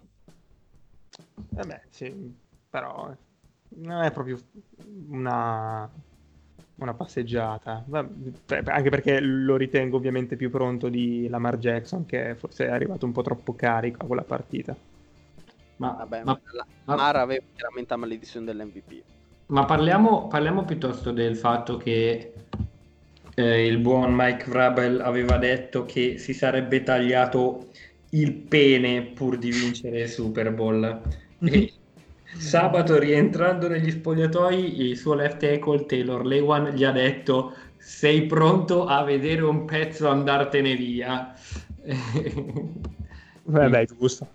Vabbè, 1.51 1.83
sì, 1.91 2.35
però 2.70 3.12
non 3.77 4.03
è 4.03 4.11
proprio 4.12 4.39
una, 5.09 5.91
una 6.77 6.95
passeggiata. 6.95 7.85
Cioè, 8.47 8.62
anche 8.66 8.91
perché 8.91 9.20
lo 9.20 9.57
ritengo 9.57 9.97
ovviamente 9.97 10.37
più 10.37 10.51
pronto 10.51 10.89
di 10.89 11.29
Lamar 11.29 11.59
Jackson, 11.59 12.05
che 12.05 12.35
forse 12.37 12.66
è 12.66 12.70
arrivato 12.70 13.07
un 13.07 13.12
po' 13.12 13.22
troppo 13.22 13.55
carico 13.55 14.05
a 14.05 14.07
quella 14.07 14.25
partita. 14.25 14.77
Ma, 15.77 15.93
Vabbè, 15.99 16.25
ma- 16.25 16.33
ma 16.33 16.41
la- 16.53 16.66
ma- 16.85 16.97
Mara 16.97 17.20
aveva 17.20 17.45
chiaramente 17.53 17.95
la 17.95 18.01
maledizione 18.01 18.47
dell'MVP. 18.47 19.05
ma 19.47 19.64
parliamo, 19.66 20.27
parliamo 20.27 20.64
piuttosto 20.64 21.11
del 21.12 21.37
fatto 21.37 21.77
che 21.77 22.33
eh, 23.35 23.66
il 23.66 23.79
buon 23.79 24.12
Mike 24.14 24.47
Vrabel 24.49 25.01
aveva 25.01 25.39
detto 25.39 25.85
che 25.85 26.18
si 26.18 26.33
sarebbe 26.35 26.83
tagliato 26.83 27.70
il 28.11 28.33
pene 28.35 29.12
pur 29.12 29.39
di 29.39 29.51
vincere 29.51 30.03
il 30.03 30.09
Super 30.09 30.53
Bowl. 30.55 31.03
E 31.43 31.72
sabato 32.37 32.99
rientrando 32.99 33.68
negli 33.68 33.91
spogliatoi 33.91 34.81
il 34.81 34.97
suo 34.97 35.14
left 35.14 35.39
tackle 35.39 35.87
Taylor 35.87 36.25
Lewan 36.25 36.70
gli 36.70 36.85
ha 36.85 36.91
detto 36.93 37.55
sei 37.79 38.27
pronto 38.27 38.87
a 38.87 39.05
vedere 39.05 39.43
un 39.43 39.64
pezzo 39.66 40.09
andartene 40.09 40.75
via. 40.75 41.35
Vabbè, 43.45 43.85
giusto. 43.87 44.27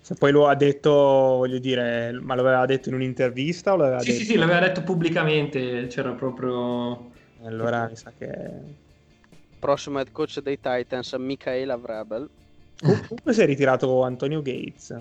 Se 0.00 0.14
poi 0.16 0.32
lo 0.32 0.48
ha 0.48 0.56
detto, 0.56 0.90
voglio 0.90 1.58
dire, 1.58 2.10
ma 2.20 2.34
lo 2.34 2.40
aveva 2.40 2.66
detto 2.66 2.88
in 2.88 2.96
un'intervista 2.96 3.72
o 3.72 3.76
l'aveva 3.76 4.00
Sì, 4.00 4.10
detto? 4.10 4.18
sì, 4.18 4.24
sì, 4.24 4.36
l'aveva 4.36 4.58
detto 4.58 4.82
pubblicamente, 4.82 5.86
c'era 5.86 6.10
proprio... 6.10 7.12
Allora 7.44 7.86
mi 7.88 7.94
sa 7.94 8.12
che... 8.18 8.28
Prossimo 9.60 10.00
head 10.00 10.10
coach 10.10 10.40
dei 10.40 10.58
Titans, 10.58 11.12
Michaela 11.12 11.76
Vrabel. 11.76 12.28
Comunque 12.80 13.32
si 13.32 13.42
è 13.42 13.46
ritirato 13.46 14.02
Antonio 14.02 14.42
Gates. 14.42 14.98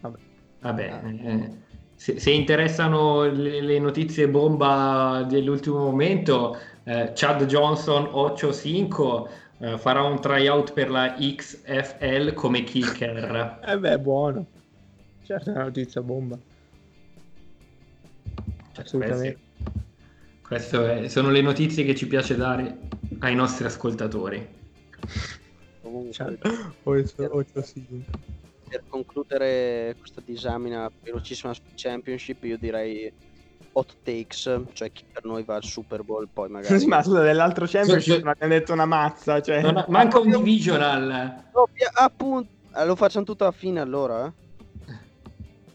Vabbè. 0.00 0.18
Vabbè, 0.60 1.00
eh, 1.04 1.50
se, 1.94 2.18
se 2.20 2.30
interessano 2.30 3.22
le, 3.24 3.60
le 3.60 3.78
notizie 3.78 4.28
bomba 4.28 5.24
dell'ultimo 5.28 5.78
momento, 5.78 6.56
eh, 6.84 7.12
Chad 7.14 7.44
Johnson 7.46 8.04
8-5 8.04 9.28
eh, 9.58 9.78
farà 9.78 10.02
un 10.02 10.20
tryout 10.20 10.72
per 10.72 10.90
la 10.90 11.14
XFL 11.14 12.32
come 12.34 12.62
kicker. 12.64 13.58
Eh 13.66 13.78
beh, 13.78 13.98
buono. 13.98 14.46
Certo 15.24 15.50
è 15.50 15.52
una 15.52 15.64
notizia 15.64 16.02
bomba. 16.02 16.38
Cioè, 18.72 18.84
Assolutamente. 18.84 19.38
queste- 20.42 21.08
sono 21.08 21.30
le 21.30 21.40
notizie 21.42 21.84
che 21.84 21.94
ci 21.94 22.06
piace 22.06 22.36
dare 22.36 22.78
ai 23.20 23.34
nostri 23.34 23.64
ascoltatori. 23.66 24.46
Comunque, 25.80 26.12
Cioè, 26.12 26.36
otto- 26.82 27.36
otto 27.36 27.62
sì. 27.62 27.84
Per 28.70 28.84
concludere 28.86 29.96
questa 29.98 30.20
disamina 30.24 30.88
velocissima 31.02 31.52
sul 31.52 31.64
championship, 31.74 32.44
io 32.44 32.56
direi 32.56 33.12
hot 33.72 33.96
takes, 34.02 34.62
cioè 34.72 34.92
chi 34.92 35.02
per 35.10 35.24
noi 35.24 35.42
va 35.42 35.56
al 35.56 35.64
Super 35.64 36.04
Bowl, 36.04 36.28
poi 36.32 36.48
magari... 36.78 36.86
Ma 36.86 37.02
scusa, 37.02 37.20
dell'altro 37.20 37.66
championship 37.66 38.12
Sì, 38.14 38.18
sì. 38.20 38.24
mi 38.24 38.32
hanno 38.38 38.52
detto 38.52 38.72
una 38.72 38.84
mazza. 38.86 39.40
Cioè... 39.40 39.60
Non- 39.60 39.84
manca 39.88 40.20
un 40.20 40.30
divisional. 40.30 41.06
Via- 41.74 41.90
appunto, 41.94 42.48
ah, 42.72 42.84
lo 42.84 42.94
facciamo 42.94 43.24
tutto 43.24 43.42
alla 43.42 43.52
fine 43.52 43.80
allora? 43.80 44.26
eh? 44.26 44.32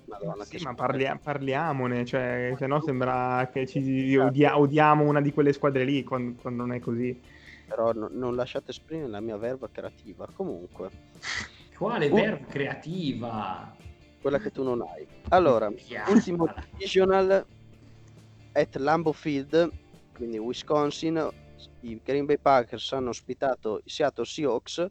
Madonna, 0.06 0.46
Sì, 0.46 0.64
ma 0.64 0.74
parlia- 0.74 1.20
parliamone, 1.22 2.06
cioè, 2.06 2.54
se 2.58 2.66
no 2.68 2.80
sembra 2.82 3.50
che 3.52 3.68
ci 3.68 4.16
odia- 4.16 4.58
odiamo 4.58 5.04
una 5.04 5.20
di 5.20 5.34
quelle 5.34 5.52
squadre 5.52 5.84
lì 5.84 6.04
quando, 6.06 6.40
quando 6.42 6.64
non 6.66 6.74
è 6.74 6.80
così. 6.80 7.20
Però 7.68 7.92
no- 7.92 8.10
non 8.12 8.36
lasciate 8.36 8.72
esprimere 8.72 9.10
la 9.10 9.20
mia 9.20 9.36
verba 9.38 9.68
creativa. 9.70 10.28
Comunque, 10.34 10.90
Quale 11.78 12.08
Uh. 12.08 12.16
verba 12.16 12.46
creativa? 12.48 13.74
quella 14.22 14.40
che 14.40 14.50
tu 14.50 14.64
non 14.64 14.82
hai. 14.82 15.06
Allora, 15.30 15.72
Chiara. 15.72 16.10
ultimo 16.12 16.48
divisional 16.72 17.46
at 18.54 18.76
Lambeau 18.78 19.14
Field, 19.14 19.70
quindi 20.16 20.40
Wisconsin, 20.40 21.30
i 21.82 22.02
Green 22.04 22.26
Bay 22.26 22.40
Packers 22.40 22.92
hanno 22.94 23.10
ospitato 23.10 23.82
i 23.84 23.90
Seattle 23.92 24.26
Seahawks, 24.26 24.88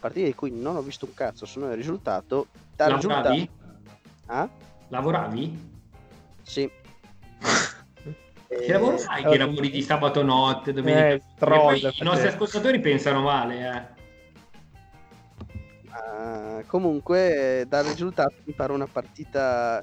partita 0.00 0.24
di 0.24 0.34
cui 0.34 0.50
non 0.50 0.76
ho 0.76 0.80
visto 0.80 1.04
un 1.04 1.12
cazzo, 1.12 1.44
se 1.44 1.60
non 1.60 1.68
il 1.72 1.76
risultato. 1.76 2.46
Dal 2.74 2.92
Lavoravi? 2.92 3.50
Ah? 4.26 4.48
Lavoravi? 4.88 5.70
Sì. 6.42 6.70
Che 8.48 8.54
Eh, 8.64 8.72
lavoro 8.72 8.96
fai 8.96 9.24
che 9.24 9.36
lavori 9.36 9.68
di 9.68 9.82
sabato 9.82 10.22
notte, 10.22 10.70
Eh, 10.70 10.72
domenica? 10.72 11.12
il 11.12 11.22
troll, 11.36 11.74
E 11.84 11.92
I 11.98 12.02
nostri 12.04 12.28
ascoltatori 12.28 12.80
pensano 12.80 13.20
male, 13.20 13.58
eh. 13.58 13.95
Ah, 15.98 16.62
comunque, 16.66 17.60
eh, 17.60 17.66
dal 17.66 17.84
risultato 17.84 18.34
mi 18.44 18.52
pare 18.52 18.72
una 18.72 18.86
partita 18.86 19.82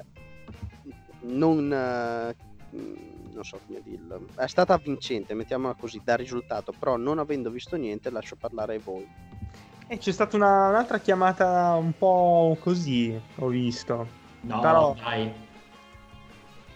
non, 1.22 1.72
eh, 1.72 2.36
non 2.70 3.42
so 3.42 3.60
come 3.66 3.80
dirlo. 3.82 4.26
È 4.36 4.46
stata 4.46 4.76
vincente, 4.76 5.34
mettiamola 5.34 5.74
così, 5.74 6.00
dal 6.04 6.18
risultato, 6.18 6.72
però 6.78 6.96
non 6.96 7.18
avendo 7.18 7.50
visto 7.50 7.76
niente 7.76 8.10
lascio 8.10 8.36
parlare 8.36 8.78
voi. 8.78 9.08
E 9.86 9.98
c'è 9.98 10.12
stata 10.12 10.36
una- 10.36 10.68
un'altra 10.68 10.98
chiamata 10.98 11.72
un 11.74 11.92
po' 11.96 12.56
così, 12.60 13.18
ho 13.36 13.46
visto. 13.48 14.06
No, 14.42 14.60
Però- 14.60 14.94
dai. 14.94 15.24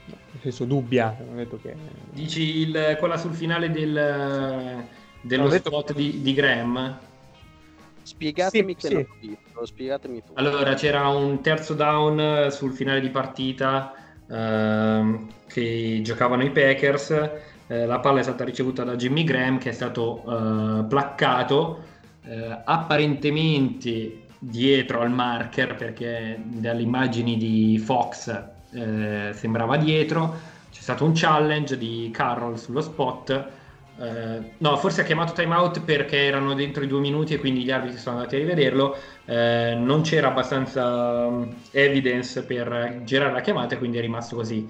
Nel 0.06 0.40
senso 0.42 0.64
dubbia, 0.64 1.16
ho 1.20 1.34
detto 1.34 1.58
che... 1.60 1.76
Dici 2.10 2.58
il- 2.58 2.96
quella 2.98 3.16
sul 3.16 3.34
finale 3.34 3.70
del, 3.70 4.84
dello 5.20 5.48
detto- 5.48 5.68
spot 5.70 5.94
di, 5.94 6.22
di 6.22 6.34
Graham? 6.34 6.98
Spiegatemi 8.08 8.74
Sì, 8.78 8.88
che 8.88 8.88
sì. 8.88 9.06
visto, 9.20 9.66
spiegatemi 9.66 10.22
tu. 10.24 10.32
Allora, 10.34 10.74
c'era 10.74 11.08
un 11.08 11.40
terzo 11.42 11.74
down 11.74 12.18
eh, 12.20 12.50
sul 12.50 12.72
finale 12.72 13.00
di 13.00 13.10
partita 13.10 13.92
ehm, 14.28 15.28
che 15.46 16.00
giocavano 16.02 16.42
i 16.44 16.50
Packers. 16.50 17.10
eh, 17.66 17.84
la 17.86 17.98
palla 18.00 18.20
è 18.20 18.22
stata 18.22 18.44
ricevuta 18.44 18.82
da 18.84 18.96
Jimmy 18.96 19.24
Graham 19.24 19.58
che 19.58 19.70
è 19.70 19.72
stato 19.72 20.22
eh, 20.80 20.84
placcato 20.84 21.84
eh, 22.22 22.62
apparentemente 22.64 24.22
dietro 24.38 25.00
al 25.00 25.10
marker 25.10 25.74
perché 25.74 26.40
dalle 26.44 26.82
immagini 26.82 27.36
di 27.36 27.78
Fox 27.78 28.28
eh, 28.72 29.30
sembrava 29.34 29.76
dietro. 29.76 30.56
C'è 30.70 30.80
stato 30.82 31.04
un 31.04 31.12
challenge 31.14 31.76
di 31.76 32.10
Carroll 32.12 32.54
sullo 32.54 32.80
spot. 32.80 33.48
Eh, 34.00 34.52
no, 34.58 34.76
forse 34.76 35.00
ha 35.00 35.04
chiamato 35.04 35.32
timeout 35.32 35.80
perché 35.80 36.24
erano 36.24 36.54
dentro 36.54 36.84
i 36.84 36.86
due 36.86 37.00
minuti 37.00 37.34
e 37.34 37.38
quindi 37.38 37.64
gli 37.64 37.70
arbitri 37.70 37.98
sono 37.98 38.16
andati 38.16 38.36
a 38.36 38.38
rivederlo. 38.38 38.96
Eh, 39.24 39.74
non 39.76 40.02
c'era 40.02 40.28
abbastanza 40.28 41.26
um, 41.26 41.52
evidence 41.72 42.44
per 42.44 43.00
girare 43.04 43.32
la 43.32 43.40
chiamata 43.40 43.74
e 43.74 43.78
quindi 43.78 43.98
è 43.98 44.00
rimasto 44.00 44.36
così. 44.36 44.66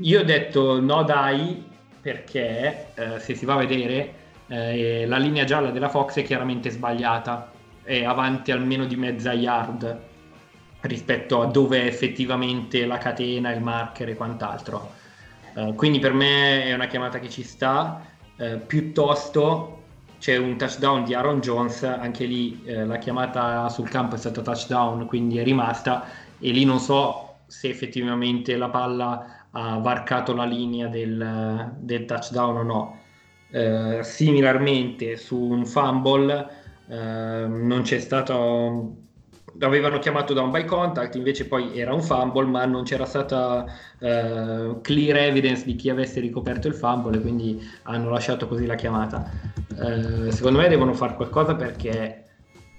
Io 0.00 0.20
ho 0.20 0.24
detto 0.24 0.80
no 0.80 1.02
dai, 1.02 1.64
perché 2.00 2.86
eh, 2.94 3.18
se 3.18 3.34
si 3.34 3.44
va 3.44 3.54
a 3.54 3.58
vedere 3.58 4.14
eh, 4.46 5.04
la 5.06 5.18
linea 5.18 5.44
gialla 5.44 5.70
della 5.70 5.88
Fox 5.88 6.14
è 6.16 6.22
chiaramente 6.22 6.70
sbagliata, 6.70 7.50
è 7.82 8.04
avanti 8.04 8.52
almeno 8.52 8.84
di 8.86 8.96
mezza 8.96 9.32
yard 9.32 10.00
rispetto 10.82 11.40
a 11.42 11.46
dove 11.46 11.82
è 11.82 11.86
effettivamente 11.86 12.86
la 12.86 12.98
catena, 12.98 13.50
il 13.52 13.62
marker 13.62 14.10
e 14.10 14.14
quant'altro. 14.14 14.92
Eh, 15.56 15.72
quindi 15.74 15.98
per 15.98 16.12
me 16.12 16.64
è 16.64 16.74
una 16.74 16.86
chiamata 16.86 17.18
che 17.18 17.28
ci 17.28 17.42
sta, 17.42 18.12
eh, 18.36 18.56
piuttosto 18.58 19.82
c'è 20.18 20.36
un 20.36 20.56
touchdown 20.56 21.04
di 21.04 21.14
Aaron 21.14 21.40
Jones, 21.40 21.82
anche 21.82 22.24
lì 22.24 22.62
eh, 22.64 22.84
la 22.84 22.96
chiamata 22.96 23.68
sul 23.68 23.88
campo 23.88 24.14
è 24.14 24.18
stata 24.18 24.40
touchdown, 24.40 25.06
quindi 25.06 25.38
è 25.38 25.44
rimasta 25.44 26.06
e 26.38 26.50
lì 26.50 26.64
non 26.64 26.78
so 26.78 27.36
se 27.46 27.68
effettivamente 27.68 28.56
la 28.56 28.68
palla 28.70 29.46
ha 29.50 29.78
varcato 29.78 30.34
la 30.34 30.44
linea 30.44 30.88
del, 30.88 31.72
del 31.78 32.04
touchdown 32.06 32.56
o 32.56 32.62
no. 32.62 32.98
Eh, 33.50 34.00
similarmente 34.02 35.16
su 35.16 35.38
un 35.38 35.64
fumble 35.64 36.48
eh, 36.88 37.46
non 37.46 37.82
c'è 37.82 38.00
stato 38.00 39.03
avevano 39.60 39.98
chiamato 39.98 40.34
down 40.34 40.50
by 40.50 40.64
contact 40.64 41.14
invece 41.14 41.46
poi 41.46 41.78
era 41.78 41.92
un 41.94 42.02
fumble 42.02 42.46
ma 42.46 42.64
non 42.64 42.84
c'era 42.84 43.04
stata 43.04 43.64
uh, 43.98 44.80
clear 44.80 45.16
evidence 45.16 45.64
di 45.64 45.74
chi 45.76 45.90
avesse 45.90 46.20
ricoperto 46.20 46.68
il 46.68 46.74
fumble 46.74 47.16
e 47.16 47.20
quindi 47.20 47.60
hanno 47.82 48.10
lasciato 48.10 48.48
così 48.48 48.66
la 48.66 48.74
chiamata. 48.74 49.30
Uh, 49.76 50.30
secondo 50.30 50.58
me 50.58 50.68
devono 50.68 50.92
fare 50.94 51.14
qualcosa 51.14 51.54
perché 51.54 52.24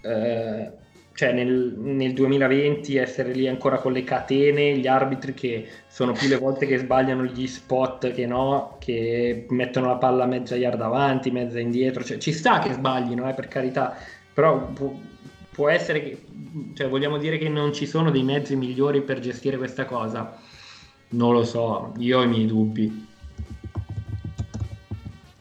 uh, 0.04 0.84
cioè 1.16 1.32
nel, 1.32 1.74
nel, 1.78 2.14
2020 2.14 2.98
essere 2.98 3.32
lì 3.32 3.48
ancora 3.48 3.78
con 3.78 3.94
le 3.94 4.04
catene, 4.04 4.78
gli 4.78 4.86
arbitri 4.86 5.34
che 5.34 5.66
sono 5.88 6.12
più 6.12 6.28
le 6.28 6.36
volte 6.36 6.66
che 6.66 6.78
sbagliano 6.78 7.24
gli 7.24 7.48
spot 7.48 8.12
che 8.12 8.26
no, 8.26 8.76
che 8.80 9.46
mettono 9.50 9.88
la 9.88 9.96
palla 9.96 10.26
mezza 10.26 10.58
yard 10.58 10.82
avanti, 10.82 11.32
mezza 11.32 11.58
indietro, 11.58 12.04
cioè, 12.04 12.18
ci 12.18 12.34
sta 12.34 12.60
che 12.60 12.74
sbaglino, 12.74 13.30
eh, 13.30 13.34
per 13.34 13.48
carità, 13.48 13.96
però 14.34 14.74
può, 15.54 15.70
essere 15.70 16.04
che, 16.04 16.22
cioè, 16.74 16.88
vogliamo 16.88 17.18
dire 17.18 17.38
che 17.38 17.50
non 17.50 17.74
ci 17.74 17.86
sono 17.86 18.12
dei 18.12 18.24
mezzi 18.24 18.56
migliori 18.56 19.02
per 19.02 19.20
gestire 19.20 19.58
questa 19.58 19.86
cosa? 19.86 20.40
Non 21.10 21.34
lo 21.34 21.44
so, 21.44 21.94
io 21.98 22.20
ho 22.20 22.24
i 22.24 22.28
miei 22.28 22.46
dubbi. 22.46 23.08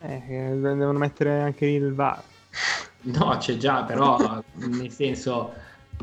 Eh, 0.00 0.22
devono 0.58 0.98
mettere 0.98 1.40
anche 1.40 1.66
il 1.66 1.94
VAR. 1.94 2.22
No, 3.04 3.36
c'è 3.36 3.58
già, 3.58 3.82
però 3.82 4.16
nel 4.54 4.90
senso 4.90 5.52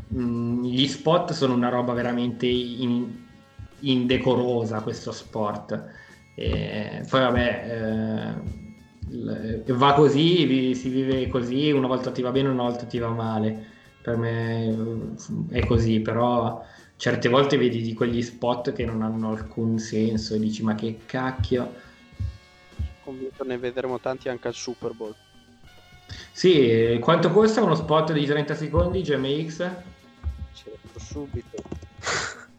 mh, 0.09 0.21
mm, 0.21 0.63
gli 0.65 0.87
spot 0.87 1.31
sono 1.33 1.55
una 1.55 1.69
roba 1.69 1.93
veramente 1.93 2.45
in, 2.45 3.25
indecorosa 3.79 4.81
questo 4.81 5.11
sport. 5.11 5.83
E 6.35 7.03
poi 7.09 7.21
vabbè, 7.21 8.35
eh, 9.65 9.73
va 9.73 9.93
così, 9.93 10.75
si 10.75 10.89
vive 10.89 11.27
così, 11.27 11.71
una 11.71 11.87
volta 11.87 12.11
ti 12.11 12.21
va 12.21 12.29
bene, 12.29 12.49
una 12.49 12.63
volta 12.63 12.85
ti 12.85 12.99
va 12.99 13.09
male. 13.09 13.70
Per 14.01 14.17
me 14.17 14.65
eh, 14.67 15.59
è 15.59 15.65
così, 15.65 15.99
però 15.99 16.63
certe 16.95 17.29
volte 17.29 17.57
vedi 17.57 17.81
di 17.81 17.93
quegli 17.93 18.21
spot 18.21 18.73
che 18.73 18.85
non 18.85 19.01
hanno 19.01 19.29
alcun 19.29 19.79
senso 19.79 20.35
e 20.35 20.39
dici 20.39 20.63
ma 20.63 20.75
che 20.75 20.99
cacchio. 21.05 21.73
Convinto 23.03 23.43
ne 23.43 23.57
vedremo 23.57 23.99
tanti 23.99 24.29
anche 24.29 24.47
al 24.47 24.53
Super 24.53 24.93
Bowl. 24.93 25.15
Sì, 26.31 26.97
quanto 26.99 27.31
costa 27.31 27.61
uno 27.61 27.75
spot 27.75 28.13
di 28.13 28.25
30 28.25 28.55
secondi 28.55 29.01
GMX? 29.01 29.71
Ce 30.53 30.65
l'ho 30.69 30.99
subito. 30.99 31.61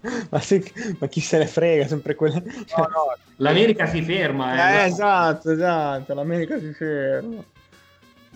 ma, 0.30 0.40
se, 0.40 0.72
ma, 0.98 1.06
chi 1.06 1.20
se 1.20 1.38
ne 1.38 1.46
frega, 1.46 1.86
sempre 1.86 2.14
quella... 2.14 2.40
No, 2.40 2.76
no, 2.76 3.16
L'America 3.36 3.86
si 3.86 4.02
ferma. 4.02 4.54
Eh, 4.54 4.82
eh 4.82 4.86
esatto, 4.86 5.50
esatto, 5.50 6.14
l'America 6.14 6.58
si 6.58 6.72
ferma. 6.72 7.44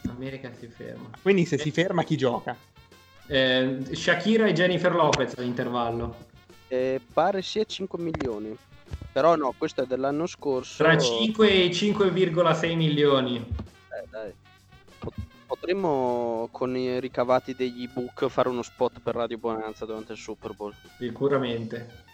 L'America 0.03 0.51
si 0.59 0.67
ferma. 0.69 1.11
Quindi 1.21 1.45
se 1.45 1.57
eh. 1.57 1.59
si 1.59 1.71
ferma 1.71 2.05
chi 2.05 2.17
gioca? 2.17 2.57
Eh, 3.27 3.81
Shakira 3.93 4.47
e 4.47 4.53
Jennifer 4.53 4.95
Lopez 4.95 5.35
all'intervallo. 5.37 6.24
Eh, 6.68 7.01
pare 7.12 7.43
sia 7.43 7.64
5 7.64 7.99
milioni. 7.99 8.57
Però 9.12 9.35
no, 9.35 9.55
questo 9.57 9.83
è 9.83 9.87
dell'anno 9.87 10.27
scorso. 10.27 10.83
Tra 10.83 10.97
5 10.97 11.49
e 11.49 11.70
5,6 11.70 12.77
milioni. 12.77 13.37
Eh, 13.37 14.07
dai. 14.11 14.33
Potremmo 15.47 16.49
con 16.51 16.77
i 16.77 16.99
ricavati 17.01 17.55
degli 17.55 17.85
ebook 17.85 18.27
fare 18.29 18.49
uno 18.49 18.62
spot 18.62 19.01
per 19.01 19.14
Radio 19.14 19.39
Bonanza 19.39 19.85
durante 19.85 20.12
il 20.12 20.18
Super 20.18 20.53
Bowl. 20.55 20.74
Sicuramente. 20.99 22.05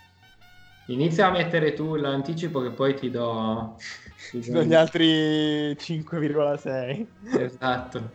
Inizia 0.86 1.28
a 1.28 1.30
mettere 1.30 1.74
tu 1.74 1.94
l'anticipo 1.94 2.60
che 2.60 2.70
poi 2.70 2.94
ti 2.94 3.10
do, 3.10 3.76
ti 4.30 4.50
do 4.50 4.62
gli 4.62 4.74
altri 4.74 5.72
5,6. 5.72 7.06
Esatto. 7.38 8.10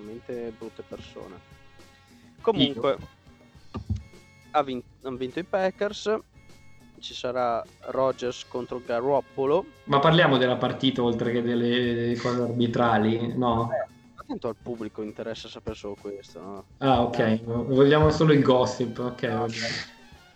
Veramente 0.00 0.52
brutte 0.56 0.82
persone. 0.82 1.36
Comunque, 2.40 2.96
ha 4.52 4.62
vinto, 4.62 4.86
hanno 5.02 5.16
vinto 5.16 5.38
i 5.38 5.44
Packers 5.44 6.18
ci 7.00 7.14
sarà 7.14 7.64
Rogers 7.86 8.46
contro 8.46 8.80
Garoppolo. 8.84 9.64
Ma 9.84 9.98
parliamo 9.98 10.36
della 10.36 10.56
partita 10.56 11.02
oltre 11.02 11.32
che 11.32 11.42
delle 11.42 12.16
cose 12.18 12.42
arbitrali, 12.42 13.36
no? 13.36 13.70
Eh, 13.72 13.88
attento 14.14 14.48
al 14.48 14.56
pubblico 14.60 15.02
interessa 15.02 15.48
sapere 15.48 15.76
solo 15.76 15.96
questo, 16.00 16.40
no? 16.40 16.64
Ah, 16.78 17.02
ok, 17.02 17.18
eh. 17.18 17.40
vogliamo 17.44 18.10
solo 18.10 18.32
il 18.32 18.42
gossip, 18.42 18.98
ok. 18.98 19.22
No. 19.22 19.46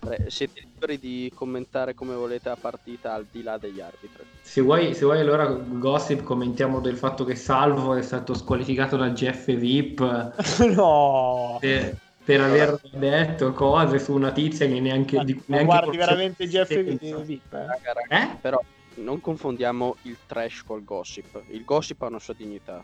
Beh, 0.08 0.24
siete 0.28 0.68
liberi 0.84 0.98
di 0.98 1.32
commentare 1.34 1.94
come 1.94 2.14
volete 2.14 2.48
la 2.48 2.56
partita 2.56 3.14
al 3.14 3.26
di 3.30 3.42
là 3.42 3.58
degli 3.58 3.80
arbitri. 3.80 4.24
Se 4.40 4.60
vuoi, 4.60 4.94
se 4.94 5.04
vuoi 5.04 5.20
allora 5.20 5.46
gossip 5.46 6.22
commentiamo 6.22 6.80
del 6.80 6.96
fatto 6.96 7.24
che 7.24 7.34
Salvo 7.34 7.94
è 7.94 8.02
stato 8.02 8.34
squalificato 8.34 8.96
dal 8.96 9.12
GF 9.12 9.54
VIP. 9.54 10.00
no! 10.74 11.58
E 11.60 11.94
per 12.24 12.40
aver 12.40 12.80
detto 12.92 13.52
cose 13.52 13.98
su 13.98 14.12
una 14.14 14.32
tizia 14.32 14.66
che 14.66 14.80
neanche 14.80 15.16
ma, 15.16 15.24
di 15.24 15.34
ma 15.34 15.42
neanche 15.46 15.64
guardi 15.66 15.96
veramente 15.98 16.48
Jeff 16.48 16.72
VIP 16.74 17.52
eh? 17.52 17.66
Raga, 17.66 17.92
raga, 17.92 18.22
eh? 18.22 18.36
però 18.40 18.58
non 18.94 19.20
confondiamo 19.20 19.96
il 20.02 20.16
trash 20.26 20.62
col 20.64 20.84
gossip 20.84 21.42
il 21.50 21.66
gossip 21.66 22.00
ha 22.00 22.06
una 22.06 22.18
sua 22.18 22.32
dignità 22.32 22.82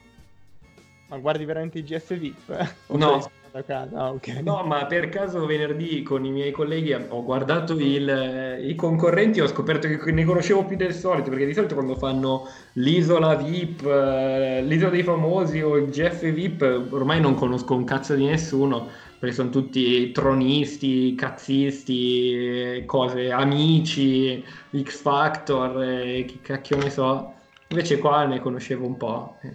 ma 1.07 1.17
guardi 1.17 1.47
veramente 1.47 1.79
i 1.79 1.85
GF 1.85 2.19
VIP? 2.19 2.51
Eh? 2.51 2.97
No. 2.97 3.31
Ah, 3.53 4.11
okay. 4.11 4.43
no, 4.43 4.63
ma 4.65 4.87
per 4.87 5.09
caso 5.09 5.45
venerdì 5.45 6.03
con 6.03 6.25
i 6.25 6.31
miei 6.31 6.53
colleghi 6.53 6.93
ho 6.93 7.25
guardato 7.25 7.73
il, 7.73 8.59
i 8.63 8.75
concorrenti 8.77 9.41
e 9.41 9.43
ho 9.43 9.49
scoperto 9.49 9.89
che 9.89 10.13
ne 10.13 10.25
conoscevo 10.25 10.65
più 10.65 10.77
del 10.77 10.95
solito, 10.95 11.31
perché 11.31 11.47
di 11.47 11.55
solito 11.55 11.75
quando 11.75 11.97
fanno 11.97 12.49
l'isola 12.75 13.35
VIP, 13.35 13.85
eh, 13.85 14.63
l'isola 14.63 14.91
dei 14.91 15.03
famosi 15.03 15.61
o 15.63 15.77
il 15.77 15.91
GF 15.91 16.31
VIP, 16.31 16.89
ormai 16.91 17.21
non 17.21 17.35
conosco 17.35 17.75
un 17.75 17.85
cazzo 17.85 18.15
di 18.15 18.27
nessuno 18.27 18.89
perché 19.21 19.35
sono 19.35 19.51
tutti 19.51 20.11
tronisti, 20.13 21.15
cazzisti, 21.15 22.83
cose, 22.87 23.31
amici, 23.31 24.43
X 24.75 25.03
Factor, 25.03 25.83
eh, 25.83 26.25
che 26.25 26.39
cacchio 26.41 26.79
ne 26.79 26.89
so. 26.89 27.35
Invece 27.69 27.99
qua 27.99 28.25
ne 28.25 28.41
conoscevo 28.41 28.87
un 28.87 28.97
po'. 28.97 29.37
Eh. 29.43 29.53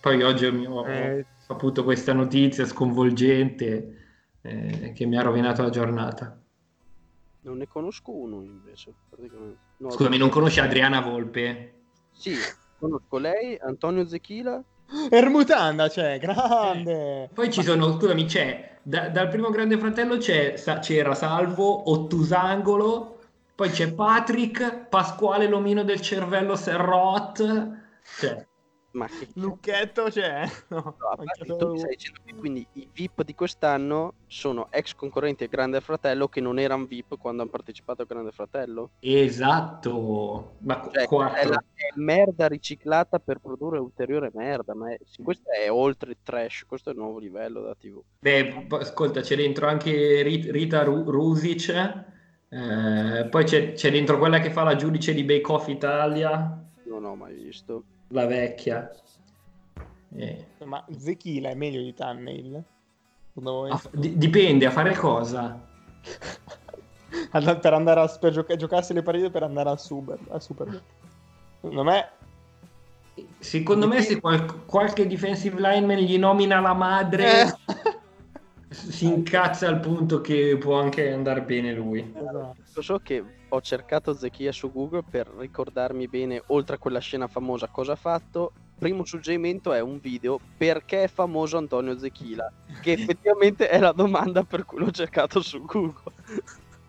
Poi 0.00 0.22
oggi 0.22 0.46
ho, 0.46 0.88
eh. 0.88 1.26
Saputo 1.44 1.84
questa 1.84 2.12
notizia 2.12 2.64
sconvolgente 2.66 3.96
eh, 4.42 4.92
che 4.94 5.06
mi 5.06 5.16
ha 5.16 5.22
rovinato 5.22 5.62
la 5.62 5.70
giornata. 5.70 6.38
Non 7.42 7.56
ne 7.56 7.66
conosco 7.66 8.12
uno 8.12 8.42
invece. 8.42 8.94
No, 9.78 9.90
Scusami, 9.90 10.16
non 10.16 10.28
conosci 10.28 10.60
Adriana 10.60 11.00
Volpe? 11.00 11.74
Sì, 12.12 12.34
conosco 12.78 13.18
lei, 13.18 13.58
Antonio 13.60 14.06
Zechila 14.06 14.62
Ermutanda 15.08 15.88
c'è, 15.88 16.18
grande. 16.18 17.24
Eh, 17.24 17.28
poi 17.32 17.50
ci 17.50 17.62
sono, 17.62 17.92
scusami, 17.92 18.26
c'è 18.26 18.78
da, 18.82 19.08
dal 19.08 19.28
primo 19.28 19.50
Grande 19.50 19.78
Fratello 19.78 20.18
c'è, 20.18 20.54
c'era 20.80 21.14
Salvo, 21.14 21.90
Ottusangolo, 21.90 23.18
poi 23.54 23.70
c'è 23.70 23.92
Patrick, 23.92 24.88
Pasquale 24.88 25.48
Lomino 25.48 25.82
del 25.82 26.00
cervello 26.00 26.56
Serrot. 26.56 27.70
Cioè, 28.18 28.46
ma 28.92 29.06
che 29.06 29.28
lucchetto 29.34 30.04
c'è? 30.04 30.42
No, 30.68 30.96
no 30.96 31.56
tu 31.56 31.76
stai 31.76 31.90
dicendo 31.90 32.20
che 32.24 32.34
quindi 32.34 32.66
i 32.72 32.88
VIP 32.90 33.24
di 33.24 33.34
quest'anno 33.34 34.14
sono 34.26 34.68
ex 34.70 34.94
concorrenti 34.94 35.44
al 35.44 35.50
Grande 35.50 35.80
Fratello 35.80 36.28
che 36.28 36.40
non 36.40 36.58
erano 36.58 36.86
VIP 36.86 37.18
quando 37.18 37.42
hanno 37.42 37.50
partecipato 37.50 38.02
al 38.02 38.08
Grande 38.08 38.32
Fratello? 38.32 38.90
Esatto, 39.00 40.54
ma 40.58 40.88
cioè, 40.92 41.06
è 41.06 41.46
la 41.46 41.62
è 41.82 41.98
merda 41.98 42.46
riciclata 42.46 43.18
per 43.18 43.38
produrre 43.38 43.78
ulteriore 43.78 44.30
merda, 44.32 44.74
ma 44.74 44.92
è, 44.92 44.98
questo 45.22 45.50
è 45.50 45.70
oltre 45.70 46.10
il 46.12 46.18
trash, 46.22 46.64
questo 46.66 46.90
è 46.90 46.92
il 46.92 46.98
nuovo 46.98 47.18
livello 47.18 47.60
da 47.62 47.74
TV. 47.74 48.00
Beh, 48.20 48.66
ascolta, 48.70 49.20
c'è 49.20 49.36
dentro 49.36 49.66
anche 49.66 50.22
Rita 50.22 50.84
Rusic, 50.84 51.68
eh, 52.48 53.26
poi 53.28 53.44
c'è, 53.44 53.72
c'è 53.72 53.90
dentro 53.90 54.18
quella 54.18 54.38
che 54.38 54.50
fa 54.50 54.62
la 54.62 54.76
giudice 54.76 55.12
di 55.12 55.24
Bake 55.24 55.52
Off 55.52 55.68
Italia. 55.68 56.64
Non 56.84 57.04
ho 57.04 57.16
mai 57.16 57.34
visto 57.34 57.84
la 58.12 58.26
vecchia. 58.26 58.90
Eh. 60.14 60.46
Ma 60.64 60.84
Zechila 60.96 61.50
è 61.50 61.54
meglio 61.54 61.80
di 61.82 61.94
Tannehill? 61.94 62.62
A, 63.70 63.80
dipende, 63.92 64.66
a 64.66 64.70
fare 64.70 64.94
cosa? 64.94 65.58
Ad- 67.30 67.60
per 67.60 67.72
andare 67.72 68.00
a 68.00 68.08
per 68.18 68.32
gioca- 68.32 68.56
giocarsi 68.56 68.92
le 68.92 69.02
partite 69.02 69.30
per 69.30 69.42
andare 69.42 69.70
al 69.70 69.80
Super, 69.80 70.18
al 70.30 70.42
Super. 70.42 70.82
Secondo 71.60 71.82
me 71.84 72.08
Secondo 73.38 73.88
me 73.88 74.02
se 74.02 74.20
qual- 74.20 74.64
qualche 74.66 75.06
defensive 75.06 75.58
lineman 75.60 75.98
gli 75.98 76.18
nomina 76.18 76.60
la 76.60 76.74
madre 76.74 77.42
Eh. 77.42 77.54
si 78.68 79.06
incazza 79.06 79.68
al 79.68 79.80
punto 79.80 80.20
che 80.20 80.56
può 80.58 80.78
anche 80.78 81.10
andare 81.12 81.42
bene 81.42 81.72
lui. 81.72 82.12
Esatto. 82.14 82.56
So 82.80 82.98
che 83.02 83.22
ho 83.50 83.60
cercato 83.60 84.14
Zechia 84.14 84.50
su 84.50 84.72
Google 84.72 85.04
per 85.08 85.28
ricordarmi 85.36 86.08
bene, 86.08 86.42
oltre 86.46 86.76
a 86.76 86.78
quella 86.78 87.00
scena 87.00 87.26
famosa, 87.26 87.68
cosa 87.68 87.92
ha 87.92 87.96
fatto. 87.96 88.52
Primo 88.78 89.04
suggerimento 89.04 89.74
è 89.74 89.80
un 89.80 89.98
video 90.00 90.40
perché 90.56 91.04
è 91.04 91.08
famoso 91.08 91.58
Antonio 91.58 91.98
Zechila, 91.98 92.50
che 92.80 92.92
effettivamente 92.92 93.68
è 93.68 93.78
la 93.78 93.92
domanda 93.92 94.42
per 94.42 94.64
cui 94.64 94.78
l'ho 94.78 94.90
cercato 94.90 95.42
su 95.42 95.62
Google. 95.66 96.14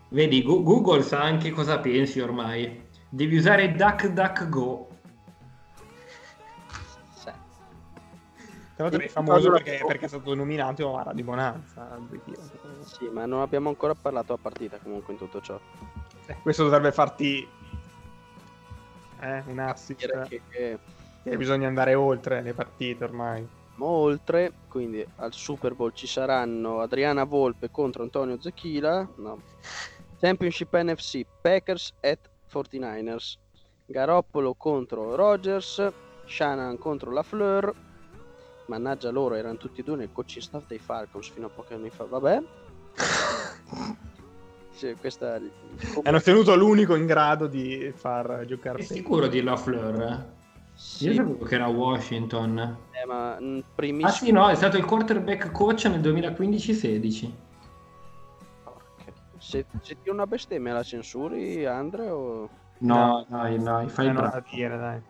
Vedi, 0.08 0.42
Google 0.42 1.02
sa 1.02 1.22
anche 1.22 1.50
cosa 1.50 1.78
pensi 1.78 2.18
ormai. 2.18 2.80
Devi 3.10 3.36
usare 3.36 3.74
DuckDuckGo. 3.74 4.88
Tra 8.74 8.84
l'altro 8.88 9.00
è 9.00 9.08
famoso 9.08 9.50
perché, 9.50 9.82
perché 9.86 10.06
è 10.06 10.08
stato 10.08 10.34
nominato 10.34 10.96
a 10.96 11.02
Radio 11.04 11.24
Bonanza. 11.24 11.98
Sì, 12.84 13.08
ma 13.08 13.24
non 13.26 13.40
abbiamo 13.40 13.68
ancora 13.68 13.94
parlato 13.94 14.32
a 14.32 14.38
partita 14.40 14.78
comunque 14.78 15.12
in 15.12 15.18
tutto 15.18 15.40
ciò. 15.40 15.58
Eh, 16.26 16.36
questo 16.42 16.64
dovrebbe 16.64 16.90
farti 16.90 17.46
eh, 19.20 19.42
un 19.46 19.58
assist. 19.58 20.00
Direi 20.00 20.28
che, 20.28 20.40
che 20.48 20.78
che 21.24 21.36
bisogna 21.38 21.66
andare 21.66 21.94
oltre 21.94 22.42
le 22.42 22.52
partite 22.52 23.02
ormai. 23.02 23.48
andiamo 23.74 23.90
oltre, 23.90 24.52
quindi 24.68 25.04
al 25.16 25.32
Super 25.32 25.74
Bowl 25.74 25.92
ci 25.94 26.06
saranno 26.06 26.80
Adriana 26.80 27.24
Volpe 27.24 27.70
contro 27.70 28.02
Antonio 28.02 28.40
Zechila, 28.40 29.08
no. 29.16 29.40
Championship 30.20 30.76
NFC 30.76 31.24
Packers 31.40 31.94
at 32.00 32.18
49ers, 32.52 33.36
Garoppolo 33.86 34.54
contro 34.54 35.14
Rogers, 35.14 35.90
Shannon 36.26 36.78
contro 36.78 37.10
la 37.10 37.22
Fleur, 37.22 37.74
mannaggia 38.66 39.10
loro 39.10 39.34
erano 39.34 39.56
tutti 39.56 39.80
e 39.80 39.84
due 39.84 39.96
nel 39.96 40.10
coaching 40.12 40.42
staff 40.42 40.66
dei 40.66 40.78
Falcons 40.78 41.28
fino 41.30 41.46
a 41.46 41.50
pochi 41.50 41.74
anni 41.74 41.90
fa, 41.90 42.04
vabbè. 42.04 42.42
Sì, 44.74 44.92
questa 44.98 45.40
Hanno 46.02 46.20
tenuto 46.20 46.56
l'unico 46.56 46.96
in 46.96 47.06
grado 47.06 47.46
di 47.46 47.92
far 47.94 48.44
giocare 48.44 48.78
È 48.78 48.82
bene. 48.82 48.94
sicuro 48.96 49.28
di 49.28 49.40
la 49.40 49.56
Fleur? 49.56 50.02
eh? 50.02 50.24
Sì, 50.74 51.04
Io 51.04 51.14
sapevo 51.14 51.44
che 51.44 51.54
era 51.54 51.68
Washington. 51.68 52.58
eh, 52.90 53.06
ma 53.06 53.36
mm, 53.40 53.58
Ah 53.58 53.62
primissimo 53.72 54.10
sì, 54.10 54.32
no, 54.32 54.48
è 54.48 54.56
stato 54.56 54.76
il 54.76 54.84
quarterback 54.84 55.52
coach 55.52 55.84
nel 55.84 56.00
2015-16. 56.00 57.30
Porca. 58.64 59.12
Se, 59.38 59.64
se 59.80 60.02
ti 60.02 60.08
una 60.10 60.26
bestemmia 60.26 60.72
la 60.74 60.82
censuri, 60.82 61.64
Andre? 61.64 62.08
O... 62.10 62.48
No, 62.78 63.24
dai, 63.28 63.62
dai, 63.62 63.88
fai 63.88 64.06
Eh, 64.06 64.08
non 64.10 64.22
bravo. 64.22 64.32
da 64.40 64.44
dire, 64.50 64.76
dai. 64.76 65.00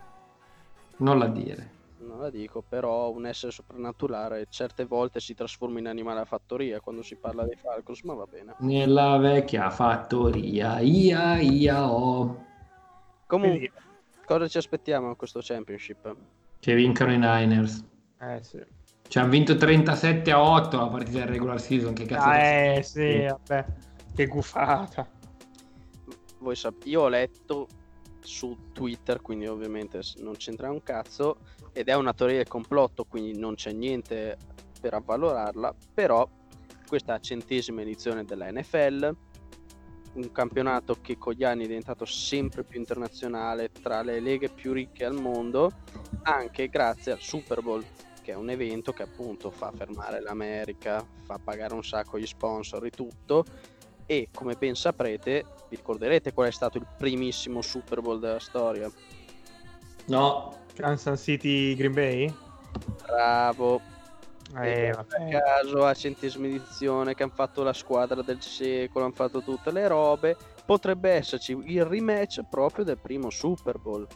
Non 0.99 1.19
la 1.19 1.27
dire. 1.29 1.71
Non 2.15 2.23
la 2.23 2.31
dico, 2.31 2.63
però 2.63 3.11
un 3.11 3.27
essere 3.27 3.51
soprannaturale 3.51 4.47
certe 4.49 4.85
volte 4.85 5.19
si 5.19 5.35
trasforma 5.35 5.81
in 5.81 5.89
animale 5.89 6.21
a 6.21 6.25
fattoria 6.25 6.79
quando 6.79 7.03
si 7.03 7.17
parla 7.17 7.45
dei 7.45 7.57
Falcons, 7.57 8.03
ma 8.03 8.15
va 8.15 8.25
bene. 8.25 8.55
Nella 8.59 9.17
vecchia 9.17 9.69
fattoria, 9.69 10.79
ia, 10.79 11.41
ia, 11.41 11.91
oh. 11.91 12.45
Comunque, 13.27 13.73
cosa 14.25 14.47
ci 14.47 14.59
aspettiamo 14.59 15.11
a 15.11 15.17
questo 15.17 15.41
championship? 15.43 16.15
Che 16.61 16.75
vincano 16.77 17.13
i 17.13 17.19
Niners. 17.19 17.85
eh 18.21 18.41
sì. 18.45 18.65
Ci 19.09 19.19
hanno 19.19 19.31
vinto 19.31 19.57
37 19.57 20.31
a 20.31 20.41
8 20.41 20.77
la 20.77 20.87
partita 20.87 21.19
del 21.19 21.27
regular 21.27 21.61
season. 21.61 21.95
Che 21.95 22.05
cazzo 22.05 22.29
Ah, 22.29 22.37
eh 22.37 22.83
sì, 22.85 23.25
vabbè. 23.25 23.67
Che 24.15 24.27
gufata. 24.27 25.05
Voi 26.39 26.55
sap- 26.55 26.87
io 26.87 27.01
ho 27.03 27.09
letto 27.09 27.67
su 28.25 28.57
Twitter, 28.73 29.21
quindi 29.21 29.47
ovviamente 29.47 30.01
non 30.19 30.35
c'entra 30.37 30.71
un 30.71 30.83
cazzo, 30.83 31.39
ed 31.73 31.89
è 31.89 31.95
una 31.95 32.13
teoria 32.15 32.39
del 32.39 32.49
complotto, 32.49 33.05
quindi 33.05 33.39
non 33.39 33.55
c'è 33.55 33.73
niente 33.73 34.37
per 34.81 34.95
avvalorarla, 34.95 35.75
però 35.93 36.29
questa 36.87 37.19
centesima 37.19 37.83
edizione 37.83 38.25
della 38.25 38.51
NFL, 38.51 39.17
un 40.15 40.31
campionato 40.33 40.99
che 41.01 41.19
con 41.19 41.33
gli 41.33 41.43
anni 41.43 41.65
è 41.65 41.67
diventato 41.67 42.05
sempre 42.05 42.63
più 42.63 42.79
internazionale 42.79 43.71
tra 43.73 44.03
le 44.03 44.21
leghe 44.21 44.49
più 44.49 44.73
ricche 44.73 45.05
al 45.05 45.15
mondo, 45.15 45.71
anche 46.23 46.69
grazie 46.69 47.13
al 47.13 47.21
Super 47.21 47.63
Bowl, 47.63 47.85
che 48.23 48.33
è 48.33 48.37
un 48.37 48.49
evento 48.49 48.93
che 48.93 49.03
appunto 49.03 49.51
fa 49.51 49.73
fermare 49.73 50.21
l'America, 50.21 51.05
fa 51.25 51.39
pagare 51.43 51.75
un 51.75 51.85
sacco 51.85 52.19
gli 52.19 52.27
sponsor 52.27 52.85
e 52.87 52.91
tutto, 52.91 53.45
e 54.07 54.29
come 54.35 54.55
ben 54.55 54.75
saprete, 54.75 55.45
vi 55.69 55.77
ricorderete 55.77 56.33
qual 56.33 56.49
è 56.49 56.53
stato 56.53 56.79
il 56.79 56.87
primissimo 56.97 57.63
Super 57.63 58.01
Bowl 58.01 58.19
della 58.21 58.39
storia? 58.41 58.91
No, 60.07 60.65
Kansas 60.75 61.23
City 61.23 61.75
Green 61.75 61.93
Bay? 61.93 62.35
Bravo, 63.07 63.81
Eh, 64.61 64.91
a 64.91 65.05
caso 65.31 65.85
a 65.85 65.95
centesima 65.95 66.47
edizione 66.47 67.15
che 67.15 67.23
hanno 67.23 67.33
fatto 67.35 67.63
la 67.63 67.73
squadra 67.73 68.23
del 68.23 68.41
secolo, 68.43 69.05
hanno 69.07 69.15
fatto 69.15 69.43
tutte 69.43 69.73
le 69.73 69.89
robe, 69.89 70.37
potrebbe 70.65 71.11
esserci 71.11 71.53
il 71.65 71.85
rematch 71.85 72.43
proprio 72.49 72.85
del 72.85 72.99
primo 72.99 73.31
Super 73.31 73.79
Bowl. 73.79 74.07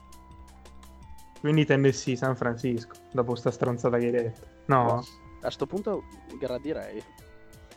Quindi 1.41 1.65
Tennessee, 1.65 2.17
San 2.17 2.37
Francisco, 2.37 2.95
dopo 3.13 3.35
sta 3.37 3.51
stronzata 3.51 3.97
che 3.99 4.05
hai 4.07 4.11
detto. 4.11 4.41
No? 4.67 5.05
A 5.43 5.51
sto 5.51 5.67
punto 5.67 6.03
gradirei. 6.39 7.03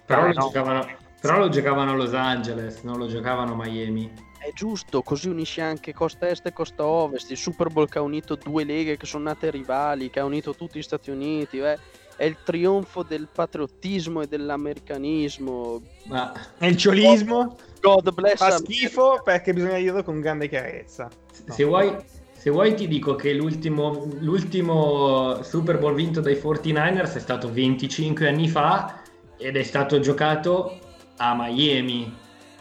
però, 0.05 0.25
Eh, 0.27 0.33
no. 0.33 0.41
giocavano, 0.41 0.85
però 1.21 1.37
lo 1.37 1.49
giocavano 1.49 1.91
a 1.91 1.95
Los 1.95 2.13
Angeles, 2.13 2.81
non 2.81 2.97
lo 2.97 3.07
giocavano 3.07 3.53
a 3.53 3.55
Miami. 3.55 4.11
È 4.39 4.51
giusto, 4.55 5.03
così 5.03 5.29
unisci 5.29 5.61
anche 5.61 5.93
costa 5.93 6.27
est 6.27 6.43
e 6.47 6.51
costa 6.51 6.83
ovest. 6.83 7.29
Il 7.29 7.37
Super 7.37 7.69
Bowl 7.69 7.87
che 7.87 7.99
ha 7.99 8.01
unito 8.01 8.35
due 8.35 8.63
leghe 8.63 8.97
che 8.97 9.05
sono 9.05 9.25
nate 9.25 9.51
rivali, 9.51 10.09
che 10.09 10.19
ha 10.19 10.25
unito 10.25 10.55
tutti 10.55 10.79
gli 10.79 10.81
Stati 10.81 11.11
Uniti. 11.11 11.59
eh. 11.59 11.77
È 12.17 12.25
il 12.25 12.37
trionfo 12.43 13.03
del 13.03 13.27
patriottismo 13.31 14.21
e 14.21 14.27
dell'americanismo. 14.27 15.81
Ma 16.05 16.33
E 16.57 16.67
il 16.67 16.75
ciolismo 16.77 17.55
God 17.81 18.13
bless 18.13 18.37
fa 18.37 18.45
America. 18.47 18.71
schifo 18.71 19.21
perché 19.23 19.53
bisogna 19.53 19.77
dirlo 19.77 20.03
con 20.03 20.19
grande 20.19 20.49
chiarezza. 20.49 21.07
se, 21.47 21.63
vuoi, 21.63 21.95
se 22.33 22.49
vuoi 22.49 22.73
ti 22.75 22.87
dico 22.87 23.15
che 23.15 23.33
l'ultimo, 23.33 24.07
l'ultimo 24.19 25.41
Super 25.43 25.77
Bowl 25.77 25.93
vinto 25.93 26.19
dai 26.19 26.35
49ers 26.35 27.13
è 27.13 27.19
stato 27.19 27.51
25 27.51 28.27
anni 28.27 28.47
fa 28.47 29.01
ed 29.37 29.55
è 29.55 29.63
stato 29.63 29.99
giocato 29.99 30.77
a 31.21 31.35
Miami. 31.35 32.11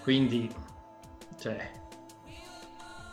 Quindi, 0.02 0.50
cioè, 1.38 1.70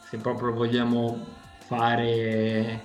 se 0.09 0.17
proprio 0.17 0.53
vogliamo 0.53 1.25
fare 1.59 2.81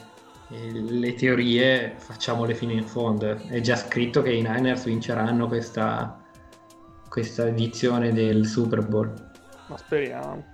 eh, 0.48 0.70
le 0.72 1.14
teorie, 1.14 1.94
facciamole 1.96 2.54
fino 2.54 2.72
in 2.72 2.86
fondo. 2.86 3.36
È 3.48 3.60
già 3.60 3.76
scritto 3.76 4.22
che 4.22 4.32
i 4.32 4.42
Niners 4.42 4.84
vinceranno 4.84 5.48
questa, 5.48 6.20
questa 7.08 7.46
edizione 7.46 8.12
del 8.12 8.46
Super 8.46 8.86
Bowl. 8.86 9.12
Ma 9.66 9.76
speriamo. 9.76 10.44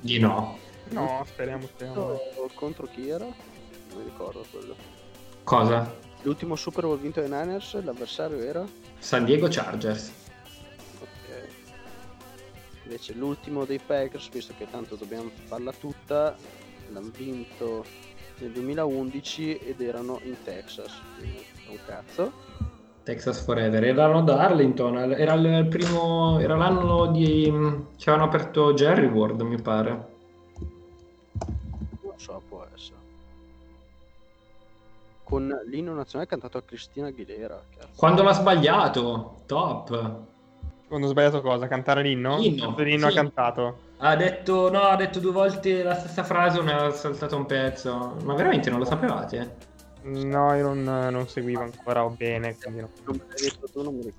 Di 0.00 0.18
no. 0.18 0.58
No, 0.88 1.22
speriamo, 1.26 1.66
speriamo. 1.66 2.18
contro 2.54 2.86
chi 2.86 3.08
era? 3.08 3.24
Non 3.24 3.34
mi 3.98 4.04
ricordo 4.04 4.44
quello. 4.50 4.74
Cosa? 5.44 5.94
L'ultimo 6.22 6.56
Super 6.56 6.84
Bowl 6.84 6.98
vinto 6.98 7.20
dai 7.20 7.28
Niners, 7.28 7.82
l'avversario 7.82 8.38
era? 8.38 8.64
San 8.98 9.24
Diego 9.24 9.48
Chargers. 9.50 10.24
Invece 12.86 13.14
l'ultimo 13.14 13.64
dei 13.64 13.80
Packers, 13.84 14.30
visto 14.30 14.54
che 14.56 14.70
tanto 14.70 14.94
dobbiamo 14.94 15.28
farla 15.46 15.72
tutta, 15.72 16.36
l'hanno 16.92 17.10
vinto 17.16 17.84
nel 18.38 18.52
2011 18.52 19.56
ed 19.56 19.80
erano 19.80 20.20
in 20.22 20.36
Texas. 20.44 20.92
Quindi 21.18 21.44
un 21.68 21.78
cazzo. 21.84 22.32
Texas 23.02 23.42
Forever. 23.42 23.82
Erano 23.82 24.22
da 24.22 24.38
Arlington. 24.38 25.14
Era 25.14 25.34
il 25.34 25.66
primo. 25.68 26.38
Era 26.38 26.54
l'anno 26.54 27.06
di. 27.06 27.44
Ci 27.96 28.08
avevano 28.08 28.30
aperto 28.30 28.72
Jerry 28.74 29.06
World, 29.06 29.40
mi 29.40 29.60
pare. 29.60 30.14
Non 32.02 32.14
so, 32.14 32.40
può 32.48 32.64
essere. 32.72 32.98
Con 35.24 35.60
l'inno 35.66 35.92
nazionale 35.92 36.28
cantato 36.28 36.58
a 36.58 36.62
Cristina 36.62 37.08
Aguilera. 37.08 37.60
Cazzo. 37.76 37.88
Quando 37.96 38.22
l'ha 38.22 38.32
sbagliato. 38.32 39.42
Top. 39.46 40.34
Quando 40.88 41.06
ho 41.06 41.10
sbagliato 41.10 41.40
cosa? 41.40 41.66
Cantare 41.66 42.02
l'inno? 42.02 42.38
L'inno, 42.38 42.74
l'inno 42.78 43.10
sì. 43.10 43.18
ha 43.18 43.20
cantato? 43.20 43.78
Ha 43.98 44.14
detto. 44.14 44.70
No, 44.70 44.82
ha 44.82 44.96
detto 44.96 45.18
due 45.18 45.32
volte 45.32 45.82
la 45.82 45.94
stessa 45.94 46.22
frase. 46.22 46.62
Ne 46.62 46.72
ha 46.72 46.90
saltato 46.90 47.36
un 47.36 47.46
pezzo. 47.46 48.16
Ma 48.22 48.34
veramente 48.34 48.70
non 48.70 48.78
lo 48.78 48.84
sapevate? 48.84 49.74
No, 50.06 50.54
io 50.54 50.72
non, 50.72 51.08
non 51.10 51.26
seguivo 51.26 51.62
ancora 51.62 52.04
bene, 52.04 52.56
quindi 52.56 52.80
no. 52.80 52.90
Non 53.04 53.94
mi. 53.96 54.12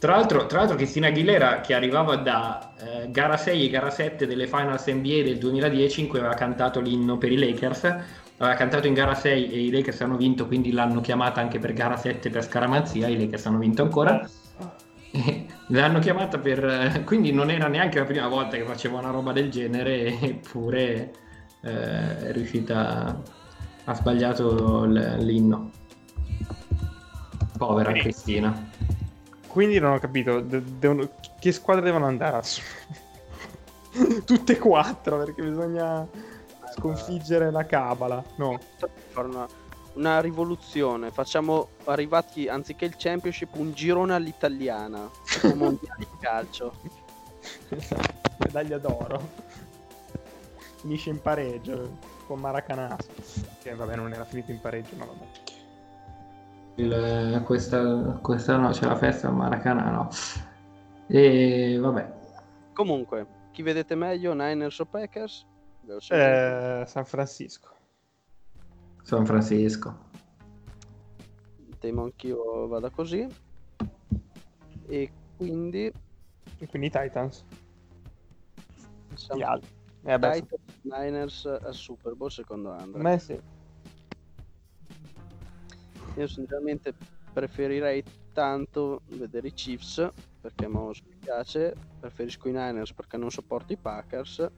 Tra 0.00 0.16
l'altro, 0.16 0.46
tra 0.46 0.58
l'altro 0.58 0.76
Cristina 0.76 1.06
Aguilera, 1.06 1.60
che 1.60 1.74
arrivava 1.74 2.16
da 2.16 2.72
eh, 2.80 3.10
gara 3.10 3.36
6 3.36 3.66
e 3.66 3.70
gara 3.70 3.90
7 3.90 4.26
delle 4.26 4.48
Finals 4.48 4.88
NBA 4.88 5.22
del 5.22 5.38
2010, 5.38 6.00
in 6.00 6.08
cui 6.08 6.18
aveva 6.18 6.34
cantato 6.34 6.80
l'inno 6.80 7.16
per 7.16 7.30
i 7.30 7.38
Lakers, 7.38 7.84
aveva 8.38 8.56
cantato 8.56 8.88
in 8.88 8.94
gara 8.94 9.14
6 9.14 9.52
e 9.52 9.60
i 9.66 9.70
Lakers 9.70 10.00
hanno 10.00 10.16
vinto, 10.16 10.48
quindi 10.48 10.72
l'hanno 10.72 11.00
chiamata 11.00 11.40
anche 11.40 11.60
per 11.60 11.74
gara 11.74 11.96
7 11.96 12.28
per 12.30 12.42
scaramanzia, 12.42 13.06
i 13.06 13.16
Lakers 13.16 13.46
hanno 13.46 13.58
vinto 13.58 13.82
ancora. 13.82 14.28
L'hanno 15.68 15.98
chiamata 16.00 16.38
per... 16.38 17.02
quindi 17.04 17.32
non 17.32 17.50
era 17.50 17.68
neanche 17.68 17.98
la 17.98 18.04
prima 18.04 18.28
volta 18.28 18.56
che 18.56 18.64
faceva 18.64 18.98
una 18.98 19.10
roba 19.10 19.32
del 19.32 19.50
genere, 19.50 20.18
eppure 20.20 21.12
eh, 21.62 22.28
è 22.28 22.32
riuscita... 22.32 23.20
ha 23.84 23.94
sbagliato 23.94 24.84
l- 24.84 25.16
l'inno. 25.18 25.70
Povera 27.56 27.92
Sì. 27.92 28.00
Cristina. 28.00 28.68
Quindi 29.46 29.78
non 29.78 29.92
ho 29.92 29.98
capito, 29.98 30.40
de- 30.40 30.62
devono- 30.78 31.10
che 31.38 31.52
squadra 31.52 31.82
devono 31.84 32.06
andare 32.06 32.40
Tutte 34.24 34.52
e 34.52 34.58
quattro, 34.58 35.18
perché 35.18 35.42
bisogna 35.42 36.06
sconfiggere 36.76 37.50
la 37.50 37.66
cabala. 37.66 38.22
No, 38.36 38.58
fare 39.08 39.28
una, 40.00 40.20
rivoluzione. 40.20 41.10
Facciamo 41.10 41.68
arrivati 41.84 42.48
anziché 42.48 42.84
il 42.84 42.96
championship 42.96 43.54
un 43.54 43.72
girone 43.72 44.14
all'italiana. 44.14 45.08
mondiale 45.54 45.98
di 45.98 46.18
calcio. 46.18 46.74
medaglia 48.38 48.78
d'oro. 48.78 49.48
Finisce 50.80 51.10
in 51.10 51.20
pareggio 51.20 51.98
con 52.26 52.40
Maracanazo. 52.40 53.08
Che 53.62 53.74
vabbè, 53.74 53.96
non 53.96 54.12
era 54.12 54.24
finito 54.24 54.50
in 54.50 54.60
pareggio, 54.60 54.96
ma 54.96 55.04
vabbè. 55.04 55.24
Il- 56.76 57.42
questa, 57.44 58.18
questa 58.22 58.56
no, 58.56 58.70
c'è 58.70 58.86
la 58.86 58.96
festa 58.96 59.28
a 59.28 59.30
Maracanã, 59.30 59.90
no. 59.90 60.08
E 61.06 61.76
vabbè, 61.78 62.18
Comunque, 62.72 63.26
chi 63.50 63.60
vedete 63.60 63.94
meglio, 63.94 64.32
Niners 64.32 64.78
o 64.78 64.86
Packers? 64.86 65.44
Eh, 66.08 66.84
San 66.86 67.04
Francisco. 67.04 67.68
San 69.02 69.26
Francisco. 69.26 70.08
Temo 71.78 72.02
anch'io 72.04 72.66
vada 72.68 72.90
così. 72.90 73.26
E 74.86 75.10
quindi 75.36 75.92
E 76.58 76.66
quindi 76.66 76.88
i 76.88 76.90
Titans. 76.90 77.44
siamo 79.14 79.44
altri. 79.46 79.70
Eh, 80.04 80.18
beh, 80.18 80.32
Titans, 80.32 80.62
Niners 80.82 81.44
al 81.46 81.74
Super 81.74 82.14
Bowl 82.14 82.30
secondo 82.30 82.70
Andrea. 82.70 83.02
me 83.02 83.18
sì. 83.18 83.40
Io 86.16 86.26
sinceramente 86.26 86.94
preferirei 87.32 88.02
tanto 88.32 89.02
vedere 89.08 89.48
i 89.48 89.52
Chiefs 89.52 90.08
perché 90.40 90.64
a 90.64 90.68
me 90.68 90.90
piace, 91.18 91.74
preferisco 92.00 92.48
i 92.48 92.52
Niners 92.52 92.92
perché 92.92 93.16
non 93.16 93.30
sopporto 93.30 93.72
i 93.72 93.76
Packers, 93.76 94.50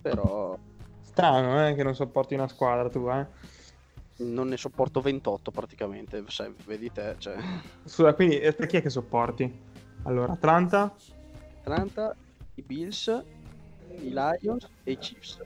però 0.00 0.56
Strano, 1.00 1.66
eh, 1.68 1.74
che 1.74 1.82
non 1.82 1.94
sopporti 1.94 2.34
una 2.34 2.48
squadra 2.48 2.88
tu, 2.88 3.08
eh. 3.08 3.26
Non 4.18 4.48
ne 4.48 4.56
sopporto 4.56 5.00
28 5.00 5.50
praticamente, 5.50 6.22
sai, 6.28 6.54
vedi 6.66 6.90
te, 6.92 7.16
cioè 7.18 7.36
Scusa, 7.84 8.14
quindi 8.14 8.38
eh, 8.38 8.54
te 8.54 8.66
chi 8.66 8.76
è 8.76 8.82
che 8.82 8.90
sopporti? 8.90 9.50
Allora, 10.04 10.32
Atlanta, 10.32 10.94
Atlanta, 11.60 12.14
i 12.54 12.62
Bills, 12.62 13.06
i 14.00 14.12
Lions 14.12 14.68
e 14.84 14.92
i 14.92 14.98
Chiefs. 14.98 15.38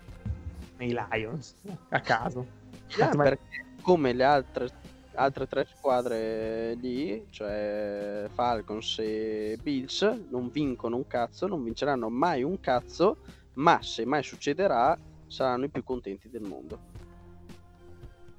e 0.79 0.87
i 0.87 0.97
Lions, 1.11 1.55
a 1.91 2.01
caso. 2.01 2.65
Ah, 3.01 3.15
Ma- 3.15 3.25
perché 3.25 3.65
come 3.83 4.13
le 4.13 4.25
altre, 4.25 4.69
altre 5.17 5.47
tre 5.47 5.67
squadre 5.67 6.75
lì, 6.75 7.27
cioè 7.31 8.27
Falcons 8.33 8.99
e 9.01 9.59
Bills, 9.61 10.03
non 10.31 10.49
vincono 10.51 10.97
un 10.97 11.07
cazzo, 11.07 11.47
non 11.49 11.63
vinceranno 11.65 12.09
mai 12.09 12.43
un 12.45 12.59
cazzo, 12.61 13.19
ma 13.55 13.83
se 13.83 14.07
mai 14.07 14.23
succederà 14.23 14.97
saranno 15.27 15.65
i 15.65 15.69
più 15.69 15.83
contenti 15.83 16.31
del 16.31 16.43
mondo. 16.43 16.79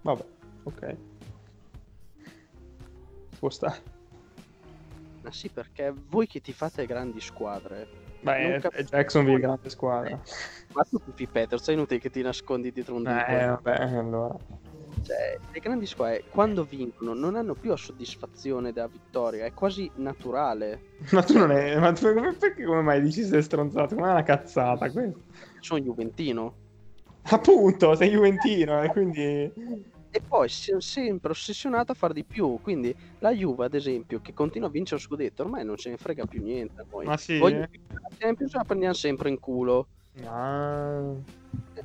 Vabbè, 0.07 0.23
ok. 0.63 0.95
Può 3.39 3.49
stare. 3.49 3.81
Ma 5.21 5.31
sì, 5.33 5.49
perché 5.49 5.93
voi 6.07 6.27
che 6.27 6.39
ti 6.39 6.53
fate 6.53 6.85
grandi 6.85 7.19
squadre, 7.19 7.87
Beh, 8.21 8.59
cap- 8.61 8.73
è 8.73 8.83
Jacksonville 8.83 9.39
grande 9.41 9.69
squadra. 9.69 10.17
ma 10.71 10.83
tu 10.83 10.97
tifi 11.03 11.27
Peters, 11.27 11.67
è 11.67 11.73
inutile 11.73 11.99
che 11.99 12.09
ti 12.09 12.21
nascondi 12.21 12.71
dietro 12.71 12.95
un 12.95 13.03
dito. 13.03 13.25
Eh, 13.25 13.45
vabbè, 13.47 13.81
allora. 13.97 14.37
Cioè, 15.03 15.39
le 15.51 15.59
grandi 15.59 15.85
squadre 15.85 16.23
quando 16.29 16.63
vincono 16.63 17.13
non 17.13 17.35
hanno 17.35 17.53
più 17.53 17.71
la 17.71 17.75
soddisfazione 17.75 18.71
della 18.71 18.87
vittoria, 18.87 19.43
è 19.43 19.53
quasi 19.53 19.91
naturale. 19.95 20.95
Ma 21.11 21.21
tu 21.21 21.37
non 21.37 21.51
è... 21.51 21.77
Ma 21.77 21.91
tu 21.91 22.13
come, 22.13 22.33
perché 22.33 22.63
come 22.63 22.81
mai 22.81 23.01
dici 23.01 23.25
sei 23.25 23.43
stronzato? 23.43 23.95
Ma 23.95 24.07
è 24.07 24.11
una 24.11 24.23
cazzata 24.23 24.89
questa. 24.89 25.19
Sono 25.59 25.81
Juventino. 25.81 26.55
Appunto, 27.23 27.93
sei 27.95 28.11
Juventino 28.11 28.81
e 28.81 28.87
quindi... 28.87 29.95
E 30.17 30.21
poi 30.27 30.49
sono 30.49 30.79
sempre 30.79 31.29
ossessionato 31.29 31.91
a 31.91 31.95
far 31.95 32.11
di 32.11 32.23
più. 32.23 32.57
Quindi 32.59 32.93
la 33.19 33.31
Juve, 33.31 33.65
ad 33.65 33.75
esempio, 33.75 34.19
che 34.19 34.33
continua 34.33 34.67
a 34.67 34.71
vincere 34.71 34.99
lo 34.99 35.05
scudetto, 35.07 35.43
ormai 35.43 35.63
non 35.63 35.77
ce 35.77 35.91
ne 35.91 35.97
frega 35.97 36.25
più 36.25 36.41
niente. 36.41 36.81
a 36.81 36.85
noi. 36.91 37.05
Ma 37.05 37.17
sì? 37.17 37.37
Voglio 37.37 37.59
la 37.59 38.09
Champions 38.17 38.55
la 38.55 38.63
prendiamo 38.63 38.95
sempre 38.95 39.29
in 39.29 39.39
culo. 39.39 39.87
Ah, 40.25 41.13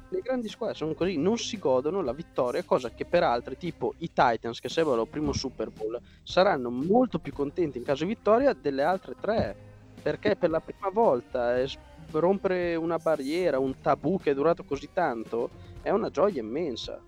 Le 0.09 0.20
grandi 0.22 0.49
squadre 0.49 0.74
sono 0.74 0.95
così, 0.95 1.18
non 1.18 1.37
si 1.37 1.59
godono 1.59 2.01
la 2.01 2.14
vittoria, 2.14 2.64
cosa 2.64 2.91
che 2.91 3.05
per 3.05 3.22
altri, 3.22 3.59
tipo 3.59 3.93
i 3.99 4.11
Titans, 4.14 4.61
che 4.61 4.70
servono 4.70 5.03
il 5.03 5.09
primo 5.09 5.35
Super 5.35 5.68
Bowl, 5.68 6.01
saranno 6.22 6.70
molto 6.70 7.18
più 7.18 7.35
contenti 7.35 7.76
in 7.76 7.85
caso 7.85 8.05
di 8.05 8.14
vittoria 8.14 8.55
delle 8.55 8.83
altre 8.83 9.14
tre. 9.20 9.55
Perché 10.01 10.37
per 10.37 10.49
la 10.49 10.61
prima 10.61 10.89
volta 10.89 11.59
eh, 11.59 11.68
rompere 12.12 12.76
una 12.76 12.97
barriera, 12.97 13.59
un 13.59 13.78
tabù 13.78 14.18
che 14.18 14.30
è 14.30 14.35
durato 14.35 14.64
così 14.64 14.89
tanto, 14.91 15.51
è 15.83 15.91
una 15.91 16.09
gioia 16.09 16.41
immensa. 16.41 16.99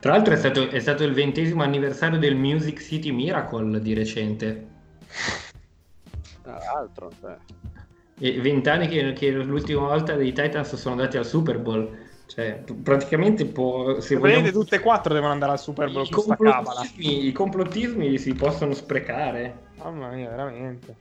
Tra 0.00 0.12
l'altro 0.12 0.32
è 0.32 0.36
stato, 0.36 0.70
è 0.70 0.78
stato 0.80 1.04
il 1.04 1.12
ventesimo 1.12 1.62
anniversario 1.62 2.18
del 2.18 2.34
Music 2.34 2.80
City 2.80 3.10
Miracle 3.10 3.80
di 3.82 3.92
recente. 3.92 4.66
Tra 6.42 6.56
l'altro, 6.56 7.12
cioè. 7.20 7.36
E 8.18 8.40
vent'anni 8.40 8.88
che, 8.88 9.12
che 9.12 9.30
l'ultima 9.30 9.80
volta 9.80 10.14
dei 10.14 10.32
Titans 10.32 10.74
sono 10.76 10.94
andati 10.94 11.18
al 11.18 11.26
Super 11.26 11.58
Bowl. 11.58 11.98
Cioè, 12.24 12.62
praticamente 12.82 13.44
può... 13.44 14.00
Se 14.00 14.16
vogliamo... 14.16 14.50
tutte 14.50 14.76
e 14.76 14.80
quattro 14.80 15.12
devono 15.12 15.32
andare 15.32 15.52
al 15.52 15.58
Super 15.60 15.90
Bowl 15.90 16.06
I 16.06 16.10
con 16.10 16.24
complottismi, 16.24 17.26
I 17.26 17.32
complottismi 17.32 18.18
si 18.18 18.32
possono 18.34 18.72
sprecare. 18.72 19.54
Mamma 19.76 20.08
mia, 20.10 20.30
veramente. 20.30 20.94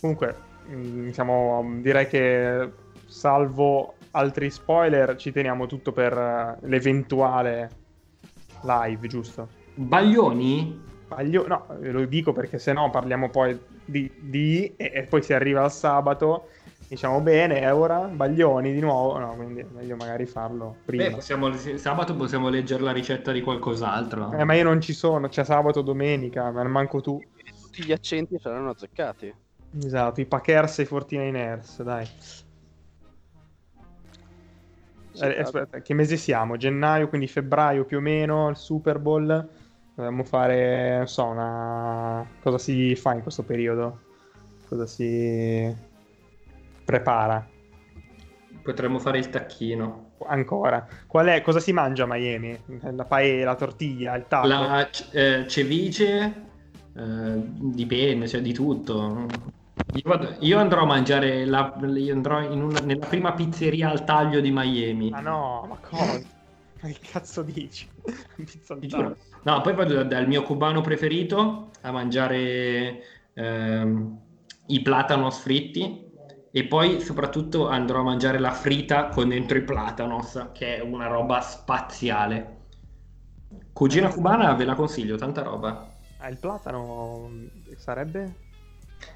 Comunque, 0.00 0.36
diciamo, 0.68 1.78
direi 1.80 2.06
che 2.06 2.70
salvo 3.06 3.95
altri 4.16 4.50
spoiler, 4.50 5.16
ci 5.16 5.30
teniamo 5.30 5.66
tutto 5.66 5.92
per 5.92 6.12
eh, 6.12 6.66
l'eventuale 6.66 7.70
live, 8.62 9.06
giusto? 9.06 9.48
Baglioni? 9.74 10.84
Sbaglio? 11.04 11.46
No, 11.46 11.66
ve 11.78 11.92
lo 11.92 12.04
dico 12.06 12.32
perché 12.32 12.58
se 12.58 12.72
no 12.72 12.90
parliamo 12.90 13.28
poi 13.28 13.58
di, 13.84 14.10
di- 14.18 14.74
e, 14.76 14.90
e 14.94 15.02
poi 15.04 15.22
si 15.22 15.34
arriva 15.34 15.62
al 15.62 15.70
sabato, 15.70 16.48
diciamo 16.88 17.20
bene, 17.20 17.60
è 17.60 17.72
ora, 17.72 18.00
Baglioni 18.00 18.72
di 18.72 18.80
nuovo, 18.80 19.18
no, 19.18 19.34
quindi 19.36 19.60
è 19.60 19.66
meglio 19.70 19.96
magari 19.96 20.26
farlo 20.26 20.76
prima. 20.84 21.04
Beh, 21.04 21.10
possiamo, 21.12 21.52
sabato 21.54 22.16
possiamo 22.16 22.48
leggere 22.48 22.82
la 22.82 22.92
ricetta 22.92 23.32
di 23.32 23.42
qualcos'altro. 23.42 24.32
Eh, 24.32 24.44
ma 24.44 24.54
io 24.54 24.64
non 24.64 24.80
ci 24.80 24.94
sono, 24.94 25.28
c'è 25.28 25.44
sabato, 25.44 25.82
domenica, 25.82 26.50
ma 26.50 26.64
manco 26.64 27.00
tu. 27.00 27.22
Tutti 27.62 27.84
gli 27.84 27.92
accenti 27.92 28.38
saranno 28.40 28.70
azzeccati. 28.70 29.32
Esatto, 29.78 30.20
i 30.20 30.26
Packers 30.26 30.78
e 30.78 30.82
i 30.82 30.86
49ers, 30.86 31.82
dai. 31.82 32.08
Eh, 35.20 35.40
aspetta, 35.40 35.80
che 35.80 35.94
mese 35.94 36.16
siamo? 36.16 36.56
Gennaio, 36.56 37.08
quindi 37.08 37.26
febbraio 37.26 37.84
più 37.84 37.98
o 37.98 38.00
meno, 38.00 38.48
il 38.48 38.56
Super 38.56 38.98
Bowl. 38.98 39.48
Dovremmo 39.94 40.24
fare, 40.24 40.98
non 40.98 41.08
so, 41.08 41.24
una... 41.24 42.26
Cosa 42.42 42.58
si 42.58 42.94
fa 42.96 43.14
in 43.14 43.22
questo 43.22 43.42
periodo? 43.42 44.00
Cosa 44.68 44.84
si 44.86 45.74
prepara? 46.84 47.48
Potremmo 48.62 48.98
fare 48.98 49.18
il 49.18 49.30
tacchino. 49.30 50.10
Ancora. 50.26 50.86
Qual 51.06 51.26
è? 51.26 51.40
Cosa 51.40 51.60
si 51.60 51.72
mangia 51.72 52.04
a 52.04 52.06
Miami? 52.08 52.58
La 52.80 53.04
paella, 53.04 53.44
la 53.44 53.54
tortiglia, 53.54 54.16
il 54.16 54.26
taco? 54.28 54.46
La 54.46 54.88
c- 54.90 55.08
eh, 55.12 55.46
cevice, 55.46 56.34
eh, 56.94 57.34
dipende, 57.36 58.26
cioè 58.28 58.42
di 58.42 58.52
tutto. 58.52 59.26
Io, 59.96 60.02
vado- 60.04 60.36
io 60.40 60.58
andrò 60.58 60.82
a 60.82 60.84
mangiare 60.86 61.44
la- 61.46 61.72
andrò 61.72 62.40
in 62.42 62.62
una- 62.62 62.80
nella 62.80 63.06
prima 63.06 63.32
pizzeria 63.32 63.90
al 63.90 64.04
taglio 64.04 64.40
di 64.40 64.50
Miami. 64.52 65.10
Ma 65.10 65.20
no, 65.20 65.66
ma 65.66 65.78
cosa? 65.78 66.20
Ma 66.82 66.88
che 66.90 66.98
cazzo 67.00 67.42
dici? 67.42 67.88
No, 69.44 69.60
poi 69.62 69.74
vado 69.74 69.94
da- 69.94 70.02
dal 70.04 70.26
mio 70.26 70.42
cubano 70.42 70.80
preferito 70.82 71.70
a 71.82 71.90
mangiare 71.92 73.02
ehm, 73.32 74.18
i 74.66 74.82
platanos 74.82 75.38
fritti 75.38 76.04
e 76.50 76.64
poi 76.66 77.00
soprattutto 77.00 77.68
andrò 77.68 78.00
a 78.00 78.02
mangiare 78.02 78.38
la 78.38 78.50
frita 78.50 79.08
con 79.08 79.28
dentro 79.28 79.56
i 79.56 79.62
platanos, 79.62 80.50
che 80.52 80.76
è 80.76 80.80
una 80.80 81.06
roba 81.06 81.40
spaziale. 81.40 82.54
Cugina 83.72 84.08
cubana 84.12 84.54
ve 84.54 84.64
la 84.64 84.74
consiglio, 84.74 85.16
tanta 85.16 85.42
roba. 85.42 85.88
Ah, 86.18 86.28
il 86.28 86.38
platano 86.38 87.30
sarebbe? 87.76 88.45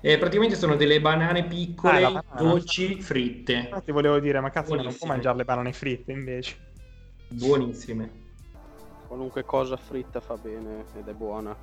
E 0.03 0.19
praticamente 0.19 0.57
sono 0.57 0.77
delle 0.77 1.01
banane 1.01 1.47
piccole, 1.47 2.05
Ah, 2.05 2.11
banana. 2.11 2.51
dolci, 2.51 3.01
fritte, 3.01 3.53
Infatti 3.53 3.93
volevo 3.93 4.19
dire, 4.19 4.41
ma 4.41 4.51
cazzo, 4.51 4.71
ma 4.71 4.77
non 4.77 4.85
può 4.85 4.91
Buonissime. 4.93 5.13
mangiare 5.13 5.37
le 5.37 5.45
banane 5.45 5.73
fritte 5.73 6.13
invece. 6.13 6.57
buonissime. 7.29 8.29
Qualunque 9.07 9.45
cosa 9.45 9.77
fritta 9.77 10.21
fa 10.21 10.37
bene 10.37 10.85
ed 10.95 11.07
è 11.09 11.13
buona. 11.13 11.57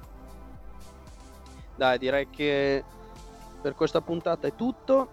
Dai, 1.75 1.97
direi 1.97 2.27
che 2.29 2.83
per 3.61 3.73
questa 3.75 4.01
puntata 4.01 4.47
è 4.47 4.53
tutto. 4.55 5.09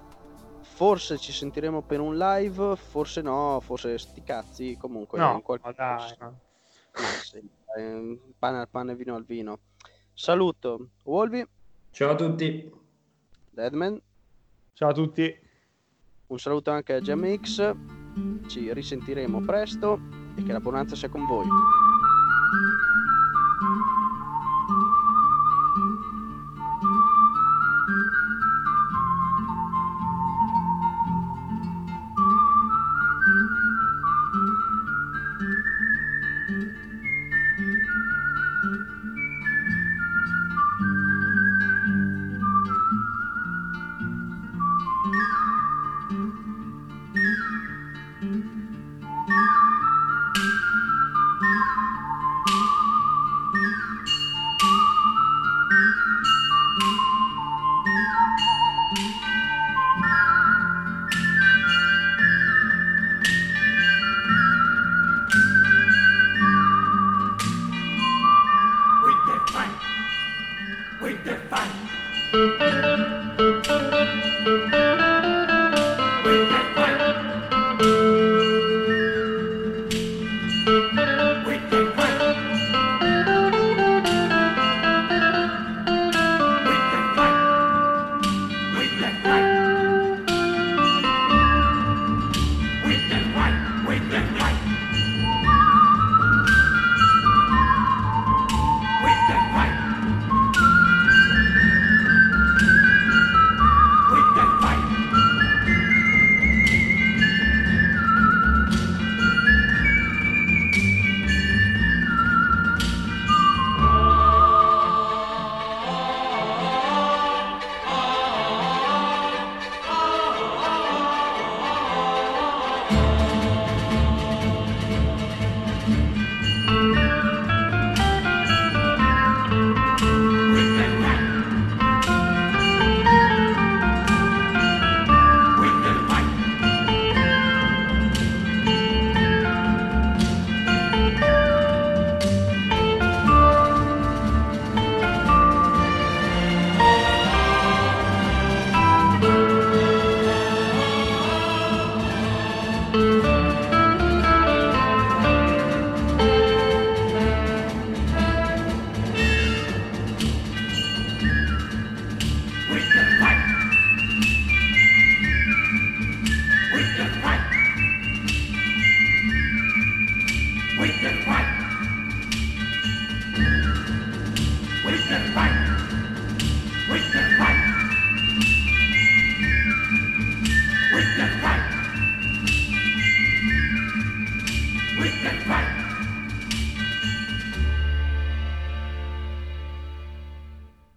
Forse 0.62 1.18
ci 1.18 1.30
sentiremo 1.32 1.82
per 1.82 2.00
un 2.00 2.16
live, 2.16 2.74
forse 2.76 3.20
no, 3.20 3.60
forse 3.60 3.96
sti 3.98 4.22
cazzi. 4.22 4.76
Comunque, 4.78 5.18
No, 5.18 5.34
in 5.34 5.42
qualche 5.42 5.72
dai, 5.76 6.14
no. 6.18 6.38
Ma 6.96 7.08
sì, 7.20 7.40
dai, 7.74 8.18
pane 8.38 8.58
al 8.58 8.68
pane, 8.68 8.94
vino 8.96 9.14
al 9.14 9.24
vino. 9.24 9.60
Saluto 10.12 10.90
Wolvi, 11.04 11.46
Ciao 11.90 12.10
a 12.12 12.14
tutti. 12.16 12.72
Deadman, 13.54 14.00
Ciao 14.72 14.88
a 14.90 14.92
tutti. 14.92 15.32
un 16.26 16.38
saluto 16.38 16.70
anche 16.72 16.94
a 16.94 16.98
GMX. 17.00 17.74
Ci 18.46 18.72
risentiremo 18.72 19.40
presto 19.40 20.00
e 20.36 20.42
che 20.42 20.52
la 20.52 20.60
bonanza 20.60 20.96
sia 20.96 21.08
con 21.08 21.24
voi. 21.26 21.46